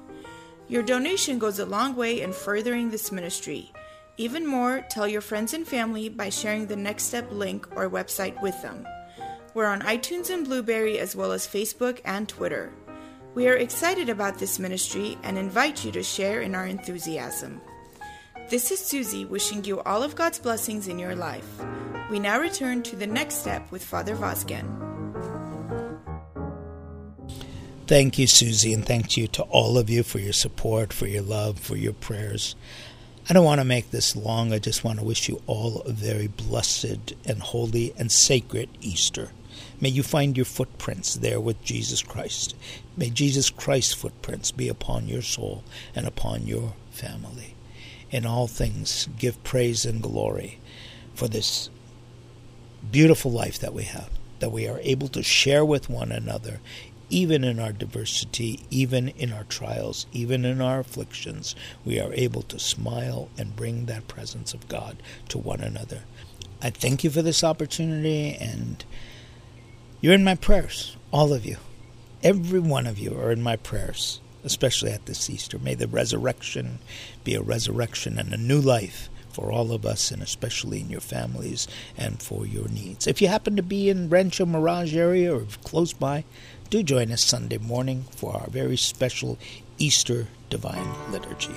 Your 0.67 0.81
donation 0.81 1.37
goes 1.37 1.59
a 1.59 1.65
long 1.65 1.95
way 1.95 2.21
in 2.21 2.33
furthering 2.33 2.89
this 2.89 3.11
ministry. 3.11 3.71
Even 4.17 4.47
more, 4.47 4.85
tell 4.89 5.07
your 5.07 5.21
friends 5.21 5.53
and 5.53 5.67
family 5.67 6.07
by 6.07 6.29
sharing 6.29 6.65
the 6.65 6.77
Next 6.77 7.03
Step 7.03 7.29
link 7.31 7.67
or 7.75 7.89
website 7.89 8.41
with 8.41 8.59
them. 8.61 8.87
We're 9.53 9.65
on 9.65 9.81
iTunes 9.81 10.33
and 10.33 10.45
Blubrry 10.45 10.97
as 10.97 11.15
well 11.15 11.33
as 11.33 11.45
Facebook 11.45 11.99
and 12.05 12.27
Twitter. 12.27 12.71
We 13.35 13.49
are 13.49 13.57
excited 13.57 14.07
about 14.07 14.37
this 14.37 14.59
ministry 14.59 15.17
and 15.21 15.37
invite 15.37 15.83
you 15.83 15.91
to 15.91 16.03
share 16.03 16.41
in 16.41 16.55
our 16.55 16.65
enthusiasm. 16.65 17.59
This 18.49 18.71
is 18.71 18.79
Suzie 18.79 19.27
wishing 19.27 19.65
you 19.65 19.81
all 19.81 20.03
of 20.03 20.15
God's 20.15 20.39
blessings 20.39 20.87
in 20.87 20.97
your 20.97 21.17
life. 21.17 21.45
We 22.09 22.17
now 22.17 22.39
return 22.39 22.81
to 22.83 22.95
the 22.95 23.05
next 23.05 23.41
step 23.41 23.69
with 23.73 23.83
Father 23.83 24.15
Vazken. 24.15 24.63
Thank 27.87 28.17
you, 28.17 28.25
Suzie, 28.25 28.73
and 28.73 28.85
thank 28.85 29.17
you 29.17 29.27
to 29.27 29.43
all 29.43 29.77
of 29.77 29.89
you 29.89 30.03
for 30.03 30.19
your 30.19 30.31
support, 30.31 30.93
for 30.93 31.05
your 31.05 31.21
love, 31.21 31.59
for 31.59 31.75
your 31.75 31.91
prayers. 31.91 32.55
I 33.29 33.33
don't 33.33 33.43
want 33.43 33.59
to 33.59 33.65
make 33.65 33.91
this 33.91 34.15
long. 34.15 34.53
I 34.53 34.59
just 34.59 34.85
want 34.85 34.99
to 34.99 35.05
wish 35.05 35.27
you 35.27 35.41
all 35.45 35.81
a 35.81 35.91
very 35.91 36.27
blessed 36.27 37.11
and 37.25 37.41
holy 37.41 37.93
and 37.97 38.09
sacred 38.09 38.69
Easter. 38.79 39.31
May 39.81 39.89
you 39.89 40.03
find 40.03 40.35
your 40.35 40.45
footprints 40.45 41.15
there 41.15 41.39
with 41.39 41.63
Jesus 41.63 42.01
Christ. 42.01 42.55
May 42.95 43.09
Jesus 43.09 43.49
Christ's 43.49 43.93
footprints 43.93 44.51
be 44.51 44.67
upon 44.67 45.07
your 45.07 45.21
soul 45.21 45.63
and 45.95 46.07
upon 46.07 46.47
your 46.47 46.73
family. 46.91 47.55
In 48.11 48.25
all 48.25 48.47
things, 48.47 49.09
give 49.17 49.43
praise 49.43 49.85
and 49.85 50.01
glory 50.01 50.59
for 51.13 51.27
this 51.27 51.69
beautiful 52.91 53.31
life 53.31 53.59
that 53.59 53.73
we 53.73 53.83
have, 53.83 54.09
that 54.39 54.51
we 54.51 54.67
are 54.67 54.79
able 54.81 55.07
to 55.09 55.23
share 55.23 55.65
with 55.65 55.89
one 55.89 56.11
another 56.11 56.59
even 57.09 57.43
in 57.43 57.59
our 57.59 57.71
diversity, 57.71 58.61
even 58.69 59.09
in 59.09 59.31
our 59.31 59.43
trials, 59.43 60.05
even 60.11 60.43
in 60.43 60.61
our 60.61 60.79
afflictions, 60.79 61.55
we 61.83 61.99
are 61.99 62.13
able 62.13 62.41
to 62.43 62.59
smile 62.59 63.29
and 63.37 63.55
bring 63.55 63.85
that 63.85 64.07
presence 64.07 64.53
of 64.53 64.67
God 64.67 64.97
to 65.29 65.37
one 65.37 65.61
another. 65.61 66.01
I 66.61 66.71
thank 66.71 67.03
you 67.03 67.09
for 67.09 67.21
this 67.21 67.43
opportunity, 67.43 68.35
and 68.39 68.83
you're 70.05 70.13
in 70.13 70.23
my 70.23 70.35
prayers, 70.35 70.95
all 71.11 71.33
of 71.33 71.47
you. 71.47 71.57
Every 72.21 72.59
one 72.59 72.85
of 72.85 72.99
you 72.99 73.19
are 73.19 73.31
in 73.31 73.41
my 73.41 73.55
prayers, 73.55 74.21
especially 74.43 74.91
at 74.91 75.07
this 75.07 75.31
Easter. 75.31 75.57
May 75.57 75.73
the 75.73 75.87
resurrection 75.87 76.77
be 77.23 77.33
a 77.33 77.41
resurrection 77.41 78.19
and 78.19 78.31
a 78.31 78.37
new 78.37 78.61
life 78.61 79.09
for 79.31 79.51
all 79.51 79.71
of 79.71 79.83
us, 79.83 80.11
and 80.11 80.21
especially 80.21 80.81
in 80.81 80.91
your 80.91 81.01
families 81.01 81.67
and 81.97 82.21
for 82.21 82.45
your 82.45 82.67
needs. 82.67 83.07
If 83.07 83.19
you 83.19 83.29
happen 83.29 83.55
to 83.55 83.63
be 83.63 83.89
in 83.89 84.07
Rancho 84.07 84.45
Mirage 84.45 84.95
area 84.95 85.35
or 85.35 85.47
close 85.63 85.91
by, 85.91 86.23
do 86.69 86.83
join 86.83 87.11
us 87.11 87.23
Sunday 87.23 87.57
morning 87.57 88.05
for 88.15 88.35
our 88.35 88.47
very 88.51 88.77
special 88.77 89.39
Easter 89.79 90.27
Divine 90.51 91.11
Liturgy. 91.11 91.55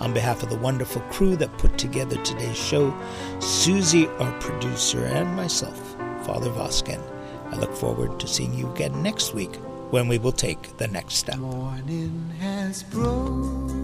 On 0.00 0.14
behalf 0.14 0.42
of 0.42 0.48
the 0.48 0.56
wonderful 0.56 1.02
crew 1.10 1.36
that 1.36 1.58
put 1.58 1.76
together 1.76 2.16
today's 2.22 2.56
show, 2.56 2.92
Suzie, 3.40 4.08
our 4.22 4.40
producer, 4.40 5.04
and 5.04 5.36
myself, 5.36 5.78
Father 6.24 6.48
Vazken, 6.48 7.02
I 7.50 7.56
look 7.56 7.74
forward 7.74 8.18
to 8.20 8.26
seeing 8.26 8.54
you 8.54 8.70
again 8.72 9.02
next 9.02 9.34
week 9.34 9.54
when 9.90 10.06
we 10.08 10.18
will 10.18 10.32
take 10.32 10.76
the 10.76 10.86
next 10.88 11.14
step. 11.14 11.38
Morning 11.38 12.30
has 12.38 12.82
broken 12.84 13.74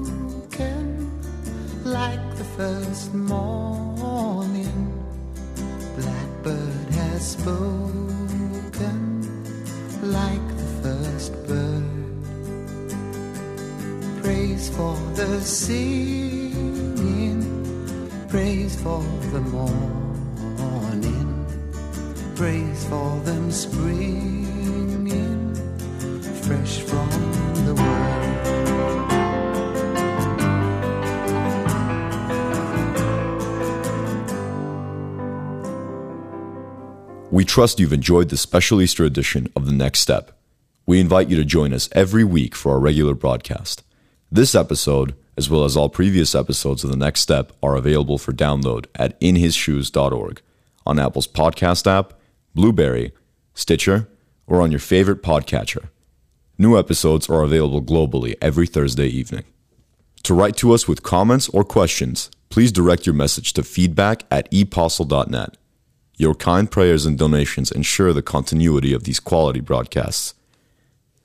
like 1.84 2.36
the 2.36 2.44
first 2.44 3.12
morning. 3.14 4.92
Blackbird 5.96 6.94
has 6.94 7.32
spoken 7.32 8.16
like 10.02 10.48
the 10.56 10.66
first 10.82 11.32
bird. 11.46 11.82
Praise 14.22 14.68
for 14.70 14.96
the 15.14 15.40
singing, 15.40 16.60
praise 18.28 18.76
for 18.82 19.02
the 19.32 19.40
morning, 19.40 21.05
praise 22.36 22.84
for 22.84 23.18
them 23.20 23.50
springing 23.50 24.44
fresh 26.42 26.80
from 26.80 27.08
the 27.64 27.74
world. 27.74 28.26
We 37.32 37.44
trust 37.44 37.80
you've 37.80 37.94
enjoyed 37.94 38.28
the 38.28 38.36
special 38.36 38.82
Easter 38.82 39.04
edition 39.04 39.50
of 39.56 39.64
The 39.64 39.72
Next 39.72 40.00
Step. 40.00 40.38
We 40.84 41.00
invite 41.00 41.28
you 41.28 41.36
to 41.36 41.44
join 41.44 41.72
us 41.72 41.88
every 41.92 42.22
week 42.22 42.54
for 42.54 42.72
our 42.72 42.78
regular 42.78 43.14
broadcast. 43.14 43.82
This 44.30 44.54
episode, 44.54 45.14
as 45.38 45.48
well 45.48 45.64
as 45.64 45.74
all 45.74 45.88
previous 45.88 46.34
episodes 46.34 46.84
of 46.84 46.90
The 46.90 46.96
Next 46.96 47.22
Step, 47.22 47.52
are 47.62 47.76
available 47.76 48.18
for 48.18 48.32
download 48.32 48.84
at 48.94 49.18
inhisshoes.org, 49.20 50.42
on 50.84 50.98
Apple's 51.00 51.26
podcast 51.26 51.86
app, 51.86 52.12
Blubrry, 52.56 53.12
Stitcher, 53.52 54.08
or 54.46 54.62
on 54.62 54.72
your 54.72 54.80
favorite 54.80 55.22
podcatcher. 55.22 55.90
New 56.56 56.78
episodes 56.78 57.28
are 57.28 57.42
available 57.42 57.82
globally 57.82 58.34
every 58.40 58.66
Thursday 58.66 59.08
evening. 59.08 59.44
To 60.22 60.32
write 60.32 60.56
to 60.56 60.72
us 60.72 60.88
with 60.88 61.02
comments 61.02 61.50
or 61.50 61.64
questions, 61.64 62.30
please 62.48 62.72
direct 62.72 63.04
your 63.04 63.14
message 63.14 63.52
to 63.52 63.62
feedback 63.62 64.24
at 64.30 64.48
epostle.net. 64.50 65.58
Your 66.16 66.34
kind 66.34 66.70
prayers 66.70 67.04
and 67.04 67.18
donations 67.18 67.70
ensure 67.70 68.14
the 68.14 68.22
continuity 68.22 68.94
of 68.94 69.04
these 69.04 69.20
quality 69.20 69.60
broadcasts. 69.60 70.32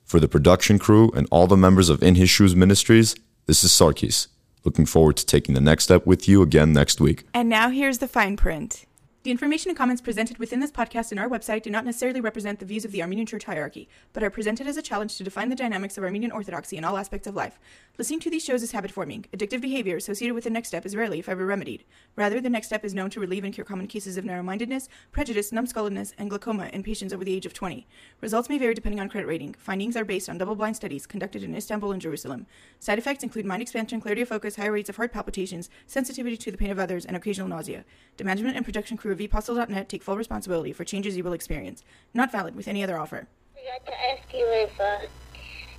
For 0.04 0.20
the 0.20 0.28
production 0.28 0.78
crew 0.78 1.10
and 1.16 1.26
all 1.30 1.46
the 1.46 1.56
members 1.56 1.88
of 1.88 2.02
In 2.02 2.16
His 2.16 2.28
Shoes 2.28 2.54
Ministries, 2.54 3.16
this 3.46 3.64
is 3.64 3.70
Sarkis. 3.70 4.26
Looking 4.64 4.84
forward 4.84 5.16
to 5.16 5.24
taking 5.24 5.54
the 5.54 5.62
next 5.62 5.84
step 5.84 6.04
with 6.04 6.28
you 6.28 6.42
again 6.42 6.74
next 6.74 7.00
week. 7.00 7.24
And 7.32 7.48
now 7.48 7.70
here's 7.70 7.98
the 7.98 8.06
fine 8.06 8.36
print. 8.36 8.84
The 9.24 9.30
information 9.30 9.68
and 9.68 9.78
comments 9.78 10.02
presented 10.02 10.38
within 10.38 10.58
this 10.58 10.72
podcast 10.72 11.12
and 11.12 11.20
our 11.20 11.28
website 11.28 11.62
do 11.62 11.70
not 11.70 11.84
necessarily 11.84 12.20
represent 12.20 12.58
the 12.58 12.66
views 12.66 12.84
of 12.84 12.90
the 12.90 13.02
Armenian 13.02 13.24
Church 13.24 13.44
hierarchy, 13.44 13.88
but 14.12 14.24
are 14.24 14.30
presented 14.30 14.66
as 14.66 14.76
a 14.76 14.82
challenge 14.82 15.16
to 15.16 15.22
define 15.22 15.48
the 15.48 15.54
dynamics 15.54 15.96
of 15.96 16.02
Armenian 16.02 16.32
Orthodoxy 16.32 16.76
in 16.76 16.82
all 16.82 16.96
aspects 16.96 17.28
of 17.28 17.36
life. 17.36 17.60
Listening 17.98 18.18
to 18.18 18.30
these 18.30 18.44
shows 18.44 18.64
is 18.64 18.72
habit 18.72 18.90
forming. 18.90 19.26
Addictive 19.32 19.60
behavior 19.60 19.94
associated 19.94 20.34
with 20.34 20.42
the 20.42 20.50
next 20.50 20.66
step 20.66 20.84
is 20.84 20.96
rarely, 20.96 21.20
if 21.20 21.28
ever, 21.28 21.46
remedied. 21.46 21.84
Rather, 22.16 22.40
the 22.40 22.50
next 22.50 22.66
step 22.66 22.84
is 22.84 22.94
known 22.94 23.10
to 23.10 23.20
relieve 23.20 23.44
and 23.44 23.54
cure 23.54 23.64
common 23.64 23.86
cases 23.86 24.16
of 24.16 24.24
narrow 24.24 24.42
mindedness, 24.42 24.88
prejudice, 25.12 25.52
numbskulledness, 25.52 26.14
and 26.18 26.28
glaucoma 26.28 26.66
in 26.72 26.82
patients 26.82 27.12
over 27.12 27.24
the 27.24 27.32
age 27.32 27.46
of 27.46 27.54
20. 27.54 27.86
Results 28.22 28.48
may 28.48 28.58
vary 28.58 28.74
depending 28.74 28.98
on 28.98 29.08
credit 29.08 29.28
rating. 29.28 29.54
Findings 29.54 29.96
are 29.96 30.04
based 30.04 30.28
on 30.28 30.36
double 30.36 30.56
blind 30.56 30.74
studies 30.74 31.06
conducted 31.06 31.44
in 31.44 31.54
Istanbul 31.54 31.92
and 31.92 32.02
Jerusalem. 32.02 32.44
Side 32.80 32.98
effects 32.98 33.22
include 33.22 33.46
mind 33.46 33.62
expansion, 33.62 34.00
clarity 34.00 34.22
of 34.22 34.28
focus, 34.28 34.56
higher 34.56 34.72
rates 34.72 34.88
of 34.88 34.96
heart 34.96 35.12
palpitations, 35.12 35.70
sensitivity 35.86 36.36
to 36.38 36.50
the 36.50 36.58
pain 36.58 36.72
of 36.72 36.80
others, 36.80 37.06
and 37.06 37.16
occasional 37.16 37.46
nausea. 37.46 37.84
The 38.16 38.24
management 38.24 38.56
and 38.56 38.64
production 38.64 38.96
crew 38.96 39.11
of 39.12 39.20
epostle.net 39.20 39.88
take 39.88 40.02
full 40.02 40.16
responsibility 40.16 40.72
for 40.72 40.84
changes 40.84 41.16
you 41.16 41.24
will 41.24 41.32
experience. 41.32 41.84
Not 42.14 42.32
valid 42.32 42.56
with 42.56 42.68
any 42.68 42.82
other 42.82 42.98
offer. 42.98 43.28
I 43.56 43.60
forgot 43.60 43.86
to 43.86 44.10
ask 44.10 44.34
you 44.34 44.46
if 44.48 44.80
uh, 44.80 44.98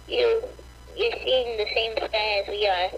you 0.08 0.44
you're 0.96 1.12
seeing 1.24 1.58
the 1.58 1.66
same 1.74 1.96
sky 1.98 2.42
as 2.42 2.48
we 2.48 2.68
are. 2.68 2.90